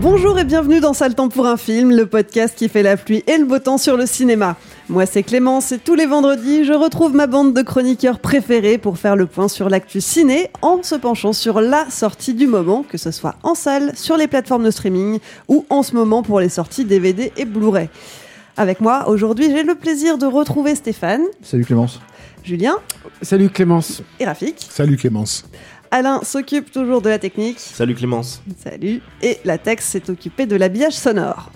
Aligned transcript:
Bonjour 0.00 0.38
et 0.38 0.44
bienvenue 0.44 0.80
dans 0.80 0.92
Sale 0.92 1.14
Temps 1.14 1.28
pour 1.28 1.46
un 1.46 1.56
film, 1.56 1.90
le 1.94 2.06
podcast 2.06 2.54
qui 2.56 2.68
fait 2.68 2.82
la 2.82 2.96
pluie 2.96 3.22
et 3.26 3.38
le 3.38 3.44
beau 3.44 3.58
temps 3.58 3.78
sur 3.78 3.96
le 3.96 4.06
cinéma. 4.06 4.56
Moi 4.88 5.06
c'est 5.06 5.22
Clémence 5.22 5.72
et 5.72 5.78
tous 5.78 5.94
les 5.94 6.04
vendredis 6.06 6.64
je 6.64 6.72
retrouve 6.72 7.14
ma 7.14 7.26
bande 7.26 7.54
de 7.54 7.62
chroniqueurs 7.62 8.18
préférés 8.18 8.76
pour 8.76 8.98
faire 8.98 9.16
le 9.16 9.26
point 9.26 9.48
sur 9.48 9.68
l'actu 9.70 10.00
ciné 10.00 10.50
en 10.62 10.82
se 10.82 10.94
penchant 10.94 11.32
sur 11.32 11.60
la 11.60 11.88
sortie 11.90 12.34
du 12.34 12.46
moment, 12.46 12.84
que 12.88 12.98
ce 12.98 13.10
soit 13.10 13.36
en 13.42 13.54
salle, 13.54 13.92
sur 13.96 14.16
les 14.16 14.26
plateformes 14.26 14.64
de 14.64 14.70
streaming 14.70 15.20
ou 15.48 15.64
en 15.70 15.82
ce 15.82 15.94
moment 15.94 16.22
pour 16.22 16.40
les 16.40 16.48
sorties 16.50 16.84
DVD 16.84 17.32
et 17.36 17.44
Blu-ray. 17.44 17.88
Avec 18.56 18.80
moi 18.80 19.08
aujourd'hui 19.08 19.50
j'ai 19.50 19.62
le 19.62 19.74
plaisir 19.74 20.18
de 20.18 20.26
retrouver 20.26 20.74
Stéphane, 20.74 21.22
Salut 21.42 21.64
Clémence. 21.64 22.00
Julien 22.42 22.74
Salut 23.22 23.48
Clémence. 23.48 24.02
et 24.20 24.26
Rafik. 24.26 24.56
Salut 24.68 24.98
Clémence. 24.98 25.46
Alain 25.96 26.18
s'occupe 26.24 26.72
toujours 26.72 27.02
de 27.02 27.08
la 27.08 27.20
technique. 27.20 27.60
Salut 27.60 27.94
Clémence. 27.94 28.42
Salut. 28.58 29.00
Et 29.22 29.38
la 29.44 29.58
Tex 29.58 29.86
s'est 29.86 30.10
occupée 30.10 30.44
de 30.44 30.56
l'habillage 30.56 30.94
sonore. 30.94 31.52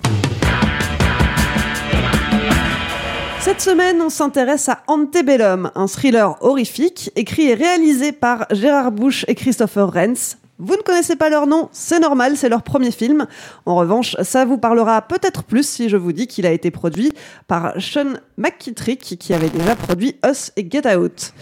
Cette 3.41 3.61
semaine, 3.61 4.01
on 4.01 4.11
s'intéresse 4.11 4.69
à 4.69 4.85
Antebellum, 4.87 5.73
un 5.75 5.89
thriller 5.89 6.37
horrifique 6.41 7.11
écrit 7.17 7.49
et 7.49 7.55
réalisé 7.55 8.13
par 8.13 8.47
Gérard 8.53 8.93
Bush 8.93 9.25
et 9.27 9.35
Christopher 9.35 9.93
Renz. 9.93 10.39
Vous 10.61 10.77
ne 10.77 10.83
connaissez 10.83 11.17
pas 11.17 11.31
leur 11.31 11.49
nom, 11.49 11.69
c'est 11.73 11.99
normal, 11.99 12.37
c'est 12.37 12.49
leur 12.49 12.63
premier 12.63 12.93
film. 12.93 13.27
En 13.67 13.75
revanche, 13.75 14.15
ça 14.23 14.45
vous 14.45 14.59
parlera 14.59 15.03
peut-être 15.03 15.43
plus 15.43 15.69
si 15.69 15.89
je 15.89 15.97
vous 15.97 16.13
dis 16.13 16.29
qu'il 16.29 16.47
a 16.47 16.53
été 16.53 16.71
produit 16.71 17.13
par 17.49 17.73
Sean 17.81 18.15
McKittrick, 18.37 19.17
qui 19.19 19.35
avait 19.35 19.51
déjà 19.51 19.75
produit 19.75 20.15
Us 20.25 20.53
et 20.57 20.69
Get 20.71 20.87
Out. 20.95 21.33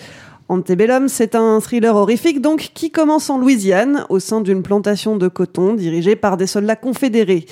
Antebellum, 0.49 1.09
c'est 1.09 1.35
un 1.35 1.59
thriller 1.61 1.97
horrifique 1.97 2.41
donc 2.41 2.71
qui 2.73 2.93
commence 2.93 3.31
en 3.31 3.39
Louisiane, 3.39 4.07
au 4.11 4.21
sein 4.21 4.41
d'une 4.41 4.63
plantation 4.63 5.17
de 5.17 5.27
coton 5.27 5.75
dirigée 5.75 6.15
par 6.15 6.37
des 6.37 6.47
soldats 6.47 6.77
confédérés. 6.77 7.47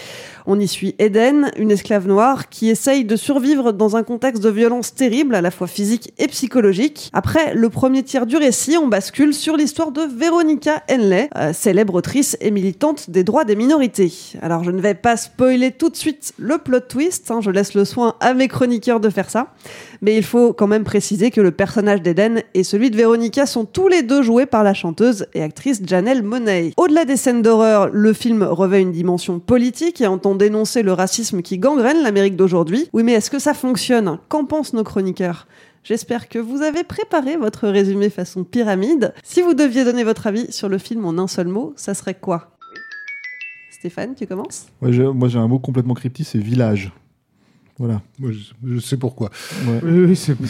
On 0.46 0.60
y 0.60 0.68
suit 0.68 0.94
Eden, 0.98 1.50
une 1.56 1.70
esclave 1.70 2.06
noire 2.06 2.50
qui 2.50 2.68
essaye 2.68 3.06
de 3.06 3.16
survivre 3.16 3.72
dans 3.72 3.96
un 3.96 4.02
contexte 4.02 4.42
de 4.42 4.50
violence 4.50 4.94
terrible, 4.94 5.34
à 5.34 5.40
la 5.40 5.50
fois 5.50 5.66
physique 5.66 6.12
et 6.18 6.26
psychologique. 6.26 7.08
Après 7.14 7.54
le 7.54 7.70
premier 7.70 8.02
tiers 8.02 8.26
du 8.26 8.36
récit, 8.36 8.76
on 8.76 8.86
bascule 8.86 9.32
sur 9.32 9.56
l'histoire 9.56 9.90
de 9.90 10.02
Veronica 10.02 10.82
Henley, 10.90 11.30
euh, 11.38 11.54
célèbre 11.54 11.94
autrice 11.94 12.36
et 12.42 12.50
militante 12.50 13.08
des 13.08 13.24
droits 13.24 13.44
des 13.44 13.56
minorités. 13.56 14.12
Alors 14.42 14.64
je 14.64 14.70
ne 14.70 14.82
vais 14.82 14.92
pas 14.92 15.16
spoiler 15.16 15.70
tout 15.70 15.88
de 15.88 15.96
suite 15.96 16.34
le 16.36 16.58
plot 16.58 16.80
twist, 16.80 17.30
hein, 17.30 17.40
je 17.40 17.50
laisse 17.50 17.72
le 17.72 17.86
soin 17.86 18.14
à 18.20 18.34
mes 18.34 18.48
chroniqueurs 18.48 19.00
de 19.00 19.08
faire 19.08 19.30
ça. 19.30 19.54
Mais 20.02 20.14
il 20.14 20.22
faut 20.22 20.52
quand 20.52 20.66
même 20.66 20.84
préciser 20.84 21.30
que 21.30 21.40
le 21.40 21.52
personnage 21.52 22.02
d'Eden 22.02 22.42
et 22.52 22.64
celui 22.64 22.90
de 22.90 22.96
Veronica 22.98 23.46
sont 23.46 23.64
tous 23.64 23.88
les 23.88 24.02
deux 24.02 24.20
joués 24.20 24.44
par 24.44 24.62
la 24.62 24.74
chanteuse 24.74 25.24
et 25.32 25.42
actrice 25.42 25.80
Janelle 25.86 26.22
Monáe. 26.22 26.72
Au-delà 26.76 27.06
des 27.06 27.16
scènes 27.16 27.40
d'horreur, 27.40 27.88
le 27.90 28.12
film 28.12 28.42
revêt 28.42 28.82
une 28.82 28.92
dimension 28.92 29.38
politique 29.38 30.02
et 30.02 30.06
entend 30.06 30.33
dénoncer 30.34 30.82
le 30.82 30.92
racisme 30.92 31.42
qui 31.42 31.58
gangrène 31.58 32.02
l'Amérique 32.02 32.36
d'aujourd'hui. 32.36 32.88
Oui, 32.92 33.02
mais 33.02 33.12
est-ce 33.12 33.30
que 33.30 33.38
ça 33.38 33.54
fonctionne? 33.54 34.18
Qu'en 34.28 34.44
pensent 34.44 34.72
nos 34.72 34.84
chroniqueurs? 34.84 35.46
J'espère 35.82 36.28
que 36.28 36.38
vous 36.38 36.62
avez 36.62 36.82
préparé 36.82 37.36
votre 37.36 37.68
résumé 37.68 38.08
façon 38.08 38.42
pyramide. 38.42 39.12
Si 39.22 39.42
vous 39.42 39.52
deviez 39.54 39.84
donner 39.84 40.02
votre 40.02 40.26
avis 40.26 40.50
sur 40.50 40.68
le 40.68 40.78
film 40.78 41.04
en 41.04 41.18
un 41.18 41.28
seul 41.28 41.48
mot, 41.48 41.74
ça 41.76 41.92
serait 41.92 42.14
quoi? 42.14 42.56
Stéphane, 43.70 44.14
tu 44.14 44.26
commences? 44.26 44.66
Moi 44.80 44.90
j'ai 45.28 45.38
un 45.38 45.48
mot 45.48 45.58
complètement 45.58 45.92
cryptique, 45.92 46.26
c'est 46.26 46.38
village. 46.38 46.90
Voilà. 47.78 48.00
Moi, 48.20 48.30
je, 48.32 48.74
je 48.74 48.78
sais 48.80 48.96
pourquoi. 48.96 49.30
Ouais. 49.66 49.80
Oui, 49.82 50.04
oui, 50.08 50.16
c'est. 50.16 50.36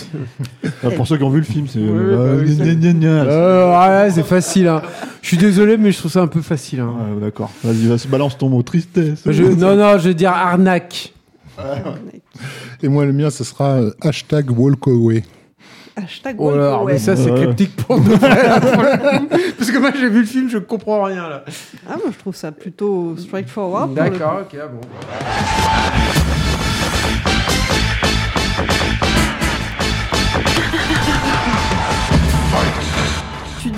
Ah, 0.83 0.91
pour 0.91 1.07
ceux 1.07 1.17
qui 1.17 1.23
ont 1.23 1.31
vu 1.31 1.39
le 1.39 1.45
film, 1.45 1.67
c'est. 1.67 1.79
Euh, 1.79 2.45
bah. 2.45 3.89
Euh, 4.05 4.11
c'est 4.13 4.23
facile. 4.23 4.69
Hein. 4.69 4.83
Je 5.23 5.29
suis 5.29 5.39
désolé, 5.39 5.79
mais 5.79 5.91
je 5.93 5.99
trouve 5.99 6.11
ça 6.11 6.21
un 6.21 6.27
peu 6.27 6.43
facile. 6.43 6.81
Hein. 6.81 6.93
Ouais, 7.15 7.21
D'accord. 7.23 7.51
Vas-y, 7.63 7.87
vas-y, 7.87 8.07
balance 8.09 8.37
ton 8.37 8.51
mot. 8.51 8.63
Tristesse. 8.63 9.23
Je- 9.27 9.43
non, 9.43 9.75
non, 9.77 9.97
je 9.99 10.09
vais 10.09 10.15
dire 10.15 10.33
arnaque. 10.33 11.15
Et 12.83 12.89
moi, 12.89 13.07
le 13.07 13.13
mien, 13.13 13.31
ce 13.31 13.45
sera 13.45 13.77
euh, 13.81 13.91
hashtag 14.03 14.51
walkaway. 14.51 15.23
Hashtag 15.97 16.37
Oh 16.41 16.51
là, 16.55 16.81
mais 16.85 16.99
ça, 16.99 17.15
c'est 17.17 17.33
cryptique 17.33 17.77
pour 17.77 18.01
nous. 18.01 18.19
Parce 18.19 19.71
que 19.71 19.79
moi, 19.79 19.91
j'ai 19.99 20.09
vu 20.11 20.21
le 20.21 20.27
film, 20.27 20.51
je 20.51 20.59
comprends 20.59 21.05
rien 21.05 21.29
là. 21.29 21.45
Ah, 21.89 21.97
moi 22.03 22.13
je 22.13 22.19
trouve 22.19 22.35
ça 22.35 22.51
plutôt 22.51 23.17
straightforward. 23.17 23.95
D'accord, 23.95 24.41
ok, 24.43 24.59
ah 24.61 24.67
bon. 24.67 24.81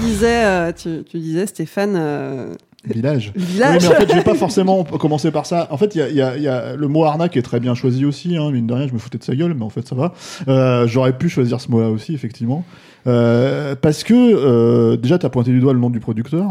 Disais, 0.07 0.45
euh, 0.45 0.73
tu, 0.73 1.05
tu 1.05 1.19
disais 1.19 1.47
Stéphane, 1.47 1.95
euh, 1.97 2.55
Village. 2.85 3.33
village. 3.37 3.83
Oui, 3.83 3.89
mais 3.89 3.95
en 3.97 3.99
fait, 4.01 4.09
je 4.11 4.15
vais 4.17 4.23
pas 4.25 4.35
forcément 4.35 4.85
commencer 5.01 5.31
par 5.33 5.45
ça. 5.47 5.67
En 5.73 5.77
fait, 5.77 5.95
il 5.95 5.99
y 5.99 6.03
a, 6.03 6.09
il 6.09 6.17
y 6.17 6.23
a- 6.23 6.37
il 6.37 6.43
y 6.43 6.49
a- 6.49 6.77
le 6.77 6.87
mot 6.89 7.05
arnaque 7.05 7.37
est 7.37 7.43
très 7.43 7.59
bien 7.61 7.75
choisi 7.75 8.05
aussi. 8.05 8.37
Hein, 8.37 8.51
mine 8.53 8.67
de 8.69 8.75
rien, 8.75 8.87
je 8.87 8.93
me 8.93 8.99
foutais 8.99 9.19
de 9.19 9.25
sa 9.25 9.35
gueule, 9.35 9.55
mais 9.55 9.65
en 9.65 9.71
fait, 9.71 9.87
ça 9.87 9.95
va. 9.97 10.15
Euh, 10.49 10.87
J'aurais 10.87 11.17
pu 11.19 11.29
choisir 11.29 11.61
ce 11.61 11.71
mot-là 11.71 11.91
aussi, 11.91 12.15
effectivement. 12.15 12.65
Euh, 13.09 13.75
parce 13.81 14.03
que 14.05 14.15
euh, 14.15 14.97
déjà, 14.97 15.19
tu 15.19 15.27
as 15.27 15.31
pointé 15.31 15.51
du 15.51 15.61
doigt 15.61 15.73
le 15.73 15.79
nom 15.81 15.91
du 15.91 16.01
producteur. 16.01 16.47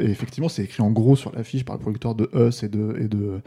et 0.00 0.04
effectivement, 0.10 0.48
c'est 0.48 0.62
écrit 0.64 0.82
en 0.82 0.90
gros 0.90 1.14
sur 1.16 1.30
l'affiche 1.36 1.64
par 1.64 1.76
le 1.76 1.80
producteur 1.82 2.14
de 2.14 2.28
Us 2.34 2.62
et 2.62 2.68
de, 2.68 2.96
et 3.00 3.08
de 3.08 3.40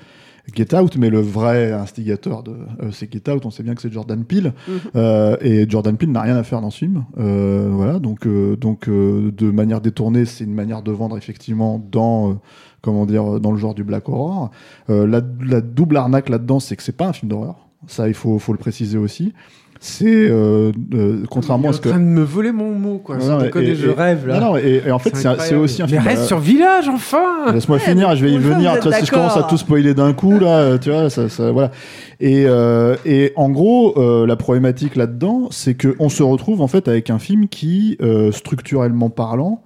Get 0.56 0.76
Out. 0.76 0.98
Mais 0.98 1.10
le 1.10 1.20
vrai 1.20 1.72
instigateur 1.72 2.44
de 2.44 2.54
Us 2.88 3.04
et 3.04 3.10
Get 3.12 3.30
Out, 3.32 3.46
on 3.46 3.52
sait 3.52 3.64
bien 3.64 3.76
que 3.76 3.82
c'est 3.82 3.92
Jordan 3.92 4.24
Peele. 4.24 4.54
Mhm. 4.68 4.74
Euh, 4.96 5.38
et 5.42 5.70
Jordan 5.70 5.96
Peele 5.98 6.12
n'a 6.12 6.22
rien 6.22 6.36
à 6.36 6.44
faire 6.44 6.62
dans 6.62 6.70
ce 6.70 6.80
film. 6.80 7.06
Euh, 7.18 7.70
voilà, 7.72 8.00
donc, 8.00 8.26
euh, 8.26 8.56
donc 8.56 8.88
euh, 8.88 9.32
de 9.32 9.52
manière 9.52 9.82
détournée, 9.82 10.26
c'est 10.26 10.44
une 10.44 10.54
manière 10.54 10.82
de 10.82 10.92
vendre 10.92 11.18
effectivement 11.18 11.84
dans, 11.92 12.32
euh, 12.32 12.34
comment 12.82 13.06
dire, 13.06 13.40
dans 13.40 13.52
le 13.52 13.58
genre 13.58 13.74
du 13.76 13.84
black 13.84 14.10
horror. 14.10 14.52
Euh, 14.90 15.08
la, 15.08 15.22
la 15.46 15.62
double 15.62 15.98
arnaque 15.98 16.30
là-dedans, 16.30 16.60
c'est 16.60 16.76
que 16.76 16.84
c'est 16.84 16.96
pas 16.96 17.08
un 17.08 17.14
film 17.14 17.30
d'horreur. 17.30 17.68
Ça, 17.88 18.08
il 18.08 18.14
faut, 18.14 18.40
faut 18.40 18.52
le 18.52 18.58
préciser 18.58 18.98
aussi. 18.98 19.34
C'est 19.82 20.06
euh, 20.30 20.74
euh, 20.94 21.24
contrairement 21.30 21.70
à 21.70 21.74
ce 21.74 21.80
que. 21.80 21.88
en 21.88 21.94
train 21.94 22.02
de 22.02 22.06
me 22.06 22.22
voler 22.22 22.52
mon 22.52 22.72
mot, 22.72 22.98
quoi. 22.98 23.16
Non, 23.16 23.40
non, 23.40 23.46
et- 23.46 23.76
je 23.76 23.88
et- 23.88 23.94
rêve 23.94 24.28
là. 24.28 24.38
Non, 24.42 24.48
non, 24.48 24.58
et, 24.58 24.82
et 24.86 24.92
en 24.92 25.00
fait, 25.00 25.16
c'est 25.16 25.56
aussi 25.56 25.82
un 25.82 25.86
Mais 25.86 25.92
film. 25.94 26.04
reste 26.04 26.24
euh, 26.24 26.26
sur 26.26 26.40
Village, 26.40 26.90
enfin 26.90 27.52
Laisse-moi 27.54 27.80
finir, 27.80 28.14
je 28.18 28.26
vais 28.26 28.32
y 28.34 28.38
venir. 28.38 28.74
Tu 28.82 28.90
vois, 28.90 28.98
si 28.98 29.06
je 29.06 29.12
commence 29.12 29.38
à 29.38 29.44
tout 29.44 29.56
spoiler 29.58 29.94
d'un 29.94 30.12
coup, 30.12 30.38
là, 30.38 30.58
euh, 30.58 30.78
tu 30.78 30.90
vois, 30.92 31.10
ça, 31.10 31.30
ça- 31.30 31.52
voilà. 31.52 31.72
Et, 32.20 32.44
euh, 32.46 32.98
et 33.06 33.32
en 33.38 33.50
gros, 33.50 33.98
euh, 33.98 34.28
la 34.28 34.36
problématique 34.36 34.98
là-dedans, 34.98 35.48
c'est 35.50 35.76
que 35.76 35.96
on 36.00 36.10
se 36.10 36.24
retrouve 36.24 36.60
en 36.62 36.68
fait 36.68 36.90
avec 36.90 37.10
un 37.10 37.20
film 37.20 37.48
qui, 37.48 37.96
euh, 38.02 38.34
structurellement 38.34 39.10
parlant, 39.10 39.62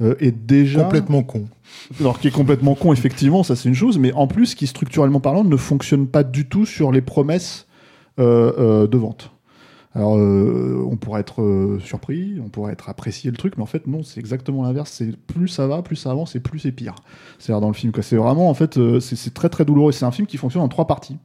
euh, 0.00 0.14
est 0.20 0.34
déjà 0.34 0.84
Complètement 0.84 1.22
con. 1.22 1.44
alors 2.00 2.18
qui 2.18 2.28
est 2.28 2.30
complètement 2.30 2.74
con, 2.74 2.94
effectivement, 2.94 3.42
ça 3.42 3.56
c'est 3.56 3.68
une 3.68 3.74
chose, 3.74 3.98
mais 3.98 4.14
en 4.14 4.26
plus 4.26 4.54
qui 4.54 4.66
structurellement 4.66 5.20
parlant 5.20 5.44
ne 5.44 5.56
fonctionne 5.58 6.06
pas 6.06 6.22
du 6.22 6.48
tout 6.48 6.64
sur 6.64 6.90
les 6.92 7.02
promesses 7.02 7.66
euh, 8.18 8.52
euh, 8.58 8.86
de 8.86 8.96
vente. 8.96 9.30
Alors, 9.94 10.16
euh, 10.16 10.86
on 10.88 10.96
pourrait 10.96 11.20
être 11.20 11.42
euh, 11.42 11.80
surpris, 11.80 12.38
on 12.44 12.48
pourrait 12.48 12.72
être 12.72 12.88
apprécié 12.88 13.30
le 13.30 13.36
truc, 13.36 13.54
mais 13.56 13.62
en 13.64 13.66
fait, 13.66 13.88
non, 13.88 14.04
c'est 14.04 14.20
exactement 14.20 14.62
l'inverse. 14.62 14.90
C'est 14.92 15.16
plus 15.16 15.48
ça 15.48 15.66
va, 15.66 15.82
plus 15.82 15.96
ça 15.96 16.12
avance, 16.12 16.36
et 16.36 16.40
plus 16.40 16.60
c'est 16.60 16.70
pire. 16.70 16.94
C'est-à-dire 17.38 17.60
dans 17.60 17.68
le 17.68 17.74
film, 17.74 17.92
quoi. 17.92 18.02
C'est 18.02 18.16
vraiment, 18.16 18.48
en 18.48 18.54
fait, 18.54 18.78
euh, 18.78 19.00
c'est 19.00 19.34
très 19.34 19.48
très 19.48 19.64
douloureux. 19.64 19.90
C'est 19.90 20.04
un 20.04 20.12
film 20.12 20.28
qui 20.28 20.36
fonctionne 20.36 20.62
en 20.62 20.68
trois 20.68 20.86
parties. 20.86 21.16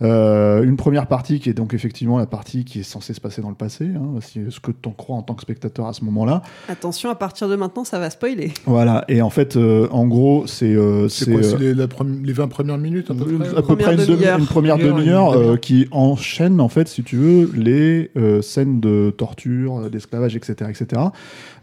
Euh, 0.00 0.62
une 0.62 0.76
première 0.76 1.06
partie 1.08 1.40
qui 1.40 1.50
est 1.50 1.54
donc 1.54 1.74
effectivement 1.74 2.18
la 2.18 2.26
partie 2.26 2.64
qui 2.64 2.80
est 2.80 2.82
censée 2.84 3.14
se 3.14 3.20
passer 3.20 3.42
dans 3.42 3.48
le 3.48 3.56
passé, 3.56 3.86
hein, 3.96 4.20
si- 4.20 4.40
ce 4.48 4.60
que 4.60 4.70
t'en 4.70 4.92
crois 4.92 5.16
en 5.16 5.22
tant 5.22 5.34
que 5.34 5.42
spectateur 5.42 5.86
à 5.86 5.92
ce 5.92 6.04
moment-là. 6.04 6.42
Attention, 6.68 7.10
à 7.10 7.16
partir 7.16 7.48
de 7.48 7.56
maintenant, 7.56 7.82
ça 7.84 7.98
va 7.98 8.08
spoiler. 8.10 8.52
Voilà. 8.66 9.04
Et 9.08 9.22
en 9.22 9.30
fait, 9.30 9.56
euh, 9.56 9.88
en 9.90 10.06
gros, 10.06 10.46
c'est 10.46 10.66
euh, 10.74 11.08
C'est 11.08 11.30
quoi 11.32 11.40
euh, 11.40 11.42
C'est 11.42 11.58
les, 11.58 11.74
la 11.74 11.86
les 12.22 12.32
20 12.32 12.46
premières 12.48 12.78
minutes 12.78 13.10
à 13.10 13.14
peu 13.14 13.24
près 13.24 13.48
à 13.48 13.54
peu 13.56 13.62
Première 13.62 13.86
près 13.86 13.94
une, 13.96 14.04
demi- 14.16 14.38
une 14.38 14.46
première 14.46 14.78
Demi-heure, 14.78 15.32
euh, 15.32 15.56
qui 15.56 15.88
enchaîne 15.90 16.60
en 16.60 16.68
fait 16.68 16.86
si 16.88 17.02
tu 17.02 17.16
veux 17.16 17.50
les 17.56 18.10
euh, 18.16 18.40
scènes 18.42 18.80
de 18.80 19.12
torture 19.16 19.90
d'esclavage 19.90 20.36
etc 20.36 20.70
etc 20.70 21.02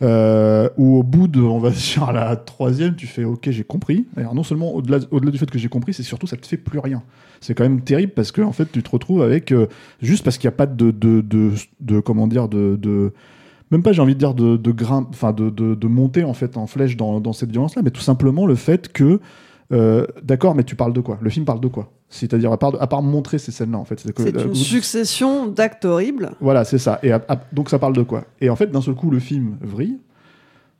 euh, 0.02 0.70
où 0.78 0.98
au 0.98 1.04
bout 1.04 1.28
de 1.28 1.42
on 1.42 1.60
va 1.60 1.70
dire 1.72 2.12
la 2.12 2.36
troisième 2.36 2.96
tu 2.96 3.08
fais 3.08 3.24
ok 3.24 3.50
j'ai 3.52 3.64
compris 3.64 4.06
alors 4.18 4.36
non 4.36 4.44
seulement 4.44 4.74
au-delà 4.74 5.00
au-delà 5.12 5.32
du 5.32 5.38
fait 5.38 5.50
que 5.50 5.58
j'ai 5.60 5.70
compris 5.70 5.94
c'est 5.94 6.04
surtout 6.04 6.28
ça 6.28 6.36
te 6.38 6.46
fait 6.46 6.58
plus 6.58 6.80
rien 6.80 7.02
c'est 7.42 7.54
quand 7.54 7.64
même 7.64 7.82
terrible 7.82 8.14
parce 8.14 8.32
que 8.32 8.42
en 8.42 8.52
fait 8.52 8.72
tu 8.72 8.82
te 8.84 8.90
retrouves 8.90 9.22
avec 9.22 9.52
euh, 9.52 9.68
juste 10.02 10.24
parce 10.24 10.38
qu'il 10.38 10.48
n'y 10.48 10.54
a 10.54 10.58
pas 10.58 10.66
de 10.68 10.92
de, 10.92 11.22
de 11.22 11.52
de 11.82 12.00
comment 12.00 12.28
dire 12.28 12.48
de, 12.50 12.76
de 12.76 13.12
même 13.72 13.82
pas 13.84 13.92
j'ai 13.94 14.02
envie 14.02 14.14
de 14.14 14.20
dire 14.20 14.34
de, 14.34 14.58
de 14.58 14.72
grain 14.72 15.08
enfin 15.10 15.34
de, 15.34 15.50
de, 15.50 15.76
de 15.76 15.88
monter 15.88 16.24
en 16.24 16.34
fait 16.34 16.58
en 16.58 16.68
flèche 16.68 16.98
dans, 16.98 17.20
dans 17.20 17.34
cette 17.34 17.52
violence 17.52 17.76
là 17.76 17.82
mais 17.84 17.92
tout 17.92 18.02
simplement 18.02 18.46
le 18.46 18.56
fait 18.56 18.92
que 18.92 19.20
Euh, 19.72 20.06
D'accord, 20.22 20.54
mais 20.54 20.64
tu 20.64 20.76
parles 20.76 20.94
de 20.94 21.02
quoi? 21.02 21.18
Le 21.22 21.30
film 21.32 21.44
parle 21.44 21.60
de 21.60 21.68
quoi? 21.68 21.92
C'est-à-dire 22.08 22.52
à 22.52 22.58
part, 22.60 22.80
à 22.80 22.86
part 22.86 23.02
montrer 23.02 23.40
ces 23.40 23.52
scènes-là, 23.52 23.80
en 23.80 23.84
fait. 23.84 24.00
C'est 24.00 24.20
euh, 24.20 24.44
une 24.44 24.50
vous- 24.50 24.54
succession 24.54 25.48
d'actes 25.48 25.86
horribles. 25.86 26.30
Voilà, 26.40 26.64
c'est 26.66 26.78
ça. 26.78 27.00
Et 27.02 27.12
à- 27.12 27.20
à- 27.28 27.42
donc 27.52 27.72
ça 27.72 27.80
parle 27.80 27.94
de 27.96 28.04
quoi? 28.04 28.26
Et 28.42 28.52
en 28.52 28.56
fait, 28.56 28.68
d'un 28.70 28.82
seul 28.82 28.94
coup, 28.94 29.10
le 29.10 29.18
film 29.20 29.58
vrille, 29.62 29.98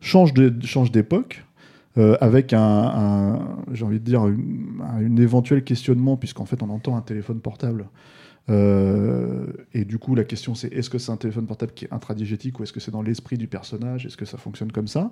change 0.02 0.36
de- 0.36 0.54
change 0.64 0.92
d'époque, 0.92 1.45
euh, 1.98 2.18
avec 2.22 2.54
un, 2.54 3.40
j'ai 3.74 3.86
envie 3.86 4.00
de 4.00 4.06
dire, 4.06 4.28
une, 4.28 4.82
un 4.84 5.00
une 5.02 5.20
éventuel 5.20 5.64
questionnement, 5.64 6.18
puisqu'en 6.18 6.46
fait, 6.46 6.62
on 6.64 6.70
entend 6.70 6.96
un 6.98 7.02
téléphone 7.02 7.40
portable. 7.40 7.86
Euh, 8.48 9.48
et 9.74 9.86
du 9.86 9.98
coup, 9.98 10.14
la 10.14 10.24
question 10.24 10.54
c'est 10.54 10.72
est-ce 10.72 10.92
que 10.92 11.00
c'est 11.00 11.12
un 11.12 11.18
téléphone 11.18 11.48
portable 11.48 11.72
qui 11.74 11.86
est 11.86 11.92
intradigétique 11.92 12.60
ou 12.60 12.64
est-ce 12.64 12.74
que 12.74 12.80
c'est 12.80 12.92
dans 12.92 13.02
l'esprit 13.02 13.40
du 13.40 13.48
personnage 13.48 14.06
Est-ce 14.06 14.18
que 14.18 14.26
ça 14.26 14.38
fonctionne 14.38 14.72
comme 14.72 14.88
ça? 14.88 15.12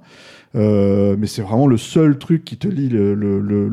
Euh, 0.56 1.16
Mais 1.18 1.26
c'est 1.26 1.42
vraiment 1.42 1.66
le 1.66 1.78
seul 1.78 2.20
truc 2.20 2.46
qui 2.46 2.58
te 2.58 2.68
lie 2.68 2.90
le, 2.90 3.16
le, 3.16 3.40
le- 3.40 3.70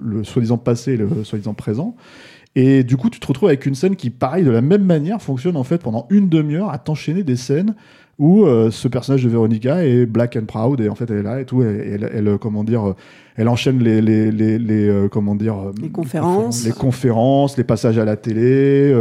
le 0.00 0.22
soi-disant 0.24 0.58
passé 0.58 0.92
et 0.92 0.96
le 0.96 1.24
soi-disant 1.24 1.54
présent. 1.54 1.96
Et 2.56 2.84
du 2.84 2.96
coup, 2.96 3.10
tu 3.10 3.18
te 3.18 3.26
retrouves 3.26 3.48
avec 3.48 3.66
une 3.66 3.74
scène 3.74 3.96
qui, 3.96 4.10
pareil, 4.10 4.44
de 4.44 4.50
la 4.52 4.60
même 4.60 4.84
manière, 4.84 5.20
fonctionne 5.20 5.56
en 5.56 5.64
fait 5.64 5.82
pendant 5.82 6.06
une 6.10 6.28
demi-heure 6.28 6.70
à 6.70 6.78
t'enchaîner 6.78 7.24
des 7.24 7.34
scènes 7.36 7.74
où 8.18 8.44
euh, 8.44 8.70
ce 8.70 8.88
personnage 8.88 9.24
de 9.24 9.28
Veronica 9.28 9.84
est 9.84 10.06
black 10.06 10.36
and 10.36 10.44
proud 10.46 10.80
et 10.80 10.88
en 10.88 10.94
fait 10.94 11.10
elle 11.10 11.18
est 11.18 11.22
là 11.22 11.40
et 11.40 11.44
tout. 11.44 11.62
Et, 11.62 11.66
et 11.66 11.90
elle, 11.92 12.10
elle, 12.14 12.28
euh, 12.28 12.38
comment 12.38 12.62
dire, 12.64 12.88
euh, 12.90 12.96
elle 13.36 13.48
enchaîne 13.48 13.80
les, 13.80 14.00
les, 14.00 14.30
les, 14.30 14.58
les, 14.58 14.88
euh, 14.88 15.08
comment 15.08 15.34
dire, 15.34 15.56
Les 15.80 15.88
conférences. 15.90 16.64
les 16.64 16.70
conférences, 16.72 17.56
les 17.56 17.64
passages 17.64 17.98
à 17.98 18.04
la 18.04 18.16
télé 18.16 18.92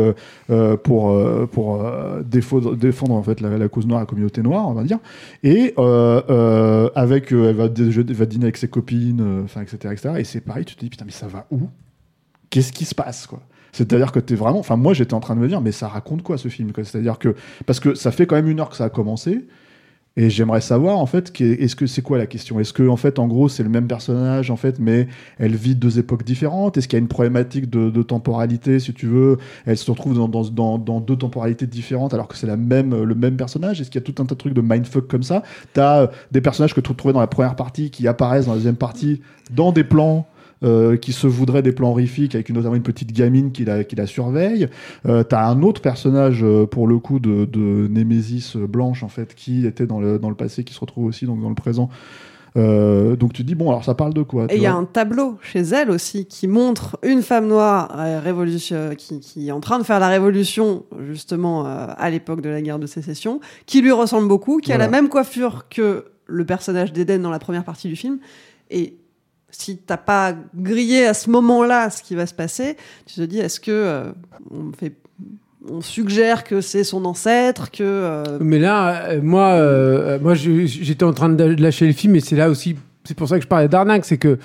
euh, 0.50 0.78
pour 0.78 1.16
pour 1.52 1.84
défendre, 2.26 2.76
défendre 2.76 3.14
en 3.14 3.24
fait 3.24 3.42
la, 3.42 3.58
la 3.58 3.68
cause 3.68 3.86
noire, 3.86 4.00
la 4.00 4.06
communauté 4.08 4.42
noire, 4.42 4.68
on 4.68 4.74
va 4.74 4.84
dire. 4.84 5.00
Et 5.44 5.74
avec, 6.96 7.32
elle 7.32 7.56
va, 7.56 7.66
elle 7.66 8.14
va 8.14 8.26
dîner 8.26 8.46
avec 8.46 8.58
ses 8.58 8.68
copines, 8.68 9.44
enfin 9.44 9.62
etc., 9.62 9.78
etc. 9.94 10.10
Et 10.18 10.24
c'est 10.24 10.42
pareil, 10.42 10.66
tu 10.66 10.76
te 10.76 10.80
dis 10.80 10.90
putain 10.90 11.06
mais 11.06 11.12
ça 11.12 11.28
va 11.28 11.46
où? 11.52 11.62
Qu'est-ce 12.50 12.72
qui 12.72 12.86
se 12.86 12.96
passe 12.96 13.28
quoi? 13.28 13.40
C'est-à-dire 13.74 14.12
que 14.12 14.20
t'es 14.20 14.36
vraiment, 14.36 14.60
enfin 14.60 14.78
moi 14.78 14.94
j'étais 14.94 15.16
en 15.16 15.20
train 15.20 15.36
de 15.36 15.42
me 15.42 15.48
dire 15.48 15.60
mais 15.60 15.74
ça 15.74 15.88
raconte 15.88 16.24
quoi 16.24 16.38
ce 16.38 16.48
film 16.48 16.72
C'est-à-dire 16.76 17.20
que 17.20 17.36
parce 17.66 17.80
que 17.80 17.96
ça 17.96 18.12
fait 18.12 18.26
quand 18.26 18.36
même 18.36 18.48
une 18.48 18.60
heure 18.60 18.70
que 18.70 18.78
ça 18.78 18.86
a 18.86 18.90
commencé 18.90 19.46
et 20.16 20.30
j'aimerais 20.30 20.62
savoir 20.62 21.00
en 21.00 21.08
fait 21.08 21.34
est-ce 21.42 21.76
que 21.76 21.88
c'est 21.88 22.04
quoi 22.04 22.20
la 22.20 22.28
question? 22.28 22.60
Est-ce 22.60 22.72
que 22.72 22.88
en 22.88 22.98
fait 22.98 23.18
en 23.18 23.28
gros 23.28 23.50
c'est 23.50 23.64
le 23.64 23.70
même 23.70 23.88
personnage 23.88 24.52
en 24.52 24.58
fait 24.58 24.78
mais 24.78 25.08
elle 25.40 25.56
vit 25.56 25.74
deux 25.74 25.98
époques 25.98 26.24
différentes? 26.24 26.78
Est-ce 26.78 26.88
qu'il 26.88 26.98
y 26.98 27.02
a 27.02 27.02
une 27.02 27.08
problématique 27.08 27.68
de, 27.68 28.04
temporalité 28.04 28.80
si 28.80 28.94
tu 28.94 29.08
veux? 29.08 29.38
Elle 29.66 29.78
se 29.78 29.90
retrouve 29.90 30.14
dans, 30.14 31.00
deux 31.00 31.16
temporalités 31.16 31.66
différentes 31.66 32.14
alors 32.14 32.28
que 32.28 32.38
c'est 32.38 32.46
la 32.46 32.58
même 32.58 33.04
le 33.04 33.16
même 33.16 33.38
personnage? 33.38 33.82
Est-ce 33.82 33.90
qu'il 33.90 34.00
y 34.00 34.04
a 34.04 34.06
tout 34.06 34.22
un 34.22 34.28
tas 34.28 34.36
de 34.36 34.40
trucs 34.40 34.54
de 34.54 34.62
mindfuck 34.62 35.08
comme 35.08 35.24
ça? 35.24 35.42
T'as 35.74 36.02
euh, 36.02 36.08
des 36.32 36.42
personnages 36.42 36.76
que 36.76 36.82
tu 36.82 36.94
trouvais 36.94 37.14
dans 37.14 37.20
la 37.20 37.28
première 37.28 37.56
partie 37.56 37.90
qui 37.90 38.08
apparaissent 38.08 38.46
dans 38.46 38.52
la 38.52 38.58
deuxième 38.58 38.76
partie 38.76 39.22
dans 39.52 39.72
des 39.72 39.84
plans 39.84 40.28
euh, 40.64 40.98
qui 40.98 41.14
se 41.14 41.28
voudraient 41.28 41.62
des 41.62 41.72
plans 41.72 41.92
horrifiques 41.92 42.36
avec 42.36 42.50
notamment 42.50 42.76
une 42.76 42.84
petite 42.84 43.12
gamine 43.12 43.52
qui 43.52 43.66
la, 43.66 43.84
qui 43.84 43.96
la 43.96 44.08
surveille. 44.08 44.68
Euh, 45.06 45.24
T'as 45.24 45.48
un 45.48 45.62
autre 45.62 45.82
personnage 45.82 46.44
euh, 46.44 46.66
pour 46.66 46.88
le 46.88 47.00
coup 47.00 47.20
de, 47.20 47.46
de 47.46 47.88
Némésis 47.88 48.56
euh, 48.56 48.68
blanche 48.68 49.04
en 49.04 49.10
fait 49.10 49.36
qui 49.36 49.66
était 49.66 49.88
dans 49.88 50.00
le, 50.00 50.20
dans 50.20 50.30
le 50.30 50.36
passé 50.36 50.64
qui 50.64 50.74
se 50.74 50.80
retrouve 50.80 51.06
aussi 51.06 51.26
donc 51.26 51.42
dans 51.42 51.50
le 51.50 51.56
présent. 51.56 51.90
Euh, 52.56 53.16
donc 53.16 53.34
tu 53.34 53.42
te 53.42 53.48
dis 53.48 53.56
bon 53.56 53.70
alors 53.70 53.84
ça 53.84 53.96
parle 53.96 54.14
de 54.14 54.22
quoi 54.22 54.46
Et 54.50 54.58
il 54.58 54.62
y 54.62 54.68
a 54.68 54.76
un 54.76 54.86
tableau 54.86 55.40
chez 55.42 55.62
elle 55.62 55.90
aussi 55.90 56.28
qui 56.28 56.48
montre 56.48 57.00
une 57.02 57.24
femme 57.24 57.48
noire 57.48 57.96
euh, 57.98 58.20
révolution, 58.20 58.92
qui, 58.96 59.20
qui 59.20 59.48
est 59.48 59.52
en 59.52 59.60
train 59.60 59.80
de 59.80 59.84
faire 59.84 60.00
la 60.00 60.08
révolution 60.08 60.86
justement 61.08 61.66
euh, 61.66 61.88
à 61.98 62.10
l'époque 62.12 62.42
de 62.42 62.50
la 62.50 62.62
guerre 62.62 62.78
de 62.78 62.86
sécession, 62.86 63.40
qui 63.66 63.82
lui 63.82 63.92
ressemble 63.92 64.28
beaucoup, 64.28 64.60
qui 64.60 64.72
a 64.72 64.78
la 64.78 64.88
même 64.88 65.10
coiffure 65.10 65.68
que 65.68 66.06
le 66.28 66.46
personnage 66.46 66.94
d'Eden 66.94 67.24
dans 67.24 67.32
la 67.32 67.40
première 67.40 67.64
partie 67.64 67.88
du 67.88 67.96
film. 67.96 68.20
Et 68.70 68.98
si 69.54 69.78
t'as 69.78 69.98
pas 69.98 70.34
grillé 70.56 71.06
à 71.06 71.14
ce 71.14 71.30
moment-là 71.30 71.90
ce 71.90 72.02
qui 72.04 72.16
va 72.16 72.26
se 72.26 72.34
passer, 72.34 72.76
tu 73.06 73.16
te 73.16 73.22
dis 73.22 73.40
est-ce 73.40 73.60
que 73.60 73.72
euh, 73.72 74.12
on 74.52 74.72
fait 74.78 74.94
on 75.70 75.80
suggère 75.80 76.44
que 76.44 76.60
c'est 76.60 76.84
son 76.84 77.06
ancêtre, 77.06 77.72
que 77.72 77.84
euh, 77.84 78.38
Mais 78.42 78.60
là, 78.60 79.06
euh, 79.12 79.22
moi, 79.22 80.20
moi, 80.20 80.34
j'étais 80.34 81.06
en 81.06 81.14
train 81.14 81.30
de 81.30 81.44
lâcher 81.44 81.88
le 81.88 81.94
film, 81.94 82.18
et 82.18 82.20
c'est 82.20 82.36
là 82.36 82.50
aussi, 82.50 82.76
c'est 83.06 83.16
pour 83.16 83.30
ça 83.30 83.38
que 83.38 83.44
je 83.44 83.48
parlais 83.48 83.70
d'arnaque, 83.70 84.04
c'est 84.04 84.18
que 84.18 84.40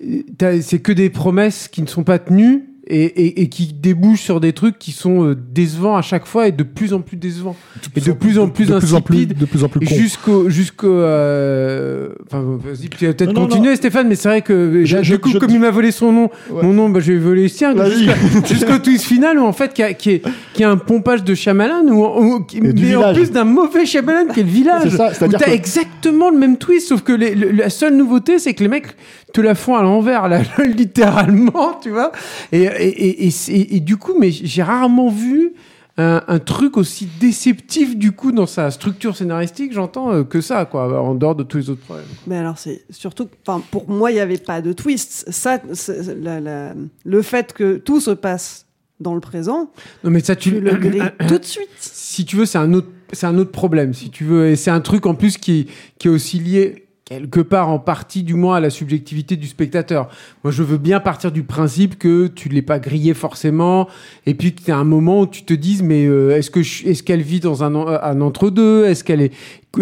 c'est 0.00 0.78
que 0.78 0.92
des 0.92 1.10
promesses 1.10 1.66
qui 1.66 1.82
ne 1.82 1.88
sont 1.88 2.04
pas 2.04 2.20
tenues 2.20 2.68
et, 2.86 3.04
et- 3.04 3.42
et 3.42 3.48
qui 3.48 3.72
débouchent 3.72 4.20
sur 4.22 4.40
des 4.40 4.52
trucs 4.52 4.78
qui 4.78 4.92
sont 4.92 5.24
euh, 5.24 5.34
décevants 5.34 5.96
à 5.96 6.02
chaque 6.02 6.26
fois 6.26 6.48
et 6.48 6.52
de 6.52 6.62
plus 6.62 6.92
en 6.92 7.00
plus 7.00 7.16
décevants 7.16 7.56
et 7.96 8.00
de 8.00 8.12
plus 8.12 8.38
en 8.38 8.48
plus 8.48 8.66
de 8.66 8.78
plus 8.78 8.94
en 8.94 9.00
plus, 9.00 9.16
insipides. 9.16 9.38
de 9.38 9.44
plus 9.46 9.64
en 9.64 9.68
plus 9.68 9.80
Et 9.82 9.88
con. 9.88 9.94
Jusqu'au, 9.94 10.50
jusqu'au, 10.50 10.88
euh, 10.90 12.08
enfin, 12.26 12.42
vas-y, 12.62 12.88
tu 12.88 13.06
vas 13.06 13.12
peut-être 13.14 13.32
non, 13.32 13.46
continuer, 13.46 13.76
Stéphane, 13.76 14.08
mais 14.08 14.14
c'est 14.16 14.28
vrai 14.28 14.42
que, 14.42 14.82
Je- 14.84 14.96
là, 14.96 15.02
je- 15.02 15.14
du 15.14 15.20
coup, 15.20 15.30
je- 15.30 15.38
comme 15.38 15.50
il 15.50 15.60
m'a 15.60 15.70
volé 15.70 15.90
son 15.90 16.12
nom, 16.12 16.30
Ouais. 16.50 16.62
mon 16.62 16.72
nom, 16.72 16.88
bah, 16.90 17.00
je 17.00 17.12
vais 17.12 17.18
voler 17.18 17.42
le 17.44 17.48
sien, 17.48 17.74
jusqu'au 18.48 18.78
twist 18.78 19.04
final, 19.04 19.38
où, 19.38 19.44
en 19.44 19.52
fait, 19.52 19.72
qui 19.72 19.82
a, 19.82 19.94
qui 19.94 20.10
est, 20.10 20.22
qui 20.52 20.64
a 20.64 20.70
un 20.70 20.76
pompage 20.76 21.24
de 21.24 21.34
Shyamalan, 21.34 21.84
du 21.84 22.60
mais 22.60 22.96
en 22.96 23.14
plus 23.14 23.30
d'un 23.30 23.44
mauvais 23.44 23.86
Shyamalan, 23.86 24.32
qui 24.32 24.40
est 24.40 24.44
le 24.44 24.48
village. 24.48 24.82
C'est 24.90 24.96
ça, 24.96 25.10
où 25.26 25.28
t'as 25.30 25.38
que- 25.38 25.50
exactement 25.50 26.30
le 26.30 26.38
même 26.38 26.56
twist, 26.58 26.88
sauf 26.88 27.02
que 27.02 27.12
les- 27.12 27.34
le- 27.34 27.50
la 27.52 27.70
seule 27.70 27.96
nouveauté, 27.96 28.38
c'est 28.38 28.54
que 28.54 28.62
les 28.62 28.68
mecs 28.68 28.88
te 29.34 29.40
la 29.42 29.54
font 29.54 29.74
à 29.76 29.82
l'envers, 29.82 30.28
là, 30.28 30.40
littéralement, 30.64 31.74
tu 31.82 31.90
vois. 31.90 32.12
Et, 32.52 32.62
et, 32.62 33.28
et, 33.76 33.80
du 33.80 33.96
coup, 33.98 34.14
mais 34.18 34.30
j'ai 34.30 34.62
rarement 34.62 35.08
vu 35.10 35.52
un, 35.98 36.22
un 36.26 36.38
truc 36.38 36.76
aussi 36.76 37.08
déceptif, 37.20 37.96
du 37.96 38.12
coup, 38.12 38.32
dans 38.32 38.46
sa 38.46 38.70
structure 38.70 39.16
scénaristique, 39.16 39.72
j'entends, 39.72 40.12
euh, 40.12 40.24
que 40.24 40.40
ça, 40.40 40.64
quoi, 40.64 41.00
en 41.02 41.14
dehors 41.14 41.34
de 41.34 41.42
tous 41.42 41.58
les 41.58 41.70
autres 41.70 41.82
problèmes. 41.82 42.06
Mais 42.26 42.36
alors, 42.36 42.58
c'est 42.58 42.84
surtout, 42.90 43.28
enfin, 43.46 43.62
pour 43.70 43.90
moi, 43.90 44.10
il 44.10 44.14
n'y 44.14 44.20
avait 44.20 44.38
pas 44.38 44.60
de 44.62 44.72
twist. 44.72 45.24
Ça, 45.30 45.60
c'est- 45.72 46.14
la- 46.20 46.40
la- 46.40 46.74
le 47.04 47.22
fait 47.22 47.52
que 47.52 47.76
tout 47.76 48.00
se 48.00 48.10
passe 48.12 48.66
dans 49.00 49.14
le 49.14 49.20
présent, 49.20 49.70
Non, 50.04 50.10
mais 50.10 50.20
ça, 50.20 50.36
tu 50.36 50.50
tu 50.50 50.60
le 50.60 50.70
tout 51.28 51.38
de 51.38 51.44
suite. 51.44 51.68
si 51.80 52.24
tu 52.24 52.36
veux, 52.36 52.46
c'est 52.46 52.58
un 52.58 52.72
autre, 52.72 52.88
c'est 53.12 53.26
un 53.26 53.36
autre 53.38 53.50
problème, 53.52 53.92
si 53.94 54.10
tu 54.10 54.22
veux, 54.24 54.48
et 54.50 54.56
c'est 54.56 54.70
un 54.70 54.80
truc 54.80 55.06
en 55.06 55.14
plus 55.16 55.38
qui, 55.38 55.66
qui 55.98 56.06
est 56.06 56.10
aussi 56.10 56.38
lié 56.38 56.83
quelque 57.04 57.40
part 57.40 57.68
en 57.68 57.78
partie 57.78 58.22
du 58.22 58.34
moins 58.34 58.56
à 58.56 58.60
la 58.60 58.70
subjectivité 58.70 59.36
du 59.36 59.46
spectateur. 59.46 60.08
Moi, 60.42 60.50
je 60.50 60.62
veux 60.62 60.78
bien 60.78 61.00
partir 61.00 61.32
du 61.32 61.42
principe 61.42 61.98
que 61.98 62.28
tu 62.28 62.48
l'es 62.48 62.62
pas 62.62 62.78
grillé 62.78 63.12
forcément, 63.12 63.88
et 64.24 64.34
puis 64.34 64.54
que 64.54 64.62
tu 64.62 64.70
as 64.70 64.76
un 64.78 64.84
moment 64.84 65.20
où 65.20 65.26
tu 65.26 65.44
te 65.44 65.54
dises, 65.54 65.82
mais 65.82 66.06
euh, 66.06 66.36
est-ce 66.36 66.50
que 66.50 66.60
est-ce 66.60 67.02
qu'elle 67.02 67.22
vit 67.22 67.40
dans 67.40 67.62
un, 67.62 67.74
un 67.74 68.20
entre-deux? 68.20 68.86
Est-ce 68.86 69.04
qu'elle 69.04 69.20
est 69.20 69.32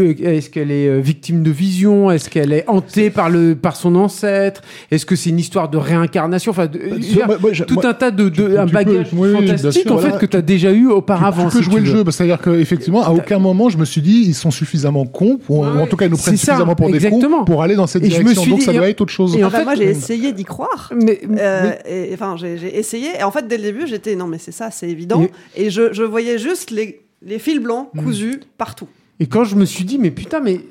est-ce 0.01 0.51
qu'elle 0.51 0.71
est 0.71 0.89
euh, 0.89 0.99
victime 1.01 1.43
de 1.43 1.51
vision? 1.51 2.11
Est-ce 2.11 2.29
qu'elle 2.31 2.53
est 2.53 2.65
hantée 2.69 3.11
par 3.11 3.31
le 3.31 3.55
par 3.55 3.77
son 3.77 3.95
ancêtre? 3.97 4.63
Est-ce 4.91 5.05
que 5.07 5.17
c'est 5.17 5.31
une 5.31 5.39
histoire 5.39 5.69
de 5.69 5.77
réincarnation? 5.79 6.51
Enfin, 6.51 6.67
de- 6.67 6.79
je 6.85 6.89
veux 6.91 6.99
dire, 6.99 7.27
moi- 7.27 7.39
moi, 7.41 7.53
j'ai- 7.53 7.65
tout 7.67 7.75
moi- 7.75 7.87
un 7.87 7.95
tas 7.95 8.11
de, 8.11 8.29
de 8.29 8.49
tu 8.49 8.59
un 8.59 8.67
bagage 8.67 9.09
oui, 9.13 9.33
fantastique 9.33 9.83
sûr, 9.83 9.93
en 9.93 9.97
voilà. 9.97 10.13
fait 10.13 10.19
que 10.19 10.27
tu 10.27 10.37
as 10.37 10.43
déjà 10.43 10.73
eu 10.73 10.87
auparavant. 10.89 11.49
tu 11.49 11.57
peux 11.59 11.59
si 11.59 11.71
jouer 11.71 11.75
tu 11.81 11.81
le 11.81 11.87
jeu, 11.87 12.03
bah, 12.05 12.13
c'est-à-dire 12.13 12.41
qu'effectivement, 12.41 13.03
à 13.03 13.11
aucun 13.11 13.39
moment, 13.39 13.69
je 13.69 13.79
me 13.79 13.85
suis 13.85 14.01
dit, 14.03 14.23
ils 14.27 14.35
sont 14.35 14.51
suffisamment 14.51 15.05
cons, 15.07 15.39
pour- 15.39 15.61
ou 15.61 15.65
en 15.65 15.87
tout 15.87 15.97
cas, 15.97 16.07
ils 16.07 16.11
nous 16.11 16.17
prennent 16.17 16.37
ça, 16.37 16.53
suffisamment 16.55 16.75
pour 16.75 16.89
des 16.89 16.95
exactement. 16.97 17.39
cons 17.41 17.45
pour 17.45 17.63
aller 17.63 17.75
dans 17.77 17.87
cette 17.87 18.03
Et 18.05 18.11
je 18.11 18.17
me 18.19 18.23
direction. 18.23 18.43
suis 18.43 18.51
Donc, 18.51 18.59
dit- 18.61 18.65
ça 18.67 18.73
et 18.73 18.77
doit 18.77 18.85
en- 18.87 18.89
être 18.89 19.01
autre 19.01 19.13
chose. 19.13 19.37
et 19.37 19.45
en 19.45 19.51
fait, 19.51 19.65
moi, 19.65 19.75
j'ai 19.75 19.87
euh, 19.87 19.91
essayé 19.91 20.33
d'y 20.33 20.45
croire. 20.45 20.93
Mais, 20.95 21.21
Euh, 21.39 21.73
et, 21.89 22.11
enfin, 22.15 22.37
j'ai 22.39 22.59
j'ai 22.59 22.79
essayé. 22.79 23.09
Et 23.19 23.23
en 23.23 23.31
fait, 23.31 23.47
dès 23.49 23.57
le 23.57 23.63
début, 23.65 23.87
j'étais 23.87 24.15
non, 24.17 24.27
mais 24.27 24.39
c'est 24.39 24.53
ça, 24.53 24.71
c'est 24.71 24.89
évident. 24.89 25.27
Et 25.57 25.71
je, 25.71 25.93
je 25.93 26.03
voyais 26.03 26.39
juste 26.39 26.71
les, 26.71 27.01
les 27.25 27.39
fils 27.39 27.61
blancs 27.61 27.89
Mm. 27.95 28.03
cousus 28.05 28.41
partout. 28.59 28.87
Et 29.23 29.29
quand 29.29 29.45
je 29.45 29.55
me 29.55 29.65
suis 29.65 29.85
dit, 29.85 29.99
mais 29.99 30.11
putain, 30.11 30.41
mais 30.41 30.63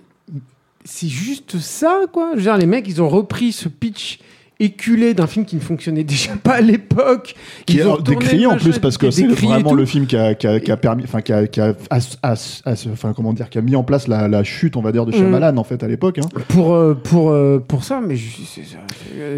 c'est 0.83 1.07
juste 1.07 1.57
ça, 1.59 2.01
quoi. 2.11 2.35
Dire, 2.35 2.57
les 2.57 2.65
mecs, 2.65 2.85
ils 2.85 3.01
ont 3.01 3.07
repris 3.07 3.53
ce 3.53 3.69
pitch 3.69 4.19
éculé 4.61 5.13
d'un 5.13 5.27
film 5.27 5.45
qui 5.45 5.55
ne 5.55 5.61
fonctionnait 5.61 6.03
déjà 6.03 6.31
pas 6.41 6.53
à 6.55 6.61
l'époque. 6.61 7.35
qui 7.65 7.79
est 7.79 8.01
décrié 8.03 8.45
en 8.45 8.57
plus 8.57 8.79
parce 8.79 8.97
que 8.97 9.11
c'est 9.11 9.27
vraiment 9.27 9.73
le 9.73 9.85
film 9.85 10.05
qui 10.07 10.15
a, 10.17 10.33
qui 10.35 10.47
a, 10.47 10.59
qui 10.59 10.71
a 10.71 10.77
permis 10.77 11.03
enfin 11.03 11.21
qui 11.21 11.33
a, 11.33 11.47
qui 11.47 11.59
a 11.61 11.73
as- 11.89 12.17
as- 12.23 12.61
as- 12.65 12.87
enfin 12.91 13.13
comment 13.15 13.33
dire 13.33 13.49
qui 13.49 13.57
a 13.57 13.61
mis 13.61 13.75
en 13.75 13.83
place 13.83 14.07
la, 14.07 14.27
la 14.27 14.43
chute 14.43 14.75
on 14.77 14.81
va 14.81 14.91
dire 14.91 15.05
de 15.05 15.11
Mm. 15.11 15.15
Shyamalan 15.15 15.57
en 15.57 15.63
fait 15.63 15.83
à 15.83 15.87
l'époque 15.87 16.19
hein. 16.19 16.27
Pour, 16.47 16.73
euh, 16.73 16.93
pour, 16.93 17.31
euh, 17.31 17.59
pour 17.65 17.83
ça, 17.83 17.99
mais, 18.01 18.15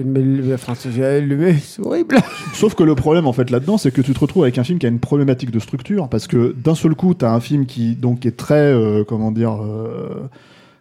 mais 0.06 0.22
c'est 0.46 1.22
le- 1.22 1.56
c'est 1.60 1.82
horrible. 1.86 2.18
sauf 2.54 2.76
que 2.76 2.84
le 2.84 2.96
problème 2.96 3.28
en 3.28 3.34
fait 3.34 3.50
là-dedans 3.50 3.78
c'est 3.78 3.92
que 3.92 4.02
tu 4.02 4.14
te 4.14 4.20
retrouves 4.20 4.44
avec 4.44 4.58
un 4.58 4.64
film 4.64 4.80
qui 4.80 4.86
a 4.86 4.90
une 4.90 5.00
problématique 5.00 5.52
de 5.52 5.60
structure 5.60 6.10
parce 6.10 6.28
que 6.28 6.56
d'un 6.64 6.76
seul 6.76 6.96
coup 6.96 7.14
tu 7.14 7.26
as 7.26 7.32
un 7.32 7.40
film 7.40 7.66
qui 7.66 7.96
donc 7.96 8.26
est 8.26 8.38
très 8.38 8.56
euh, 8.56 9.04
comment 9.04 9.32
dire 9.32 9.54
euh, 9.62 10.30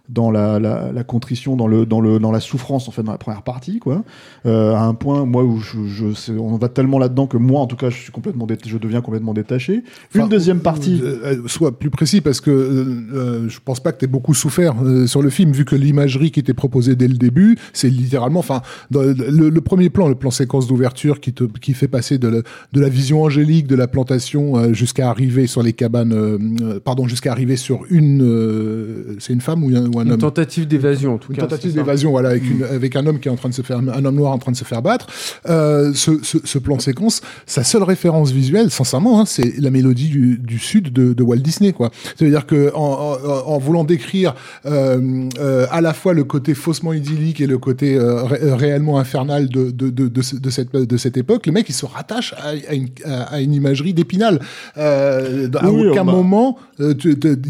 dans 0.09 0.31
la, 0.31 0.59
la, 0.59 0.91
la 0.93 1.05
contrition, 1.05 1.57
dans, 1.57 1.67
le, 1.67 1.87
dans, 1.87 2.01
le, 2.01 2.19
dans 2.19 2.33
la 2.33 2.41
souffrance, 2.41 2.89
en 2.89 2.91
fait, 2.91 3.03
dans 3.03 3.13
la 3.13 3.19
première 3.19 3.43
partie, 3.43 3.79
quoi. 3.79 4.03
Euh, 4.47 4.75
à 4.75 4.83
un 4.83 4.95
point, 4.95 5.25
moi, 5.25 5.45
où 5.45 5.59
je, 5.61 5.87
je, 5.87 6.33
on 6.33 6.57
va 6.57 6.69
tellement 6.69 6.99
là-dedans 6.99 7.27
que 7.27 7.37
moi, 7.37 7.61
en 7.61 7.67
tout 7.67 7.77
cas, 7.77 7.89
je 7.89 7.97
suis 7.97 8.13
complètement, 8.13 8.47
je 8.67 8.79
deviens 8.79 9.01
complètement 9.01 9.33
détaché. 9.33 9.83
Enfin, 10.11 10.25
Une 10.25 10.29
deuxième 10.29 10.61
partie. 10.61 11.01
euh, 11.03 11.19
euh, 11.45 11.49
sois 11.49 11.79
plus 11.79 11.91
précis 11.91 12.21
parce 12.21 12.41
que 12.41 12.51
euh, 12.51 12.85
euh, 13.15 13.49
je 13.49 13.59
pense 13.65 13.81
pas 13.81 13.93
que 13.93 13.99
tu 14.01 14.05
aies 14.05 14.09
beaucoup 14.09 14.35
souffert 14.35 14.75
sur 15.07 15.23
le 15.23 15.31
film 15.31 15.53
vu 15.53 15.65
que 15.65 15.77
l'imagerie 15.77 16.31
qui 16.31 16.41
était 16.41 16.53
proposée 16.55 16.97
dès 16.97 17.09
le 17.09 17.15
début, 17.17 17.57
c'est 17.73 17.89
littéralement, 17.89 18.41
enfin, 18.41 18.61
le, 18.91 19.13
le 19.49 19.61
premier 19.61 19.89
plan, 19.89 20.09
le 20.09 20.15
plan 20.15 20.31
séquence 20.31 20.67
d'ouverture 20.67 21.21
qui 21.21 21.33
te 21.33 21.45
qui 21.45 21.75
fait 21.75 21.89
passer 21.89 22.19
de, 22.19 22.29
la- 22.29 22.43
de 22.73 22.81
la 22.81 22.89
vision 22.89 23.23
angélique 23.23 23.67
de 23.67 23.77
la 23.77 23.87
plantation 23.87 24.73
jusqu'à 24.75 25.09
arriver 25.09 25.47
sur 25.47 25.63
les 25.63 25.73
cabanes, 25.73 26.81
pardon, 26.85 27.07
jusqu'à 27.07 27.31
arriver 27.33 27.57
sur 27.57 27.83
une, 27.91 29.17
c'est 29.19 29.33
une 29.33 29.41
femme 29.41 29.63
ou 29.65 29.69
un, 29.77 29.91
un 30.01 30.05
Une 30.07 30.13
homme 30.13 30.19
tentative 30.19 30.67
d'évasion, 30.67 31.15
en 31.15 31.19
tout 31.19 31.33
une 31.33 31.37
cas. 31.37 31.43
tentative 31.43 31.75
d'évasion, 31.75 32.11
voilà, 32.11 32.31
avec, 32.31 32.45
une, 32.49 32.65
avec 32.65 32.97
un 32.97 33.07
homme 33.07 33.19
qui 33.21 33.29
est 33.29 33.31
en 33.31 33.37
train 33.37 33.49
de 33.49 33.55
se 33.55 33.63
faire, 33.63 33.79
un 33.79 34.05
homme 34.05 34.15
noir 34.17 34.33
en 34.33 34.39
train 34.39 34.53
de 34.53 34.57
se 34.57 34.65
faire 34.65 34.83
battre. 34.83 35.07
Euh, 35.49 35.93
ce, 35.95 36.13
ce, 36.23 36.39
ce 36.45 36.59
plan 36.59 36.79
séquence, 36.79 37.21
sa 37.47 37.65
seule 37.65 37.83
référence 37.83 38.31
visuelle, 38.33 38.71
sincèrement, 38.71 39.21
hein, 39.21 39.25
c'est 39.27 39.59
la 39.59 39.71
mélodie 39.71 40.09
du, 40.09 40.39
du 40.39 40.59
sud 40.59 40.93
de, 40.93 41.13
de 41.13 41.23
Walt 41.23 41.39
Disney, 41.39 41.73
quoi. 41.73 41.91
C'est-à-dire 42.17 42.47
que 42.47 42.73
en, 42.75 43.17
en, 43.25 43.53
en 43.55 43.59
voulant 43.59 43.85
décrire 43.85 44.35
euh, 44.67 45.29
euh, 45.39 45.67
à 45.71 45.81
la 45.81 45.93
fois 45.95 46.15
le 46.15 46.25
côté 46.25 46.55
faussement 46.55 46.93
idyllique 46.93 47.41
et 47.41 47.47
le 47.47 47.59
côté 47.59 47.97
euh, 47.97 48.23
ré- 48.25 48.39
euh, 48.43 48.55
réellement 48.55 48.99
infernal 48.99 49.49
de, 49.49 49.71
de, 49.71 49.91
de, 49.91 50.09
de, 50.09 50.23
ce- 50.23 50.37
de 50.37 50.51
cette, 50.51 50.73
de 50.73 50.97
cette 50.97 51.17
époque, 51.17 51.47
le 51.47 51.53
mec 51.53 51.69
il 51.69 51.73
se 51.75 51.87
rattache 51.87 52.35
à, 52.35 52.49
à, 52.69 52.75
une, 52.75 52.89
à, 53.05 53.41
une 53.41 53.53
imagerie 53.55 53.95
d'épinal. 53.95 54.41
Euh, 54.79 55.49
à 55.59 55.71
Oui, 55.71 55.89
aucun 55.89 56.05
moment 56.05 56.59
il 56.79 56.97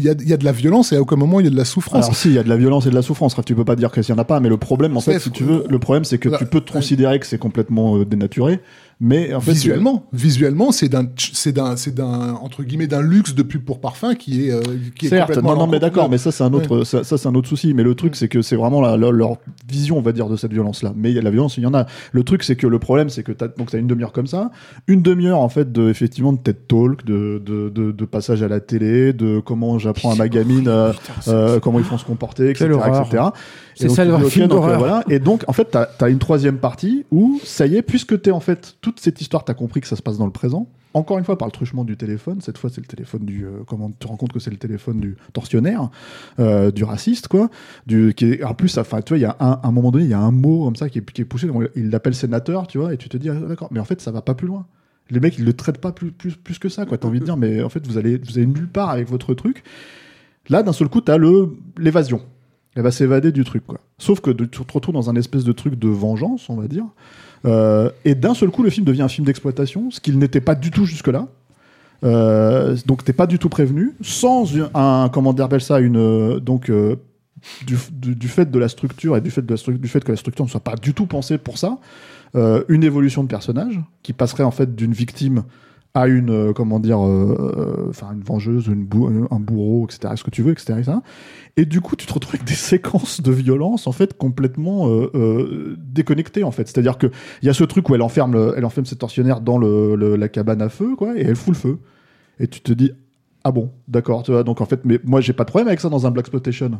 y, 0.03 0.09
a, 0.09 0.13
y 0.25 0.33
a 0.33 0.37
de 0.37 0.45
la 0.45 0.51
violence 0.51 0.91
et 0.93 0.97
à 0.97 1.01
aucun 1.01 1.15
moment 1.15 1.39
il 1.39 1.45
y 1.45 1.47
a 1.47 1.51
de 1.51 1.57
la 1.57 1.65
souffrance. 1.65 2.05
Alors 2.05 2.15
si, 2.15 2.32
il 2.33 2.37
y 2.37 2.39
a 2.39 2.43
de 2.43 2.49
la 2.49 2.57
violence 2.57 2.85
et 2.85 2.89
de 2.89 2.95
la 2.95 3.01
souffrance. 3.01 3.35
Tu 3.45 3.55
peux 3.55 3.65
pas 3.65 3.75
dire 3.75 3.91
qu'il 3.91 4.03
n'y 4.03 4.11
en 4.11 4.17
a 4.17 4.25
pas, 4.25 4.39
mais 4.39 4.49
le 4.49 4.57
problème, 4.57 4.97
en 4.97 5.01
fait, 5.01 5.19
si 5.19 5.31
tu 5.31 5.43
veux, 5.43 5.63
le 5.69 5.79
problème, 5.79 6.03
c'est 6.03 6.17
que 6.17 6.29
tu 6.37 6.45
peux 6.45 6.61
te 6.61 6.71
considérer 6.71 7.19
que 7.19 7.25
c'est 7.25 7.37
complètement 7.37 7.97
euh, 7.97 8.05
dénaturé, 8.05 8.59
mais 8.99 9.33
en 9.33 9.41
fait, 9.41 9.51
visuellement, 9.51 10.05
visuellement, 10.13 10.71
c'est 10.71 10.89
d'un, 10.89 11.07
c'est 11.17 11.51
d'un, 11.51 11.75
c'est 11.75 11.93
d'un 11.93 12.33
entre 12.41 12.63
guillemets 12.63 12.87
d'un 12.87 13.01
luxe 13.01 13.33
de 13.35 13.43
pub 13.43 13.63
pour 13.63 13.81
parfum 13.81 14.15
qui 14.15 14.47
est, 14.47 14.51
euh, 14.51 14.61
qui 14.97 15.07
est 15.07 15.09
Certes, 15.09 15.27
complètement 15.27 15.53
non, 15.55 15.65
non, 15.65 15.67
mais 15.67 15.79
d'accord, 15.79 16.09
mais 16.09 16.17
ça 16.17 16.31
c'est 16.31 16.43
un 16.43 16.53
autre, 16.53 16.83
ça, 16.83 17.03
ça, 17.03 17.17
c'est 17.17 17.27
un 17.27 17.35
autre 17.35 17.49
souci. 17.49 17.73
Mais 17.73 17.83
le 17.83 17.95
truc 17.95 18.15
c'est 18.15 18.27
que 18.27 18.41
c'est 18.41 18.55
vraiment 18.55 18.81
la- 18.81 18.95
la- 18.97 19.11
leur 19.11 19.37
vision, 19.67 19.97
on 19.97 20.01
va 20.01 20.11
dire, 20.11 20.27
de 20.29 20.35
cette 20.37 20.53
violence-là. 20.53 20.93
Mais 20.95 21.11
la 21.13 21.29
violence, 21.31 21.57
il 21.57 21.63
y 21.63 21.65
en 21.65 21.73
a. 21.73 21.85
Le 22.11 22.23
truc 22.23 22.43
c'est 22.43 22.55
que 22.55 22.67
le 22.67 22.79
problème 22.79 23.09
c'est 23.09 23.23
que 23.23 23.31
t'as 23.31 23.47
donc 23.47 23.71
t'as 23.71 23.77
une 23.79 23.87
demi-heure 23.87 24.11
comme 24.13 24.27
ça, 24.27 24.51
une 24.87 25.01
demi-heure 25.01 25.39
en 25.39 25.49
fait 25.49 25.71
de 25.71 25.89
effectivement 25.89 26.33
de 26.33 26.37
TED 26.39 26.67
Talk, 26.67 27.05
de 27.05 27.41
de, 27.45 27.69
de, 27.69 27.91
de 27.91 28.05
passage 28.05 28.41
à 28.43 28.47
la 28.47 28.59
télé, 28.59 29.11
de 29.13 29.39
comment 29.39 29.79
j'apprends 29.79 30.11
à 30.11 30.15
ma 30.15 30.29
gamine 30.29 30.67
euh, 30.67 30.93
euh, 31.27 31.59
comment 31.59 31.79
ils 31.79 31.85
font 31.85 31.97
se 31.97 32.05
comporter, 32.05 32.49
etc., 32.49 32.65
etc. 33.03 33.23
C'est 33.75 33.85
Et 33.85 33.87
donc, 33.87 33.95
ça, 33.95 34.05
le 34.05 34.17
film 34.29 34.47
d'horreur. 34.47 34.79
voilà. 34.79 35.03
Et 35.09 35.19
donc, 35.19 35.43
en 35.47 35.53
fait, 35.53 35.65
t'as 35.71 35.87
as 35.99 36.09
une 36.09 36.19
troisième 36.19 36.57
partie 36.57 37.05
où, 37.11 37.39
ça 37.43 37.65
y 37.65 37.75
est, 37.75 37.81
puisque 37.81 38.21
t'es 38.21 38.31
en 38.31 38.39
fait, 38.39 38.75
toute 38.81 38.99
cette 38.99 39.21
histoire, 39.21 39.43
t'as 39.45 39.53
compris 39.53 39.81
que 39.81 39.87
ça 39.87 39.95
se 39.95 40.01
passe 40.01 40.17
dans 40.17 40.25
le 40.25 40.31
présent. 40.31 40.67
Encore 40.95 41.17
une 41.17 41.25
fois, 41.25 41.39
par 41.39 41.47
le 41.47 41.51
truchement 41.51 41.83
du 41.83 41.97
téléphone. 41.97 42.39
Cette 42.41 42.59
fois, 42.59 42.69
c'est 42.69 42.81
le 42.81 42.85
téléphone 42.85 43.25
du. 43.25 43.45
euh, 43.45 43.63
comment 43.65 43.89
tu 43.89 43.97
te 43.97 44.07
rends 44.07 44.15
compte 44.15 44.31
que 44.31 44.39
c'est 44.39 44.51
le 44.51 44.57
téléphone 44.57 44.99
du 44.99 45.17
tortionnaire, 45.33 45.89
euh, 46.39 46.69
du 46.69 46.83
raciste, 46.83 47.27
quoi. 47.27 47.49
Du, 47.87 48.13
qui 48.13 48.25
est, 48.25 48.43
en 48.43 48.53
plus, 48.53 48.77
enfin, 48.77 49.01
tu 49.01 49.09
vois, 49.13 49.17
il 49.17 49.21
y 49.21 49.25
a 49.25 49.35
un, 49.39 49.59
un 49.63 49.71
moment 49.71 49.89
donné, 49.89 50.03
il 50.03 50.11
y 50.11 50.13
a 50.13 50.19
un 50.19 50.31
mot 50.31 50.65
comme 50.65 50.75
ça 50.75 50.89
qui 50.89 50.99
est, 50.99 51.11
qui 51.11 51.21
est 51.21 51.25
poussé. 51.25 51.47
donc, 51.47 51.67
Il 51.75 51.89
l'appelle 51.89 52.13
sénateur, 52.13 52.67
tu 52.67 52.77
vois, 52.77 52.93
et 52.93 52.97
tu 52.97 53.09
te 53.09 53.17
dis, 53.17 53.29
ah, 53.29 53.33
d'accord. 53.33 53.69
Mais 53.71 53.79
en 53.79 53.85
fait, 53.85 54.01
ça 54.01 54.11
va 54.11 54.21
pas 54.21 54.35
plus 54.35 54.45
loin. 54.47 54.67
Les 55.09 55.19
mecs, 55.19 55.37
ils 55.39 55.45
le 55.45 55.53
traitent 55.53 55.79
pas 55.79 55.91
plus, 55.91 56.11
plus, 56.11 56.35
plus 56.35 56.59
que 56.59 56.69
ça, 56.69 56.85
quoi. 56.85 56.99
T'as 56.99 57.07
envie 57.07 57.19
de 57.19 57.25
dire, 57.25 57.37
mais 57.37 57.63
en 57.63 57.69
fait, 57.69 57.85
vous 57.87 57.97
allez, 57.97 58.17
vous 58.17 58.37
allez 58.37 58.45
nulle 58.45 58.69
part 58.69 58.89
avec 58.91 59.09
votre 59.09 59.33
truc. 59.33 59.63
Là, 60.49 60.61
d'un 60.61 60.73
seul 60.73 60.89
coup, 60.89 61.01
t'as 61.01 61.17
le 61.17 61.55
l'évasion. 61.77 62.21
Elle 62.75 62.83
va 62.83 62.91
s'évader 62.91 63.31
du 63.31 63.43
truc, 63.43 63.65
quoi. 63.65 63.79
Sauf 63.99 64.19
que 64.19 64.31
tu 64.31 64.47
te 64.47 64.73
retrouves 64.73 64.95
dans 64.95 65.09
un 65.09 65.15
espèce 65.15 65.43
de 65.43 65.51
truc 65.51 65.77
de 65.77 65.87
vengeance, 65.87 66.49
on 66.49 66.55
va 66.55 66.67
dire. 66.67 66.85
Euh, 67.45 67.89
et 68.05 68.15
d'un 68.15 68.33
seul 68.33 68.49
coup, 68.49 68.63
le 68.63 68.69
film 68.69 68.85
devient 68.85 69.03
un 69.03 69.07
film 69.07 69.25
d'exploitation, 69.25 69.91
ce 69.91 69.99
qu'il 69.99 70.17
n'était 70.17 70.41
pas 70.41 70.55
du 70.55 70.71
tout 70.71 70.85
jusque-là. 70.85 71.27
Euh, 72.03 72.75
donc, 72.85 73.03
t'es 73.03 73.13
pas 73.13 73.27
du 73.27 73.37
tout 73.39 73.49
prévenu, 73.49 73.93
sans 74.01 74.45
un, 74.73 75.09
comment 75.09 75.33
dire, 75.33 75.47
ça, 75.61 75.79
une, 75.79 75.97
euh, 75.97 76.39
donc, 76.39 76.71
du, 77.65 78.27
fait 78.27 78.49
de 78.49 78.59
la 78.59 78.69
structure 78.69 79.17
et 79.17 79.21
du 79.21 79.29
fait, 79.29 79.43
que 79.45 80.11
la 80.11 80.17
structure 80.17 80.45
ne 80.45 80.49
soit 80.49 80.63
pas 80.63 80.75
du 80.75 80.93
tout 80.93 81.05
pensée 81.05 81.37
pour 81.37 81.57
ça, 81.57 81.77
une 82.67 82.83
évolution 82.83 83.23
de 83.23 83.27
personnage 83.27 83.79
qui 84.01 84.11
passerait 84.11 84.43
en 84.43 84.49
fait 84.49 84.75
d'une 84.75 84.93
victime 84.93 85.43
à 85.95 86.07
une 86.07 86.31
euh, 86.31 86.53
comment 86.53 86.79
dire 86.79 87.05
euh, 87.05 87.35
euh, 87.85 87.89
enfin 87.89 88.13
une 88.13 88.23
vengeuse 88.23 88.69
un 88.69 89.39
bourreau 89.39 89.85
etc 89.85 90.13
ce 90.15 90.23
que 90.23 90.31
tu 90.31 90.41
veux 90.41 90.51
etc, 90.51 90.73
et 91.55 91.65
du 91.65 91.81
coup 91.81 91.95
tu 91.95 92.07
te 92.07 92.13
retrouves 92.13 92.35
avec 92.35 92.47
des 92.47 92.53
séquences 92.71 93.21
de 93.21 93.31
violence 93.31 93.85
en 93.87 93.91
fait 93.91 94.17
complètement 94.17 94.87
déconnectées 95.77 96.43
en 96.43 96.51
fait. 96.51 96.67
C'est 96.67 96.77
à 96.79 96.81
dire 96.81 96.97
que 96.97 97.07
il 97.41 97.45
y 97.45 97.49
a 97.49 97.53
ce 97.53 97.63
truc 97.63 97.89
où 97.89 97.95
elle 97.95 98.01
enferme 98.01 98.33
le- 98.33 98.53
elle 98.57 98.65
enferme 98.65 98.85
cette 98.85 98.99
tortionnaire 98.99 99.41
dans 99.41 99.57
le- 99.57 100.15
la 100.15 100.27
cabane 100.29 100.61
à 100.61 100.69
feu 100.69 100.95
quoi 100.95 101.17
et 101.17 101.21
elle 101.21 101.35
fout 101.35 101.53
le 101.53 101.59
feu. 101.59 101.79
Et 102.39 102.47
tu 102.47 102.61
te 102.61 102.73
dis 102.73 102.91
ah 103.43 103.51
bon 103.51 103.71
d'accord 103.87 104.23
tu 104.23 104.31
vois. 104.31 104.43
Donc 104.43 104.61
en 104.61 104.65
fait 104.65 104.81
mais 104.85 104.99
moi 105.03 105.21
j'ai 105.21 105.33
pas 105.33 105.43
de 105.43 105.49
problème 105.49 105.67
avec 105.67 105.79
ça 105.79 105.89
dans 105.89 106.07
un 106.07 106.11
black 106.11 106.23
exploitation 106.25 106.71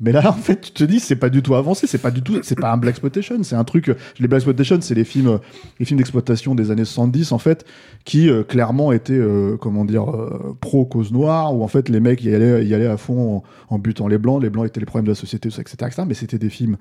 mais 0.00 0.12
là, 0.12 0.28
en 0.30 0.32
fait, 0.32 0.60
tu 0.60 0.70
te 0.72 0.84
dis, 0.84 1.00
c'est 1.00 1.16
pas 1.16 1.30
du 1.30 1.42
tout 1.42 1.54
avancé, 1.54 1.86
c'est 1.86 1.98
pas 1.98 2.10
du 2.10 2.22
tout, 2.22 2.38
c'est 2.42 2.58
pas 2.58 2.72
un 2.72 2.76
black 2.76 2.92
exploitation, 2.94 3.42
c'est 3.42 3.56
un 3.56 3.64
truc. 3.64 3.88
Les 4.18 4.28
black 4.28 4.38
exploitation, 4.38 4.78
c'est 4.80 4.94
les 4.94 5.04
films, 5.04 5.40
les 5.78 5.84
films 5.84 5.98
d'exploitation 5.98 6.54
des 6.54 6.70
années 6.70 6.84
70, 6.84 7.32
en 7.32 7.38
fait, 7.38 7.64
qui 8.04 8.28
euh, 8.30 8.42
clairement 8.44 8.92
étaient, 8.92 9.12
euh, 9.14 9.56
comment 9.56 9.84
dire, 9.84 10.08
euh, 10.14 10.56
pro 10.60 10.84
cause 10.84 11.12
noire, 11.12 11.54
où 11.54 11.62
en 11.62 11.68
fait 11.68 11.88
les 11.88 12.00
mecs 12.00 12.22
y 12.22 12.34
allaient, 12.34 12.64
y 12.64 12.74
allaient 12.74 12.86
à 12.86 12.96
fond 12.96 13.42
en, 13.68 13.78
butant 13.78 14.08
les 14.08 14.18
blancs, 14.18 14.42
les 14.42 14.50
blancs 14.50 14.66
étaient 14.66 14.80
les 14.80 14.86
problèmes 14.86 15.06
de 15.06 15.12
la 15.12 15.16
société, 15.16 15.48
etc., 15.48 15.66
etc. 15.86 16.02
Mais 16.06 16.14
c'était 16.14 16.38
des 16.38 16.50
films 16.50 16.76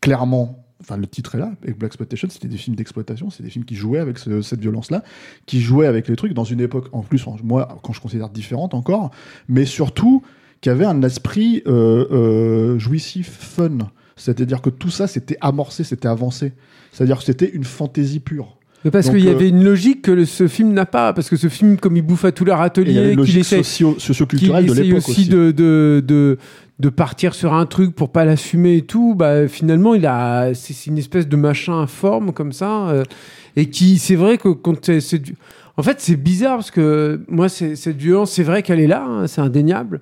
clairement. 0.00 0.60
Enfin, 0.80 0.96
le 0.96 1.06
titre 1.06 1.36
est 1.36 1.38
là, 1.38 1.52
avec 1.62 1.78
Black 1.78 1.90
Exploitation, 1.90 2.28
c'était 2.30 2.48
des 2.48 2.56
films 2.58 2.76
d'exploitation, 2.76 3.30
c'est 3.30 3.42
des 3.42 3.48
films 3.48 3.64
qui 3.64 3.74
jouaient 3.74 4.00
avec 4.00 4.18
ce- 4.18 4.42
cette 4.42 4.60
violence-là, 4.60 5.02
qui 5.46 5.60
jouaient 5.60 5.86
avec 5.86 6.08
les 6.08 6.16
trucs 6.16 6.34
dans 6.34 6.44
une 6.44 6.60
époque, 6.60 6.88
en 6.92 7.00
plus, 7.00 7.24
moi, 7.42 7.78
quand 7.82 7.92
je 7.94 8.00
considère 8.00 8.28
différente 8.28 8.74
encore, 8.74 9.10
mais 9.48 9.64
surtout 9.64 10.22
qui 10.64 10.70
avait 10.70 10.86
un 10.86 11.02
esprit 11.02 11.62
euh, 11.66 12.06
euh, 12.10 12.78
jouissif, 12.78 13.28
fun. 13.38 13.90
C'est-à-dire 14.16 14.62
que 14.62 14.70
tout 14.70 14.88
ça, 14.88 15.06
c'était 15.06 15.36
amorcé, 15.42 15.84
c'était 15.84 16.08
avancé. 16.08 16.52
C'est-à-dire 16.90 17.18
que 17.18 17.24
c'était 17.24 17.50
une 17.50 17.64
fantaisie 17.64 18.18
pure. 18.20 18.56
Mais 18.82 18.90
parce 18.90 19.10
qu'il 19.10 19.20
y 19.22 19.28
euh, 19.28 19.32
avait 19.32 19.50
une 19.50 19.62
logique 19.62 20.00
que 20.00 20.10
le- 20.10 20.24
ce 20.24 20.48
film 20.48 20.72
n'a 20.72 20.86
pas. 20.86 21.12
Parce 21.12 21.28
que 21.28 21.36
ce 21.36 21.48
film, 21.48 21.76
comme 21.76 21.98
il 21.98 22.02
bouffe 22.02 22.24
à 22.24 22.32
avait 22.32 22.62
ateliers, 22.62 22.94
une 22.94 23.08
qu'il 23.10 23.16
logique 23.18 23.40
essaie, 23.40 23.58
socio- 23.62 23.98
socioculturelle 23.98 24.64
de 24.64 24.72
l'époque 24.72 25.06
aussi, 25.06 25.20
aussi. 25.20 25.28
De, 25.28 25.50
de, 25.50 26.02
de, 26.06 26.38
de 26.80 26.88
partir 26.88 27.34
sur 27.34 27.52
un 27.52 27.66
truc 27.66 27.94
pour 27.94 28.10
pas 28.10 28.24
l'assumer 28.24 28.76
et 28.78 28.82
tout, 28.82 29.14
bah, 29.14 29.46
finalement, 29.48 29.92
il 29.92 30.06
a, 30.06 30.54
c'est 30.54 30.86
une 30.86 30.96
espèce 30.96 31.28
de 31.28 31.36
machin 31.36 31.78
informe 31.78 32.32
comme 32.32 32.52
ça. 32.52 32.88
euh, 32.88 33.02
et 33.56 33.68
qui, 33.68 33.98
c'est 33.98 34.16
vrai 34.16 34.38
que 34.38 34.48
quand 34.48 34.82
c'est- 34.98 35.20
En 35.76 35.82
fait, 35.82 35.96
c'est 36.00 36.16
bizarre 36.16 36.56
parce 36.56 36.70
que 36.70 37.20
moi, 37.28 37.50
cette 37.50 37.96
violence, 37.98 38.30
c'est 38.32 38.44
vrai 38.44 38.62
qu'elle 38.62 38.80
est 38.80 38.86
là, 38.86 39.04
hein, 39.06 39.26
c'est 39.26 39.42
indéniable. 39.42 40.00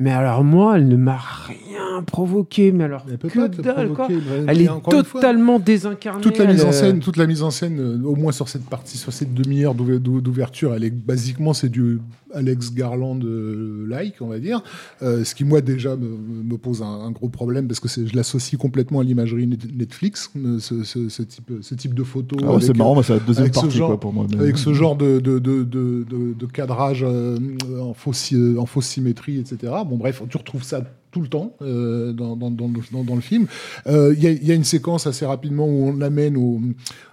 Mais 0.00 0.10
alors, 0.10 0.42
moi, 0.42 0.76
elle 0.76 0.88
ne 0.88 0.96
m'a 0.96 1.18
rien 1.46 2.02
provoqué. 2.04 2.72
Mais 2.72 2.84
alors, 2.84 3.06
Elle 3.08 3.30
que 3.30 3.62
dalle, 3.62 3.90
quoi. 3.90 4.08
Elle 4.48 4.62
est 4.62 4.68
totalement 4.90 5.58
désincarnée. 5.60 6.20
toute 6.20 6.38
la 6.38 6.46
mise 6.46 6.64
en 6.64 6.68
euh, 6.68 6.72
scène, 6.72 6.98
toute 7.00 7.16
la 7.16 7.26
mise 7.26 7.42
en 7.42 7.50
scène, 7.50 7.78
euh, 7.78 8.02
au 8.04 8.16
moins 8.16 8.32
sur 8.32 8.48
cette 8.48 8.64
partie, 8.68 8.98
sur 8.98 9.12
cette 9.12 9.32
demi-heure 9.32 9.74
d'ouver- 9.74 10.00
d'ou- 10.00 10.20
d'ouverture, 10.20 10.74
elle 10.74 10.84
est 10.84 10.90
basiquement 10.90 11.52
c'est 11.52 11.68
du 11.68 12.00
Alex 12.34 12.72
Garland 12.74 13.20
euh, 13.24 13.86
like, 13.88 14.16
on 14.20 14.26
va 14.28 14.38
dire. 14.38 14.62
Euh, 15.02 15.24
ce 15.24 15.34
qui 15.34 15.44
moi 15.44 15.60
déjà 15.60 15.96
me, 15.96 16.08
me 16.08 16.56
pose 16.58 16.82
un, 16.82 16.86
un 16.86 17.10
gros 17.10 17.28
problème 17.28 17.66
parce 17.68 17.80
que 17.80 17.88
je 17.88 18.14
l'associe 18.16 18.58
complètement 18.60 19.00
à 19.00 19.04
l'imagerie 19.04 19.46
net- 19.46 19.74
Netflix, 19.74 20.30
euh, 20.36 20.58
ce, 20.58 20.82
ce- 20.84 21.08
ce 21.08 21.22
type, 21.22 21.52
ce 21.60 21.74
type 21.74 21.94
de 21.94 22.02
photo. 22.02 22.36
Ah 22.42 22.54
ouais, 22.54 22.60
c'est 22.60 22.76
marrant, 22.76 23.02
c'est 23.02 23.14
la 23.14 23.18
deuxième 23.20 23.50
partie 23.50 23.70
genre- 23.70 23.88
quoi, 23.90 24.00
pour 24.00 24.12
moi. 24.12 24.26
mais- 24.30 24.38
avec 24.42 24.58
ce 24.58 24.72
genre 24.72 24.96
de, 24.96 25.20
de, 25.20 25.38
de, 25.38 25.62
de, 25.64 26.04
de- 26.08 26.32
de 26.34 26.46
cadrage 26.46 27.04
en, 27.04 27.94
fausse, 27.94 28.34
en 28.58 28.66
fausse 28.66 28.86
symétrie, 28.86 29.38
etc. 29.38 29.72
Bon, 29.86 29.96
bref, 29.96 30.22
tu 30.28 30.36
retrouves 30.36 30.62
ça 30.64 30.82
tout 31.14 31.20
le 31.22 31.28
temps 31.28 31.54
euh, 31.62 32.12
dans, 32.12 32.36
dans, 32.36 32.50
dans, 32.50 32.66
le, 32.66 32.80
dans- 32.92 33.04
dans 33.04 33.14
le 33.14 33.20
film. 33.20 33.46
Euh, 33.86 34.12
Il 34.16 34.22
y, 34.22 34.26
a, 34.26 34.30
il 34.32 34.44
y 34.44 34.50
a 34.50 34.54
une 34.54 34.64
séquence 34.64 35.06
assez 35.06 35.24
rapidement 35.24 35.64
où 35.66 35.86
on 35.88 36.00
amène 36.00 36.36
au, 36.36 36.60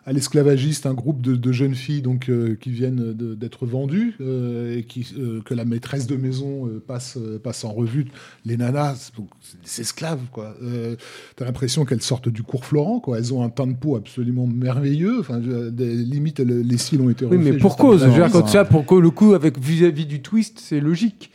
à 0.07 0.11
l'esclavagiste 0.11 0.87
un 0.87 0.95
groupe 0.95 1.21
de, 1.21 1.35
de 1.35 1.51
jeunes 1.51 1.75
filles 1.75 2.01
donc, 2.01 2.27
euh, 2.29 2.55
qui 2.59 2.71
viennent 2.71 3.13
d'être 3.13 3.67
vendues 3.67 4.15
euh, 4.19 4.77
et 4.79 4.83
qui, 4.83 5.05
euh, 5.19 5.41
que 5.45 5.53
la 5.53 5.65
maîtresse 5.65 6.07
de 6.07 6.15
maison 6.15 6.65
euh, 6.67 6.83
passe, 6.85 7.17
euh, 7.17 7.37
passe 7.37 7.63
en 7.63 7.71
revue. 7.71 8.05
Les 8.43 8.57
nanas, 8.57 9.11
c'est- 9.63 9.81
esclaves. 9.83 10.25
quoi. 10.31 10.55
Euh, 10.63 10.95
T'as 11.35 11.45
l'impression 11.45 11.85
qu'elles 11.85 12.01
sortent 12.01 12.29
du 12.29 12.41
cours 12.41 12.65
Florent. 12.65 12.99
Quoi. 12.99 13.19
Elles 13.19 13.33
ont 13.35 13.43
un 13.43 13.49
teint 13.49 13.67
de 13.67 13.75
peau 13.75 13.95
absolument 13.95 14.47
merveilleux. 14.47 15.19
Enfin, 15.19 15.39
des, 15.39 15.93
limite, 15.95 16.39
le- 16.39 16.61
les 16.63 16.77
cils 16.79 16.99
ont 17.01 17.09
été 17.11 17.25
Oui, 17.25 17.37
mais 17.37 17.53
pour 17.53 17.77
cause. 17.77 18.01
Je 18.01 18.05
veux 18.07 18.13
dire, 18.13 18.23
mise. 18.23 18.33
quand 18.33 18.47
ça, 18.47 18.65
pour 18.65 18.87
que 18.87 18.95
le 18.95 19.11
coup, 19.11 19.33
avec 19.35 19.59
vis-à-vis 19.59 20.07
du 20.07 20.23
twist, 20.23 20.59
c'est 20.59 20.79
logique. 20.79 21.29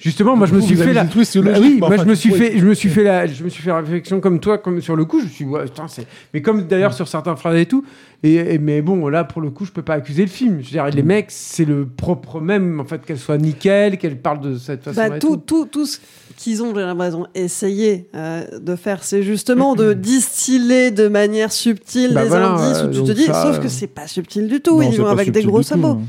Justement, 0.00 0.36
moi, 0.36 0.46
je 0.46 0.54
me 0.54 0.60
suis 0.60 0.76
fait 0.76 0.92
la. 0.92 1.02
logique, 1.02 1.26
oui, 1.60 1.78
mais 1.80 1.88
moi, 1.88 1.96
je 1.96 2.04
me 2.04 2.14
suis 2.14 2.30
fait, 2.30 2.56
je 2.56 2.64
me 2.64 2.72
suis 2.72 2.88
fait 2.88 3.02
la, 3.02 3.26
je 3.26 3.42
me 3.42 3.48
suis 3.48 3.64
fait 3.64 3.70
la 3.70 3.80
réflexion 3.80 4.20
comme 4.20 4.38
toi, 4.38 4.56
comme 4.56 4.80
sur 4.80 4.94
le 4.94 5.04
coup, 5.04 5.18
je 5.18 5.24
me 5.24 5.28
suis, 5.28 5.44
dit, 5.44 5.50
ouais, 5.50 5.64
putain, 5.64 5.88
c'est. 5.88 6.06
Mais 6.32 6.40
comme 6.40 6.68
d'ailleurs 6.68 6.92
sur 6.94 7.08
certains 7.08 7.34
phrases 7.34 7.56
et 7.56 7.66
tout. 7.66 7.84
Et, 8.22 8.34
et- 8.34 8.58
mais 8.58 8.80
bon, 8.80 9.08
là, 9.08 9.24
pour 9.24 9.40
le 9.42 9.50
coup, 9.50 9.64
je 9.64 9.72
peux 9.72 9.82
pas 9.82 9.94
accuser 9.94 10.22
le 10.22 10.28
film. 10.28 10.58
Je 10.60 10.66
veux 10.66 10.70
dire, 10.70 10.86
les 10.86 11.02
mecs, 11.02 11.26
c'est 11.30 11.64
le 11.64 11.84
propre 11.84 12.40
même, 12.40 12.78
en 12.78 12.84
fait, 12.84 13.04
qu'elle 13.04 13.18
soit 13.18 13.38
nickel, 13.38 13.98
qu'elle 13.98 14.18
parle 14.18 14.40
de 14.40 14.56
cette 14.56 14.84
façon. 14.84 14.96
Bah, 15.00 15.18
tout, 15.18 15.36
tout. 15.36 15.64
tout, 15.64 15.66
tout 15.66 15.86
ce 15.86 15.98
qu'ils 16.36 16.62
ont, 16.62 16.72
j'ai 16.74 16.82
l'impression, 16.82 17.26
essayé 17.34 18.08
euh, 18.14 18.44
de 18.60 18.76
faire, 18.76 19.02
c'est 19.02 19.24
justement 19.24 19.74
de 19.74 19.94
distiller 19.94 20.92
de 20.92 21.08
manière 21.08 21.50
subtile 21.52 22.12
Bah 22.14 22.22
des 22.22 22.28
voilà, 22.28 22.50
indices 22.52 22.78
euh, 22.78 22.86
où 22.86 22.90
tu 22.90 23.00
te 23.02 23.06
donc 23.08 23.16
dis, 23.16 23.24
ça, 23.24 23.42
sauf 23.42 23.56
euh, 23.56 23.62
que 23.62 23.68
c'est 23.68 23.86
pas 23.88 24.06
subtil 24.06 24.46
du 24.48 24.60
tout, 24.60 24.80
Non, 24.80 24.90
ils 24.92 24.98
vont 25.00 25.06
avec 25.08 25.30
des 25.32 25.42
gros 25.42 25.58
tout, 25.58 25.64
sabots. 25.64 25.88
hein. 25.88 26.02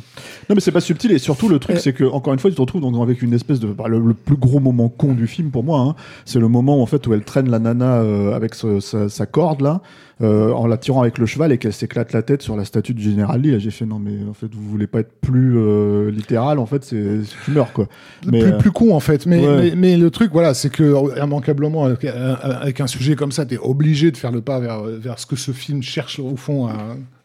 Non 0.50 0.56
mais 0.56 0.62
c'est 0.62 0.72
pas 0.72 0.82
subtil 0.82 1.12
et 1.12 1.20
surtout 1.20 1.48
le 1.48 1.60
truc 1.60 1.75
Euh. 1.77 1.79
c'est 1.79 1.94
que 1.94 2.03
encore 2.03 2.34
une 2.34 2.39
fois 2.39 2.50
tu 2.50 2.56
te 2.56 2.62
retrouves 2.62 2.82
donc 2.82 2.96
avec 3.01 3.22
une 3.22 3.34
espèce 3.34 3.60
de 3.60 3.68
bah, 3.68 3.88
le, 3.88 4.00
le 4.00 4.15
plus 4.15 4.36
gros 4.36 4.60
moment 4.60 4.89
con 4.89 5.13
du 5.13 5.27
film 5.27 5.51
pour 5.51 5.63
moi 5.63 5.79
hein, 5.82 5.96
c'est 6.25 6.39
le 6.39 6.48
moment 6.48 6.79
où, 6.79 6.82
en 6.82 6.88
fait 6.88 7.06
où 7.06 7.13
elle 7.13 7.24
traîne 7.24 7.51
la 7.51 7.60
nana 7.60 7.98
euh, 8.01 8.34
avec 8.34 8.56
ce- 8.56 8.79
sa, 8.79 9.10
sa 9.10 9.27
corde 9.27 9.62
là 9.62 9.82
euh, 10.22 10.51
en 10.51 10.65
la 10.65 10.77
tirant 10.77 11.01
avec 11.01 11.18
le 11.20 11.27
cheval 11.27 11.51
et 11.51 11.60
qu'elle 11.60 11.72
s'éclate 11.72 12.12
la 12.13 12.24
tête 12.24 12.41
sur 12.41 12.58
la 12.58 12.65
statue 12.65 12.96
du 12.96 13.03
général 13.03 13.41
Lee 13.41 13.60
j'ai 13.60 13.70
fait 13.70 13.86
non 13.86 14.00
mais 14.00 14.27
en 14.27 14.34
fait 14.34 14.48
vous 14.51 14.68
voulez 14.68 14.88
pas 14.88 15.01
être 15.01 15.13
plus 15.22 15.53
euh, 15.56 16.10
littéral 16.10 16.58
en 16.58 16.65
fait 16.65 16.84
c'est 16.84 17.20
tu 17.46 17.51
meurs 17.51 17.72
quoi 17.72 17.88
mais 18.25 18.41
plus, 18.41 18.58
plus 18.58 18.72
con 18.72 18.96
en 18.96 19.00
fait. 19.00 19.27
Mais, 19.27 19.46
ouais. 19.48 19.58
mais, 19.58 19.75
mais 19.75 19.98
le 19.98 20.10
truc, 20.10 20.32
voilà, 20.34 20.53
c'est 20.56 20.70
que 20.72 21.24
immanquablement 21.24 21.86
avec, 21.86 22.06
avec 22.06 22.82
un 22.82 22.88
sujet 22.88 23.15
comme 23.15 23.32
ça, 23.32 23.46
t'es 23.46 23.58
obligé 23.58 24.12
de 24.12 24.18
faire 24.18 24.32
le 24.32 24.41
pas 24.41 24.60
vers, 24.60 24.82
vers 24.84 25.20
ce 25.20 25.25
que 25.25 25.36
ce 25.36 25.51
film 25.51 25.82
cherche 25.84 26.20
au 26.20 26.36
fond 26.36 26.68
à, 26.68 26.74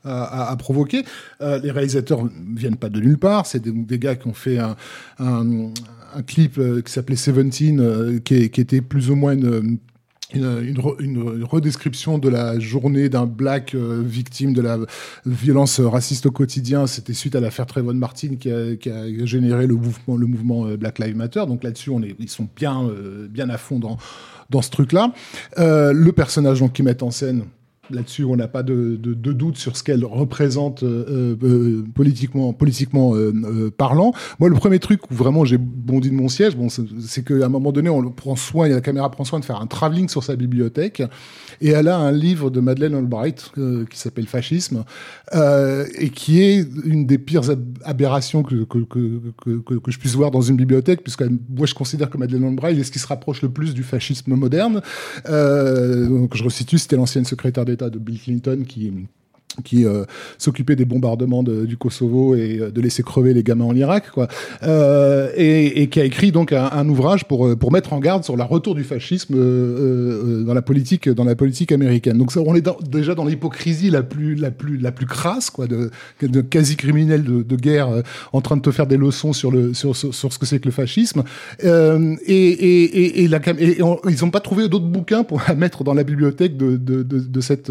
à, 0.05 0.55
provoquer. 0.59 1.05
Euh, 1.41 1.59
les 1.59 1.71
réalisateurs 1.71 2.29
viennent 2.55 2.77
pas 2.77 2.89
de 2.89 3.01
nulle 3.01 3.19
part. 3.19 3.47
C'est 3.47 3.63
des, 3.63 3.99
gars 3.99 4.15
qui 4.17 4.29
ont 4.29 4.35
fait 4.35 4.59
un, 4.59 4.77
clip 6.23 6.59
euh, 6.59 6.81
qui 6.81 6.93
s'appelait 6.93 7.17
Seventeen, 7.17 7.81
euh, 7.81 8.19
qui, 8.21 8.35
était 8.35 8.81
plus 8.81 9.11
ou 9.11 9.17
moins 9.17 9.33
une 9.33 9.79
une, 10.33 10.65
une, 10.65 10.79
re- 10.79 11.01
une 11.01 11.45
redescription 11.45 12.19
de 12.19 12.29
la 12.29 12.59
journée 12.59 13.09
d'un 13.09 13.27
black 13.27 13.75
euh, 13.75 14.03
victime 14.05 14.53
de 14.53 14.63
la 14.63 14.79
violence 15.27 15.79
raciste 15.79 16.27
au 16.27 16.33
quotidien. 16.33 16.89
C'était 16.89 17.13
suite 17.13 17.37
à 17.37 17.41
l'affaire 17.41 17.67
Trayvon 17.67 17.95
Martin 17.95 18.35
qui 18.35 18.51
a, 18.51 19.27
généré 19.27 19.69
le 19.69 19.77
mouvement, 19.77 20.65
Black 20.77 20.99
Lives 20.99 21.15
Matter. 21.15 21.45
Donc 21.47 21.63
là-dessus, 21.63 21.93
ils 22.19 22.29
sont 22.29 22.49
bien, 22.57 22.89
à 23.49 23.59
fond 23.59 23.79
dans, 23.79 24.63
ce 24.63 24.71
truc-là. 24.71 25.13
Le 25.57 26.11
personnage 26.11 26.65
qu'ils 26.73 26.85
mettent 26.85 27.05
en 27.05 27.13
scène, 27.13 27.45
Là-dessus, 27.91 28.25
on 28.25 28.37
n'a 28.37 28.49
pas 28.49 28.63
de, 28.63 28.97
doute 28.97 29.59
sur 29.59 29.77
ce 29.77 29.83
qu'elle 29.83 30.05
représente 30.07 30.83
euh, 30.83 31.37
euh, 31.43 31.85
politiquement, 31.95 32.55
politiquement 32.55 33.15
euh, 33.15 33.33
euh, 33.45 33.71
parlant. 33.71 34.13
Moi, 34.41 34.49
le 34.49 34.55
premier 34.55 34.79
truc 34.79 35.11
où 35.11 35.15
vraiment 35.15 35.45
j'ai 35.45 35.59
bondi 35.59 36.09
de 36.09 36.15
mon 36.15 36.29
siège, 36.29 36.55
c'est 37.01 37.25
qu'à 37.25 37.45
un 37.45 37.49
moment 37.49 37.73
donné, 37.73 37.91
on 37.91 38.11
prend 38.11 38.37
soin, 38.37 38.69
la 38.69 38.81
caméra 38.81 39.11
prend 39.11 39.25
soin 39.25 39.39
de 39.39 39.45
faire 39.45 39.61
un 39.61 39.67
travelling 39.67 40.09
sur 40.09 40.25
sa 40.25 40.35
bibliothèque, 40.35 41.03
et 41.61 41.69
elle 41.69 41.89
a 41.89 41.99
un 41.99 42.11
livre 42.11 42.49
de 42.49 42.61
Madeleine 42.61 42.95
Albright 42.95 43.53
euh, 43.59 43.85
qui 43.85 43.99
s'appelle 43.99 44.27
Fascisme, 44.27 44.85
euh, 45.35 45.85
et 45.99 46.09
qui 46.09 46.41
est 46.41 46.67
une 46.85 47.07
des 47.07 47.19
pires 47.19 47.51
ab- 47.51 47.79
aberrations 47.85 48.43
que, 48.43 48.65
que, 48.65 48.79
que, 48.79 49.79
que, 49.79 49.91
je 49.91 49.99
puisse 49.99 50.15
voir 50.15 50.31
dans 50.31 50.41
une 50.41 50.57
bibliothèque, 50.57 51.03
puisque 51.03 51.25
moi 51.51 51.67
je 51.67 51.75
considère 51.75 52.09
que 52.09 52.17
Madeleine 52.17 52.45
Albright 52.45 52.79
est 52.79 52.85
ce 52.85 52.91
qui 52.91 52.99
se 52.99 53.07
rapproche 53.07 53.43
le 53.43 53.51
plus 53.51 53.75
du 53.75 53.83
fascisme 53.83 54.35
moderne. 54.35 54.81
Euh, 55.29 56.09
donc 56.09 56.35
je 56.35 56.43
resitue, 56.43 56.79
c'était 56.79 56.97
l'ancienne 56.97 57.27
secrétaire 57.27 57.65
de 57.77 57.99
Bill 57.99 58.21
Clinton 58.21 58.65
qui 58.67 58.93
qui 59.63 59.85
euh, 59.87 60.05
s'occupait 60.39 60.75
des 60.77 60.85
bombardements 60.85 61.43
de- 61.45 61.65
du 61.65 61.77
Kosovo 61.77 62.35
et 62.35 62.59
euh, 62.61 62.71
de 62.71 62.81
laisser 62.81 63.03
crever 63.03 63.35
les 63.35 63.43
gamins 63.45 63.67
en 63.67 63.75
Irak, 63.77 64.11
quoi, 64.13 64.27
euh, 64.65 65.31
et, 65.37 65.83
et 65.83 65.89
qui 65.89 66.01
a 66.01 66.05
écrit 66.05 66.33
donc 66.33 66.53
un, 66.53 66.69
un 66.73 66.89
ouvrage 66.89 67.25
pour 67.27 67.57
pour 67.57 67.71
mettre 67.71 67.93
en 67.93 68.01
garde 68.01 68.25
sur 68.25 68.37
le 68.37 68.43
retour 68.43 68.75
du 68.75 68.83
fascisme 68.85 69.35
dans 70.45 70.55
la 70.55 70.63
politique 70.63 71.09
dans 71.09 71.25
la 71.25 71.37
politique 71.37 71.71
américaine. 71.73 72.19
Donc 72.19 72.33
ça, 72.33 72.41
on 72.45 72.55
est 72.55 72.61
dans- 72.63 72.77
déjà 72.91 73.15
dans 73.15 73.25
l'hypocrisie 73.25 73.91
la 73.91 74.03
plus 74.03 74.35
la 74.35 74.51
plus 74.51 74.79
la 74.79 74.91
plus 74.93 75.07
crasse, 75.07 75.51
quoi, 75.51 75.67
de, 75.67 75.91
de 76.23 76.41
quasi 76.41 76.77
criminel 76.77 77.23
de, 77.25 77.43
de 77.43 77.57
guerre 77.57 77.89
en 78.33 78.41
train 78.41 78.57
de 78.57 78.63
te 78.63 78.71
faire 78.71 78.87
des 78.87 78.97
leçons 78.97 79.33
sur 79.33 79.51
le 79.51 79.75
sur 79.75 79.95
sur, 79.95 80.15
sur 80.15 80.33
ce 80.33 80.39
que 80.39 80.47
c'est 80.47 80.59
que 80.59 80.67
le 80.67 80.73
fascisme. 80.73 81.23
Et, 81.63 81.67
et, 81.67 82.83
et, 82.85 83.25
et 83.25 83.29
la 83.29 83.39
cam- 83.41 83.57
et 83.59 83.83
on- 83.83 83.99
ils 84.09 84.25
ont 84.25 84.31
pas 84.31 84.41
trouvé 84.41 84.69
d'autres 84.69 84.87
bouquins 84.87 85.23
pour 85.25 85.41
la 85.47 85.55
mettre 85.55 85.85
dans 85.85 85.95
la 85.95 86.05
bibliothèque 86.05 86.57
de 86.57 87.41
cette 87.41 87.71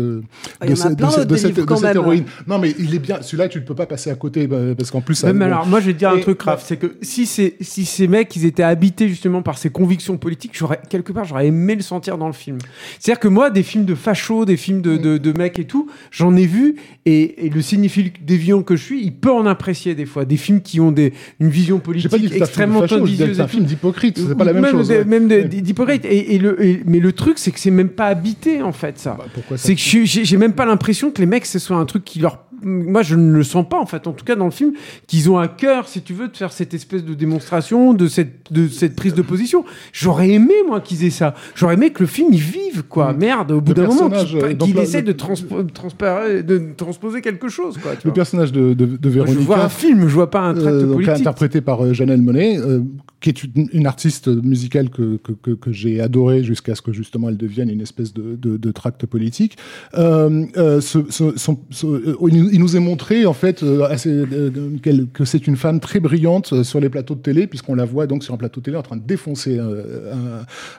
de 1.26 1.36
cette- 1.36 1.60
cette- 1.82 1.96
héroïne. 1.96 2.24
Non, 2.48 2.60
mais 2.60 2.74
il 2.80 2.94
est 2.96 3.00
bien. 3.00 3.22
Celui-là, 3.22 3.48
tu 3.48 3.60
ne 3.60 3.64
peux 3.64 3.76
pas 3.76 3.86
passer 3.86 4.10
à 4.10 4.16
côté 4.16 4.48
bah, 4.48 4.58
parce 4.78 4.92
qu'en 4.92 5.02
plus, 5.02 5.24
bon. 5.24 5.42
alors, 5.42 5.66
moi, 5.68 5.80
je 5.80 5.88
vais 5.88 5.94
te 5.94 6.00
dire 6.00 6.10
un 6.10 6.20
truc, 6.20 6.42
Raph, 6.42 6.64
c'est 6.66 6.78
que 6.78 6.96
si 7.02 7.26
ces, 7.26 7.56
si 7.62 7.86
ces 7.86 8.08
mecs, 8.08 8.36
ils 8.36 8.46
étaient 8.46 8.64
habités 8.64 9.08
justement 9.08 9.42
par 9.42 9.58
ces 9.58 9.70
convictions 9.70 10.18
politiques, 10.18 10.52
j'aurais, 10.54 10.80
quelque 10.90 11.12
part, 11.12 11.26
j'aurais 11.26 11.48
aimé 11.48 11.76
le 11.76 11.82
sentir 11.82 12.18
dans 12.18 12.28
le 12.28 12.34
film. 12.34 12.58
C'est-à-dire 13.00 13.20
que 13.20 13.28
moi, 13.28 13.50
des 13.50 13.64
films 13.64 13.86
de 13.86 13.96
fachos, 13.96 14.46
des 14.46 14.58
films 14.58 14.82
de, 14.82 14.98
de, 14.98 15.18
de 15.18 15.38
mecs 15.38 15.60
et 15.60 15.66
tout, 15.66 15.90
j'en 16.12 16.36
ai 16.36 16.46
vu, 16.46 16.76
et, 17.06 17.46
et 17.46 17.50
le 17.50 17.62
cinéphile 17.62 18.12
déviant 18.22 18.64
que 18.64 18.76
je 18.76 18.84
suis, 18.84 19.04
il 19.04 19.14
peut 19.14 19.32
en 19.32 19.46
apprécier 19.46 19.96
des 19.96 20.06
fois. 20.06 20.26
Des 20.26 20.38
films 20.38 20.62
qui 20.62 20.80
ont 20.80 20.92
des, 20.92 21.14
une 21.40 21.50
vision 21.50 21.80
politique 21.80 22.12
pas 22.12 22.18
dit 22.18 22.30
que 22.30 22.36
extrêmement 22.36 22.82
viseuse 22.82 23.36
c'est 23.38 23.42
un 23.42 23.48
film 23.48 23.66
d'hypocrite. 23.66 24.18
C'est 24.20 24.36
pas 24.38 24.44
la 24.44 24.54
même 24.54 24.64
même 24.64 24.72
chose. 24.72 24.90
ouais. 24.90 25.04
Même 25.06 25.28
d'hypocrite. 25.48 26.06
Et, 26.06 26.36
et 26.36 26.40
le, 26.40 26.64
et- 26.64 26.82
mais 26.86 27.00
le 27.00 27.12
truc, 27.12 27.38
c'est 27.40 27.52
que 27.52 27.60
c'est 27.60 27.72
même 27.72 27.90
pas 27.90 28.08
habité, 28.08 28.62
en 28.62 28.72
fait, 28.72 28.98
ça. 29.00 29.16
Bah, 29.18 29.26
pourquoi 29.34 29.58
ça 29.58 29.68
C'est 29.68 29.76
que 29.76 30.06
j'ai 30.06 30.38
même 30.38 30.54
pas 30.54 30.66
l'impression 30.66 31.12
que 31.12 31.20
les 31.20 31.26
mecs, 31.28 31.46
ce 31.46 31.60
soit 31.64 31.78
un 31.78 31.86
truc 31.86 32.04
qui 32.06 32.20
leur. 32.20 32.40
Moi, 32.66 33.02
je 33.02 33.16
ne 33.16 33.34
le 33.34 33.44
sens 33.44 33.68
pas, 33.68 33.78
en 33.78 33.86
fait, 33.86 34.08
en 34.08 34.14
tout 34.14 34.24
cas 34.24 34.36
dans 34.36 34.46
le 34.46 34.52
film, 34.52 34.72
qu'ils 35.08 35.30
ont 35.30 35.38
à 35.38 35.50
cœur, 35.50 35.90
si 35.90 36.02
tu 36.02 36.14
veux, 36.14 36.30
de 36.30 36.38
faire 36.38 36.54
cette 36.54 36.74
espèce 36.74 37.04
de 37.04 37.14
démonstration, 37.14 37.94
de 37.94 38.08
cette, 38.08 38.54
de 38.54 38.70
cette 38.70 38.96
prise 38.96 39.14
de 39.14 39.22
position. 39.22 39.66
J'aurais 39.92 40.30
aimé, 40.30 40.54
moi, 40.66 40.80
qu'ils 40.80 41.04
aient 41.04 41.10
ça. 41.10 41.34
J'aurais 41.56 41.74
aimé 41.74 41.90
que 41.92 42.02
le 42.04 42.08
film, 42.08 42.30
il 42.32 42.40
vive, 42.40 42.84
quoi. 42.88 43.12
Merde, 43.12 43.52
au 43.52 43.60
bout 43.60 43.74
d'un 43.74 43.88
moment, 43.88 44.10
qu'il 44.10 44.78
euh, 44.78 44.82
essaie 44.82 45.02
de, 45.02 45.12
transpo- 45.12 45.62
de 45.66 46.74
transposer 46.78 47.20
quelque 47.22 47.50
chose, 47.50 47.78
quoi. 47.78 47.92
tu 47.94 47.98
Le 48.08 48.12
vois. 48.12 48.14
personnage 48.14 48.54
de, 48.54 48.74
de, 48.74 48.86
de 48.86 49.10
Moi, 49.10 49.26
je 49.28 49.40
vois 49.40 49.62
un 49.66 49.70
film, 49.70 50.08
je 50.08 50.14
vois 50.14 50.32
pas 50.32 50.42
un 50.42 50.54
tract 50.54 50.68
euh, 50.68 50.94
politique. 50.94 51.16
interprété 51.16 51.60
par 51.60 51.84
euh, 51.84 51.92
Janelle 51.94 52.22
Monet, 52.22 52.58
euh, 52.60 52.80
qui 53.24 53.30
est 53.30 53.44
une, 53.74 53.88
artiste 53.88 54.28
musicale 54.28 54.90
que, 54.90 55.16
que, 55.16 55.52
que, 55.52 55.72
j'ai 55.72 56.02
adorée 56.02 56.44
jusqu'à 56.44 56.76
ce 56.76 56.82
que 56.82 56.92
justement 56.92 57.30
elle 57.30 57.38
devienne 57.38 57.70
une 57.70 57.80
espèce 57.80 58.14
de, 58.14 58.36
de, 58.36 58.72
tract 58.72 59.06
politique. 59.06 59.58
Euh, 59.98 60.46
euh, 60.58 60.82
euh, 61.22 62.16
il 62.30 62.60
nous- 62.60 62.76
est 62.76 62.80
montré 62.82 63.26
en 63.26 63.32
fait 63.32 63.62
que 63.62 65.26
c'est 65.26 65.48
une 65.48 65.56
femme 65.56 65.80
très 65.80 66.02
brillante 66.02 66.64
sur 66.64 66.82
les 66.82 66.90
plateaux 66.90 67.16
de 67.16 67.22
télé, 67.22 67.48
puisqu'on 67.48 67.76
la 67.76 67.86
voit 67.86 68.08
donc 68.08 68.26
sur 68.26 68.34
un 68.34 68.38
plateau 68.38 68.60
de 68.60 68.66
télé 68.66 68.76
en 68.78 68.84
train 68.84 68.98
de 68.98 69.08
défoncer 69.08 69.58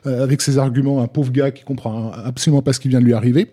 avec 0.05 0.43
ses 0.43 0.59
arguments 0.59 1.03
un 1.03 1.09
pauvre 1.09 1.33
gars 1.33 1.51
qui 1.51 1.65
comprend 1.65 2.13
absolument 2.13 2.61
pas 2.61 2.75
ce 2.75 2.81
qui 2.81 2.89
vient 2.89 3.01
de 3.01 3.07
lui 3.07 3.15
arriver. 3.15 3.49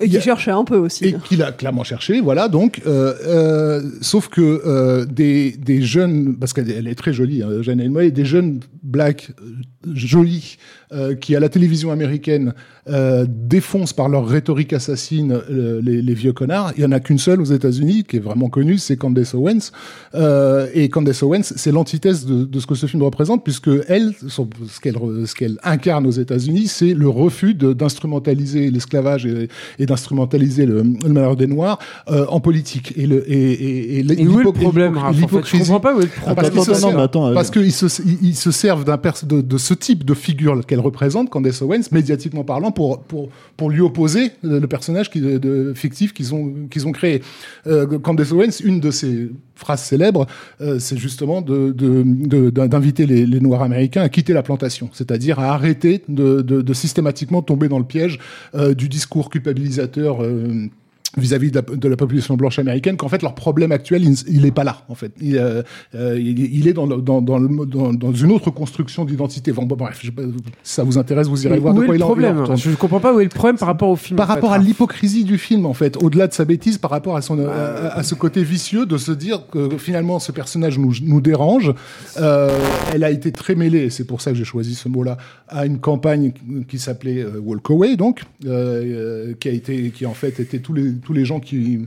Et 0.00 0.08
qui 0.08 0.16
a- 0.16 0.20
cherchait 0.20 0.50
un 0.50 0.64
peu 0.64 0.76
aussi. 0.76 1.04
et 1.06 1.14
qu'il 1.24 1.42
a 1.42 1.52
clairement 1.52 1.84
cherché, 1.84 2.20
voilà. 2.20 2.48
Donc, 2.48 2.80
euh, 2.86 3.14
euh, 3.26 3.82
sauf 4.00 4.28
que 4.28 4.40
euh, 4.66 5.04
des, 5.04 5.52
des 5.52 5.82
jeunes, 5.82 6.36
parce 6.36 6.52
qu'elle 6.52 6.70
elle 6.70 6.88
est 6.88 6.94
très 6.94 7.12
jolie, 7.12 7.42
hein, 7.42 7.62
Jeanne 7.62 7.80
Elmoy, 7.80 8.10
des 8.10 8.24
jeunes 8.24 8.60
blacks 8.82 9.30
jolis 9.92 10.56
euh, 10.92 11.14
qui 11.14 11.34
à 11.34 11.40
la 11.40 11.48
télévision 11.48 11.90
américaine 11.90 12.54
euh, 12.88 13.26
défoncent 13.28 13.92
par 13.92 14.08
leur 14.08 14.26
rhétorique 14.26 14.72
assassine 14.72 15.32
euh, 15.50 15.80
les, 15.82 16.02
les 16.02 16.14
vieux 16.14 16.32
connards. 16.32 16.72
Il 16.76 16.82
y 16.82 16.86
en 16.86 16.92
a 16.92 17.00
qu'une 17.00 17.18
seule 17.18 17.40
aux 17.40 17.44
États-Unis 17.44 18.04
qui 18.04 18.16
est 18.16 18.20
vraiment 18.20 18.48
connue, 18.48 18.78
c'est 18.78 18.96
Candace 18.96 19.34
Owens. 19.34 19.72
Euh, 20.14 20.68
et 20.74 20.88
Candace 20.88 21.22
Owens, 21.22 21.42
c'est 21.56 21.72
l'antithèse 21.72 22.26
de, 22.26 22.44
de 22.44 22.60
ce 22.60 22.66
que 22.66 22.74
ce 22.74 22.86
film 22.86 23.02
représente, 23.02 23.42
puisque 23.42 23.70
elle, 23.88 24.12
son- 24.28 24.48
ce 24.68 24.80
qu'elle 24.80 24.96
re- 24.96 25.26
ce 25.26 25.34
qu'elle 25.34 25.58
incarne 25.64 26.06
aux 26.06 26.10
États-Unis, 26.12 26.68
c'est 26.68 26.94
le 26.94 27.08
refus 27.08 27.54
d'instrumentaliser 27.54 28.70
l'esclavage 28.70 29.26
et, 29.26 29.48
et 29.78 29.86
d'instrumentaliser 29.86 30.66
le, 30.66 30.82
le 30.82 31.12
malheur 31.12 31.36
des 31.36 31.46
Noirs 31.46 31.78
euh, 32.10 32.26
en 32.28 32.40
politique. 32.40 32.92
Et, 32.96 33.06
le, 33.06 33.28
et, 33.30 33.52
et, 33.52 33.98
et 34.00 34.20
Et 34.20 34.26
où 34.28 34.40
est 34.40 34.44
le 34.44 34.52
problème, 34.52 34.96
Raph? 34.98 35.10
En 35.10 35.12
fait, 35.12 35.16
Je 35.18 35.20
l'hypocrisie- 35.22 35.58
comprends 35.58 35.80
pas 35.80 35.94
où 35.96 36.00
est 36.00 36.04
le 36.04 36.10
ah, 36.26 36.34
problème. 36.34 36.52
parce 36.52 36.66
qu'ils 36.66 36.74
se 36.74 36.80
servent- 36.80 36.96
mais 36.96 37.02
attends, 37.02 37.34
parce 37.34 37.50
qu'ils 37.50 37.72
se, 37.72 38.02
ils, 38.02 38.28
ils 38.28 38.36
se 38.36 38.50
servent 38.50 38.84
d'un 38.84 38.98
de 39.24 39.58
ce 39.58 39.73
type 39.74 40.04
de 40.04 40.14
figure 40.14 40.64
qu'elle 40.66 40.80
représente, 40.80 41.30
Candace 41.30 41.62
Owens, 41.62 41.90
médiatiquement 41.92 42.44
parlant, 42.44 42.72
pour, 42.72 43.02
pour, 43.02 43.28
pour 43.56 43.70
lui 43.70 43.80
opposer 43.80 44.32
le, 44.42 44.66
personnage 44.66 45.10
de, 45.10 45.72
fictif 45.74 46.12
qu'ils 46.12 46.34
ont, 46.34 46.52
ont 46.84 46.92
créé. 46.92 47.22
Euh, 47.66 47.98
Candace 47.98 48.32
Owens, 48.32 48.60
une 48.64 48.80
de 48.80 48.90
ses 48.90 49.30
phrases 49.54 49.82
célèbres, 49.82 50.26
euh, 50.60 50.78
c'est 50.78 50.96
justement 50.96 51.40
de, 51.40 51.72
de, 51.72 52.50
d'inviter 52.50 53.06
les, 53.06 53.40
Noirs 53.40 53.62
américains 53.62 54.02
à 54.02 54.08
quitter 54.08 54.32
la 54.32 54.42
plantation, 54.42 54.88
c'est-à-dire 54.92 55.38
à 55.38 55.52
arrêter 55.52 56.02
de 56.08 56.72
systématiquement 56.72 57.42
tomber 57.42 57.68
dans 57.68 57.78
le 57.78 57.84
piège 57.84 58.18
euh, 58.54 58.74
du 58.74 58.88
discours 58.88 59.30
culpabilisateur. 59.30 60.22
euh, 60.22 60.68
vis-à-vis 61.16 61.50
de 61.50 61.56
la, 61.56 61.76
de 61.76 61.88
la 61.88 61.96
population 61.96 62.36
blanche 62.36 62.58
américaine 62.58 62.96
qu'en 62.96 63.08
fait 63.08 63.22
leur 63.22 63.34
problème 63.34 63.72
actuel 63.72 64.04
il, 64.04 64.14
il 64.28 64.46
est 64.46 64.50
pas 64.50 64.64
là 64.64 64.82
en 64.88 64.94
fait. 64.94 65.12
Il, 65.20 65.36
euh, 65.38 65.62
euh, 65.94 66.18
il, 66.18 66.38
il 66.54 66.68
est 66.68 66.72
dans, 66.72 66.86
le- 66.86 67.00
dans, 67.00 67.20
dans, 67.22 67.38
le- 67.38 67.66
dans, 67.66 68.12
une 68.12 68.30
autre 68.32 68.50
construction 68.50 69.04
d'identité. 69.04 69.52
Bon, 69.52 69.64
bon, 69.64 69.76
bref 69.76 70.00
je- 70.02 70.10
si 70.62 70.74
ça 70.74 70.82
vous 70.84 70.98
intéresse 70.98 71.26
vous 71.28 71.44
irez 71.46 71.56
Et 71.56 71.58
voir 71.58 71.74
où 71.74 71.78
de 71.78 71.82
est 71.84 71.86
quoi 71.86 71.94
le 71.94 72.00
il 72.00 72.02
en- 72.02 72.06
il 72.06 72.10
en 72.10 72.14
problème? 72.14 72.38
Retourne. 72.40 72.58
Je 72.58 72.70
comprends 72.76 73.00
pas 73.00 73.14
où 73.14 73.20
est 73.20 73.24
le 73.24 73.28
problème 73.30 73.58
par 73.58 73.68
rapport 73.68 73.88
au 73.90 73.96
film. 73.96 74.16
par 74.16 74.26
en 74.26 74.34
fait, 74.34 74.34
rapport 74.36 74.52
à 74.52 74.58
l'hypocrisie 74.58 75.24
du 75.24 75.38
film 75.38 75.66
en 75.66 75.74
fait. 75.74 75.96
Au-delà 76.02 76.26
de 76.26 76.32
sa 76.32 76.44
bêtise 76.44 76.78
par 76.78 76.90
rapport 76.90 77.16
à 77.16 77.22
son 77.22 77.38
à, 77.38 77.50
à- 77.52 77.98
à 77.98 78.02
ce 78.02 78.14
côté 78.14 78.42
vicieux 78.42 78.86
de 78.86 78.96
se 78.98 79.12
dire 79.12 79.46
que 79.50 79.76
finalement 79.78 80.18
ce 80.18 80.32
personnage 80.32 80.78
nous, 80.78 80.92
nous 81.02 81.20
dérange 81.20 81.72
Euh, 82.20 82.50
elle 82.92 83.04
a 83.04 83.10
été 83.10 83.32
très 83.32 83.54
mêlée. 83.54 83.84
Et 83.84 83.90
c'est 83.90 84.04
pour 84.04 84.20
ça 84.20 84.30
que 84.30 84.36
j'ai 84.36 84.44
choisi 84.44 84.74
ce 84.74 84.88
mot 84.88 85.02
là 85.02 85.16
à 85.48 85.66
une 85.66 85.78
campagne 85.78 86.32
qui 86.68 86.78
s'appelait 86.78 87.22
euh, 87.22 87.40
Walk 87.40 87.70
Away 87.70 87.96
donc 87.96 88.22
euh, 88.46 88.50
euh, 89.30 89.34
qui 89.38 89.48
a 89.48 89.52
été 89.52 89.90
qui 89.90 90.06
en 90.06 90.14
fait 90.14 90.40
étaient 90.40 90.58
tous 90.60 90.72
les 90.72 90.90
tous 91.04 91.12
les 91.12 91.24
gens 91.24 91.38
qui 91.38 91.86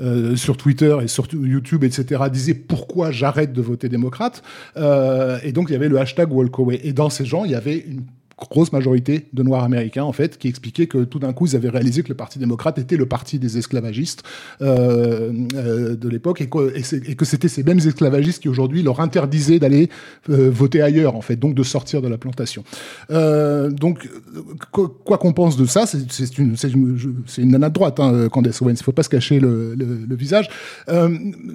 euh, 0.00 0.36
sur 0.36 0.56
Twitter 0.56 0.96
et 1.02 1.08
sur 1.08 1.26
YouTube, 1.32 1.82
etc., 1.82 2.22
disaient 2.30 2.54
pourquoi 2.54 3.10
j'arrête 3.10 3.52
de 3.52 3.60
voter 3.60 3.88
démocrate. 3.88 4.44
Euh, 4.76 5.38
et 5.42 5.50
donc, 5.50 5.70
il 5.70 5.72
y 5.72 5.76
avait 5.76 5.88
le 5.88 5.98
hashtag 5.98 6.32
Walkaway. 6.32 6.80
Et 6.84 6.92
dans 6.92 7.10
ces 7.10 7.24
gens, 7.24 7.44
il 7.44 7.50
y 7.50 7.56
avait 7.56 7.78
une 7.78 8.04
grosse 8.38 8.72
majorité 8.72 9.26
de 9.32 9.42
Noirs 9.42 9.64
américains, 9.64 10.04
en 10.04 10.12
fait, 10.12 10.38
qui 10.38 10.48
expliquaient 10.48 10.86
que 10.86 11.04
tout 11.04 11.18
d'un 11.18 11.32
coup, 11.32 11.46
ils 11.46 11.56
avaient 11.56 11.68
réalisé 11.68 12.02
que 12.02 12.08
le 12.08 12.14
Parti 12.14 12.38
démocrate 12.38 12.78
était 12.78 12.96
le 12.96 13.06
parti 13.06 13.38
des 13.38 13.58
esclavagistes 13.58 14.22
euh, 14.62 15.32
euh, 15.54 15.96
de 15.96 16.08
l'époque 16.08 16.40
et 16.40 16.48
que, 16.48 17.24
c'était 17.24 17.48
ces 17.48 17.62
mêmes 17.62 17.78
esclavagistes 17.78 18.42
qui 18.42 18.48
aujourd'hui 18.48 18.82
leur 18.82 19.00
interdisaient 19.00 19.58
d'aller 19.58 19.88
euh, 20.30 20.50
voter 20.50 20.82
ailleurs, 20.82 21.16
en 21.16 21.20
fait, 21.20 21.36
donc 21.36 21.54
de 21.54 21.62
sortir 21.62 22.02
de 22.02 22.08
la 22.08 22.18
plantation. 22.18 22.64
Euh, 23.10 23.70
donc, 23.70 24.08
quoi 24.70 25.18
qu'on 25.18 25.32
pense 25.32 25.56
de 25.56 25.66
ça, 25.66 25.86
c'est 25.86 26.38
une, 26.38 26.54
une, 26.62 26.98
une 27.38 27.50
nana 27.50 27.68
de 27.68 27.74
droite, 27.74 28.00
hein, 28.00 28.28
Candace 28.28 28.62
Owens. 28.62 28.74
Il 28.74 28.82
faut 28.82 28.92
pas 28.92 29.02
se 29.02 29.08
cacher 29.08 29.40
le, 29.40 29.74
le, 29.74 29.86
le 30.08 30.16
visage. 30.16 30.48
Euh, 30.88 31.08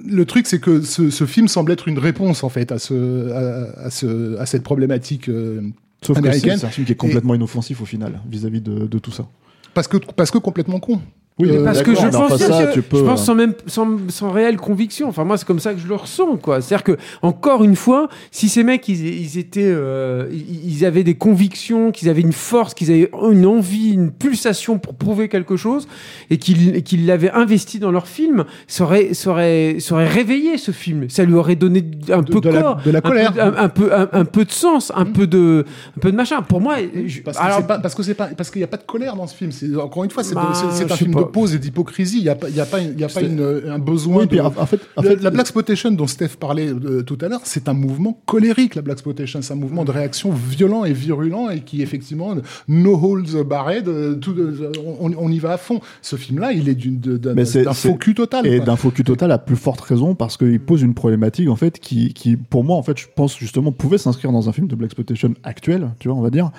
le 0.06 0.24
truc, 0.24 0.46
c'est 0.46 0.60
que 0.60 0.82
ce, 0.82 1.10
ce 1.10 1.26
film 1.26 1.48
semble 1.48 1.72
être 1.72 1.88
une 1.88 1.98
réponse, 1.98 2.44
en 2.44 2.48
fait, 2.48 2.72
à, 2.72 2.78
ce, 2.78 3.30
à 3.76 3.90
ce, 3.90 4.36
à 4.38 4.46
cette 4.46 4.62
problématique 4.62 5.28
euh, 5.28 5.60
Sauf 6.06 6.16
que 6.16 6.22
c'est 6.22 6.28
américaine. 6.28 6.58
c'est 6.58 6.66
un 6.66 6.70
film 6.70 6.86
qui 6.86 6.92
est 6.92 6.96
complètement 6.96 7.34
inoffensif 7.34 7.80
au 7.80 7.84
final, 7.84 8.20
vis-à-vis 8.28 8.60
de, 8.60 8.86
de 8.86 8.98
tout 8.98 9.10
ça. 9.10 9.26
Parce 9.74 9.88
que, 9.88 9.96
parce 9.96 10.30
que 10.30 10.38
complètement 10.38 10.80
con. 10.80 11.00
Oui, 11.40 11.50
Euh, 11.50 11.64
Parce 11.64 11.82
que 11.82 11.92
je 11.96 12.06
pense, 12.06 12.36
ça, 12.36 12.66
que- 12.66 12.74
tu 12.74 12.82
peux, 12.82 12.98
je 12.98 13.02
pense 13.02 13.24
sans 13.24 13.34
même 13.34 13.54
sans, 13.66 13.88
sans 14.08 14.30
réelle 14.30 14.56
conviction. 14.56 15.08
Enfin 15.08 15.24
moi 15.24 15.36
c'est 15.36 15.44
comme 15.44 15.58
ça 15.58 15.74
que 15.74 15.80
je 15.80 15.88
le 15.88 15.96
ressens 15.96 16.36
quoi. 16.36 16.60
C'est-à-dire 16.60 16.84
que 16.84 16.96
encore 17.22 17.64
une 17.64 17.74
fois, 17.74 18.08
si 18.30 18.48
ces 18.48 18.62
mecs 18.62 18.86
ils, 18.88 19.04
ils 19.04 19.36
étaient 19.36 19.64
euh, 19.66 20.28
ils, 20.32 20.84
avaient 20.84 21.02
des 21.02 21.16
convictions, 21.16 21.90
qu'ils 21.90 22.08
avaient 22.08 22.20
une 22.20 22.32
force, 22.32 22.72
qu'ils 22.72 22.92
avaient 22.92 23.10
une 23.32 23.46
envie, 23.46 23.90
une 23.94 24.12
pulsation 24.12 24.78
pour 24.78 24.94
prouver 24.94 25.28
quelque 25.28 25.56
chose 25.56 25.88
et 26.30 26.36
qu'ils 26.38 26.84
qu'ils 26.84 27.04
l'avaient 27.04 27.32
investi 27.32 27.80
dans 27.80 27.90
leur 27.90 28.06
film, 28.06 28.44
ça 28.68 28.84
aurait 28.84 29.12
ça 29.12 29.30
aurait 29.30 29.78
ça 29.80 29.96
aurait 29.96 30.06
réveillé 30.08 30.56
ce 30.56 30.70
film. 30.70 31.10
Ça 31.10 31.24
lui 31.24 31.34
aurait 31.34 31.56
donné 31.56 31.82
un 32.10 32.22
De- 32.22 32.30
peu 32.32 32.40
de 32.40 32.48
la- 32.48 32.62
corps, 32.62 32.80
de 32.86 32.90
la 32.92 32.98
un 32.98 33.02
peu- 33.02 33.08
colère. 33.08 33.32
un, 33.40 33.54
un 33.56 33.68
peu 33.70 33.92
un, 33.92 34.08
un 34.12 34.24
peu 34.24 34.44
de 34.44 34.52
sens, 34.52 34.92
un 34.94 35.04
peu 35.06 35.26
de 35.26 35.64
un 35.96 36.00
peu 36.00 36.12
de 36.12 36.16
machin. 36.16 36.42
Pour 36.42 36.60
moi, 36.60 36.76
je- 37.06 37.22
Parce 37.22 37.38
que 37.38 37.42
alors 37.42 37.66
pas, 37.66 37.80
parce 37.80 37.96
que 37.96 38.04
c'est 38.04 38.14
pas, 38.14 38.26
parce 38.28 38.50
qu'il 38.50 38.60
n'y 38.60 38.64
a 38.64 38.68
pas 38.68 38.76
de 38.76 38.84
colère 38.84 39.16
dans 39.16 39.26
ce 39.26 39.34
film. 39.34 39.50
C'est 39.50 39.74
encore 39.74 40.04
une 40.04 40.10
fois, 40.12 40.22
c'est 40.22 40.36
Bah, 40.36 40.52
un 40.54 40.88
film 40.96 41.12
pas. 41.12 41.20
de 41.22 41.23
et 41.54 41.58
d'hypocrisie. 41.58 42.18
Il 42.18 42.22
n'y 42.24 42.28
a 42.28 42.34
pas, 42.34 42.48
y 42.48 42.60
a 42.60 42.66
pas, 42.66 42.80
y 42.80 43.04
a 43.04 43.08
pas 43.08 43.22
une- 43.22 43.62
un 43.68 43.78
besoin. 43.78 44.22
Oui, 44.22 44.26
de- 44.28 44.40
en 44.40 44.46
en 44.46 44.66
fait, 44.66 44.80
en 44.96 45.02
Le- 45.02 45.08
fait, 45.10 45.22
la 45.22 45.30
Black 45.30 45.46
Spotation 45.46 45.90
dont 45.90 46.06
Steph 46.06 46.36
parlait 46.38 46.68
euh, 46.68 47.02
tout 47.02 47.18
à 47.20 47.28
l'heure, 47.28 47.40
c'est 47.44 47.68
un 47.68 47.74
mouvement 47.74 48.20
colérique, 48.26 48.74
la 48.74 48.82
Black 48.82 48.98
Spotation. 48.98 49.40
C'est 49.42 49.52
un 49.52 49.56
mouvement 49.56 49.84
de 49.84 49.90
réaction 49.90 50.30
violent 50.30 50.84
et 50.84 50.92
virulent 50.92 51.50
et 51.50 51.60
qui, 51.60 51.82
effectivement, 51.82 52.34
no 52.68 52.94
holds 52.94 53.44
barred, 53.44 53.88
euh, 53.88 54.14
tout, 54.14 54.34
euh, 54.38 54.72
on, 55.00 55.12
on 55.16 55.30
y 55.30 55.38
va 55.38 55.52
à 55.52 55.56
fond. 55.58 55.80
Ce 56.02 56.16
film-là, 56.16 56.52
il 56.52 56.68
est 56.68 56.74
d'un 56.74 57.72
faux 57.74 57.94
cul 57.94 58.14
total. 58.14 58.46
Et 58.46 58.60
d'un 58.60 58.76
faux 58.76 58.90
cul 58.90 59.04
total 59.04 59.30
à 59.32 59.38
plus 59.38 59.56
forte 59.56 59.80
raison 59.80 60.14
parce 60.14 60.36
qu'il 60.36 60.60
pose 60.60 60.82
une 60.82 60.94
problématique 60.94 61.48
en 61.48 61.56
fait 61.56 61.78
qui, 61.78 62.12
qui, 62.14 62.36
pour 62.36 62.64
moi 62.64 62.76
en 62.76 62.82
fait, 62.82 62.98
je 62.98 63.06
pense 63.14 63.36
justement 63.38 63.72
pouvait 63.72 63.98
s'inscrire 63.98 64.32
dans 64.32 64.48
un 64.48 64.52
film 64.52 64.66
de 64.66 64.74
Black 64.74 64.88
Exploitation 64.88 65.34
actuel, 65.42 65.90
tu 65.98 66.08
vois, 66.08 66.16
on 66.16 66.20
va 66.22 66.30
dire, 66.30 66.50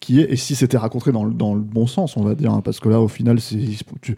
qui 0.00 0.20
est 0.20 0.32
et 0.32 0.36
si 0.36 0.54
c'était 0.54 0.76
raconté 0.76 1.12
dans, 1.12 1.24
le- 1.24 1.34
dans 1.34 1.54
le 1.54 1.60
bon 1.60 1.86
sens, 1.86 2.16
on 2.16 2.22
va 2.22 2.34
dire, 2.34 2.52
hein, 2.52 2.60
parce 2.64 2.80
que 2.80 2.88
là 2.88 3.00
au 3.00 3.08
final 3.08 3.38
tu 4.00 4.16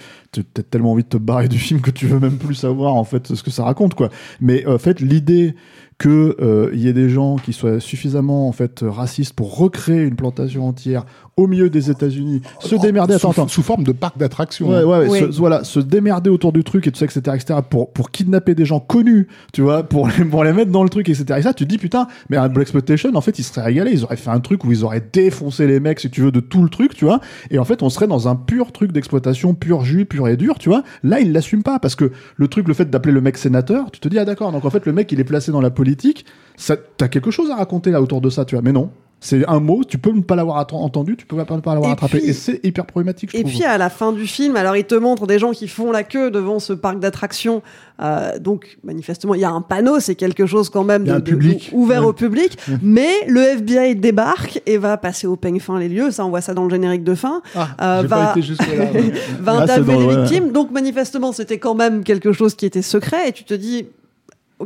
as 0.57 0.63
tellement 0.63 0.93
envie 0.93 1.05
de 1.05 1.09
te 1.09 1.17
barrer 1.17 1.49
du 1.49 1.59
film 1.59 1.81
que 1.81 1.91
tu 1.91 2.07
veux 2.07 2.19
même 2.19 2.39
plus 2.39 2.55
savoir 2.55 2.95
en 2.95 3.05
fait 3.05 3.35
ce 3.35 3.43
que 3.43 3.51
ça 3.51 3.65
raconte 3.65 3.95
quoi. 3.95 4.09
Mais 4.41 4.67
en 4.67 4.79
fait 4.79 5.01
l'idée 5.01 5.55
que 5.99 6.37
euh, 6.41 6.71
il 6.75 6.81
y 6.81 6.89
ait 6.89 6.93
des 6.93 7.09
gens 7.09 7.37
qui 7.37 7.53
soient 7.55 7.81
suffisamment 7.81 8.49
en 8.49 8.53
fait 8.53 8.85
racistes 8.87 9.33
pour 9.33 9.57
recréer 9.57 10.03
une 10.03 10.17
plantation 10.17 10.69
entière 10.69 11.07
au 11.39 11.47
milieu 11.47 11.69
des 11.69 11.91
États-Unis, 11.91 12.41
se 12.61 12.77
démerder, 12.77 13.19
sous, 13.19 13.29
attends, 13.29 13.47
sous 13.47 13.63
forme 13.63 13.85
de 13.85 13.93
parc 13.93 14.17
d'attractions. 14.17 14.71
Ouais, 14.71 14.83
ouais, 14.83 15.07
Oui. 15.07 15.19
se, 15.19 15.25
voilà, 15.39 15.65
se 15.65 15.81
démerder 15.81 16.31
autour 16.31 16.51
du 16.51 16.65
truc 16.65 16.87
et 16.87 16.91
tout 16.91 16.99
ça, 16.99 17.05
etc., 17.05 17.21
etc., 17.35 17.61
pour, 17.69 17.93
pour 17.93 18.11
kidnapper 18.11 18.55
des 18.55 18.65
gens 18.65 18.81
connus, 18.81 19.29
tu 19.53 19.61
vois, 19.61 19.83
pour 19.83 20.09
les, 20.09 20.25
pour 20.25 20.45
les 20.45 20.55
mettre 20.55 20.71
dans 20.71 20.83
le 20.83 20.89
truc, 20.89 21.11
etc., 21.11 21.25
et 21.37 21.43
ça, 21.43 21.53
tu 21.53 21.65
te 21.65 21.69
dis, 21.69 21.77
putain, 21.77 22.07
mais 22.31 22.39
un 22.39 22.49
Black 22.49 22.63
Exploitation, 22.63 23.15
en 23.15 23.21
fait, 23.21 23.39
ils 23.39 23.43
seraient 23.43 23.67
régalés, 23.67 23.93
ils 23.93 24.03
auraient 24.03 24.17
fait 24.17 24.31
un 24.31 24.41
truc 24.41 24.65
où 24.65 24.73
ils 24.73 24.83
auraient 24.83 25.05
défoncé 25.13 25.67
les 25.67 25.79
mecs, 25.79 26.01
si 26.01 26.09
tu 26.11 26.23
veux, 26.23 26.33
de 26.33 26.41
tout 26.41 26.63
le 26.63 26.71
truc, 26.71 26.95
tu 26.95 27.05
vois, 27.05 27.21
et 27.51 27.59
en 27.59 27.67
fait, 27.67 27.83
on 27.83 27.91
serait 27.91 28.07
dans 28.07 28.29
un 28.29 28.35
pur 28.35 28.73
truc 28.73 28.93
d'exploitation, 28.93 29.53
pur 29.53 29.85
jus, 29.85 30.07
pur 30.07 30.29
et 30.29 30.39
dur, 30.39 30.59
tu 30.59 30.71
vois. 30.71 30.85
Là, 31.05 31.21
ils 31.21 31.33
l'assument 31.33 31.63
pas, 31.63 31.79
parce 31.79 31.97
que 31.97 32.13
le 32.37 32.49
truc, 32.49 32.67
le 32.67 32.73
fait 32.73 32.89
d'appeler 32.89 33.13
le 33.13 33.21
mec 33.21 33.37
sénateur, 33.37 33.91
tu 33.91 34.01
te 34.01 34.09
dis, 34.09 34.19
ah 34.19 34.25
d'accord, 34.25 34.53
donc 34.53 34.65
en 34.65 34.71
fait, 34.71 34.87
le 34.87 34.95
mec, 34.95 35.13
il 35.13 35.21
est 35.21 35.25
placé 35.25 35.53
dans 35.53 35.61
la 35.61 35.71
politique, 35.71 36.25
ça, 36.57 36.77
t'as 36.97 37.09
quelque 37.09 37.31
chose 37.31 37.51
à 37.51 37.57
raconter 37.57 37.91
là 37.91 38.01
autour 38.01 38.23
de 38.23 38.31
ça, 38.31 38.47
tu 38.47 38.55
vois, 38.55 38.63
mais 38.63 38.73
non. 38.73 38.91
C'est 39.19 39.49
un 39.49 39.61
mot, 39.61 39.83
tu 39.83 39.97
peux 39.99 40.13
ne 40.13 40.21
pas 40.21 40.37
l'avoir 40.37 40.65
entendu, 40.75 41.17
tu 41.17 41.25
peux 41.27 41.37
pas, 41.37 41.45
pas 41.45 41.73
l'avoir 41.73 41.89
Et 41.91 41.93
attrapé. 41.95 42.19
puis- 42.19 42.29
et 42.29 42.33
c'est 42.35 42.61
hyper 42.63 42.85
problématique, 42.85 43.31
je 43.33 43.39
Et 43.39 43.41
trouve. 43.41 43.53
puis 43.53 43.65
à 43.65 43.79
la 43.79 43.89
fin 43.89 44.13
du 44.13 44.27
film, 44.27 44.57
alors 44.57 44.77
il 44.77 44.85
te 44.85 44.95
montre 44.95 45.27
des 45.27 45.39
gens 45.39 45.53
qui 45.53 45.69
font 45.69 45.91
la 45.91 46.03
queue 46.05 46.31
devant 46.31 46.59
ce 46.59 46.75
parc 46.75 47.01
d'attractions. 47.01 47.63
Euh, 48.03 48.39
donc 48.39 48.77
manifestement, 48.85 49.35
il 49.35 49.41
y 49.41 49.45
a 49.45 49.51
un 49.51 49.63
panneau, 49.63 50.01
c'est 50.01 50.17
quelque 50.17 50.45
chose 50.45 50.69
quand 50.69 50.85
même 50.85 51.05
de, 51.05 51.15
de- 51.15 51.19
public. 51.21 51.71
ouvert 51.73 52.03
Ouais. 52.03 52.09
au 52.09 52.13
public. 52.13 52.59
Mais 52.83 53.09
le 53.27 53.41
FBI 53.41 53.97
débarque 53.97 54.61
et 54.67 54.77
va 54.77 54.97
passer 54.99 55.27
au 55.27 55.37
peigne 55.37 55.61
fin 55.61 55.79
les 55.79 55.89
lieux. 55.89 56.11
Ça, 56.11 56.25
on 56.27 56.29
voit 56.29 56.43
ça 56.43 56.53
dans 56.53 56.65
le 56.65 56.71
générique 56.71 57.03
de 57.03 57.15
fin. 57.15 57.41
Ah, 57.55 57.69
Euh, 57.81 58.03
va- 58.07 58.17
pas 58.27 58.31
été 58.33 58.43
jusque 58.43 58.61
là. 58.69 58.85
ouais. 58.93 59.13
Va 59.41 59.57
c'est 59.67 59.73
interviewer 59.73 59.99
les 59.99 60.05
ouais. 60.15 60.23
victimes. 60.27 60.53
Donc 60.53 60.71
manifestement, 60.71 61.33
c'était 61.33 61.59
quand 61.59 61.75
même 61.75 62.05
quelque 62.05 62.33
chose 62.33 62.55
qui 62.55 62.67
était 62.67 62.83
secret. 62.83 63.31
Et 63.31 63.33
tu 63.33 63.45
te 63.45 63.55
dis. 63.55 63.87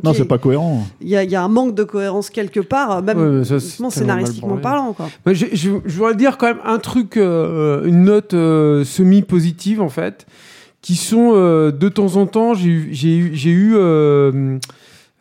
Non, 0.04 0.14
c'est 0.14 0.24
pas 0.24 0.38
cohérent. 0.38 0.86
Il 1.00 1.08
y, 1.08 1.16
a- 1.16 1.24
il 1.24 1.30
y 1.30 1.34
a 1.34 1.42
un 1.42 1.48
manque 1.48 1.74
de 1.74 1.82
cohérence 1.82 2.30
quelque 2.30 2.60
part, 2.60 3.02
même 3.02 3.38
Ouais, 3.40 3.44
ça, 3.44 3.58
scénaristiquement 3.58 4.56
parlant. 4.58 4.92
Quoi. 4.92 5.08
Je, 5.26 5.46
je, 5.52 5.70
je 5.84 5.96
voudrais 5.96 6.14
dire 6.14 6.38
quand 6.38 6.46
même 6.46 6.60
un 6.64 6.78
truc, 6.78 7.16
euh, 7.16 7.84
une 7.86 8.04
note 8.04 8.32
euh, 8.34 8.84
semi-positive 8.84 9.80
en 9.80 9.88
fait, 9.88 10.26
qui 10.80 10.94
sont 10.94 11.32
euh, 11.34 11.72
de 11.72 11.88
temps 11.88 12.14
en 12.16 12.26
temps, 12.26 12.54
j'ai 12.54 12.68
eu, 12.68 12.88
j'ai 12.92 13.16
eu, 13.16 13.30
j'ai 13.34 13.50
eu 13.50 13.74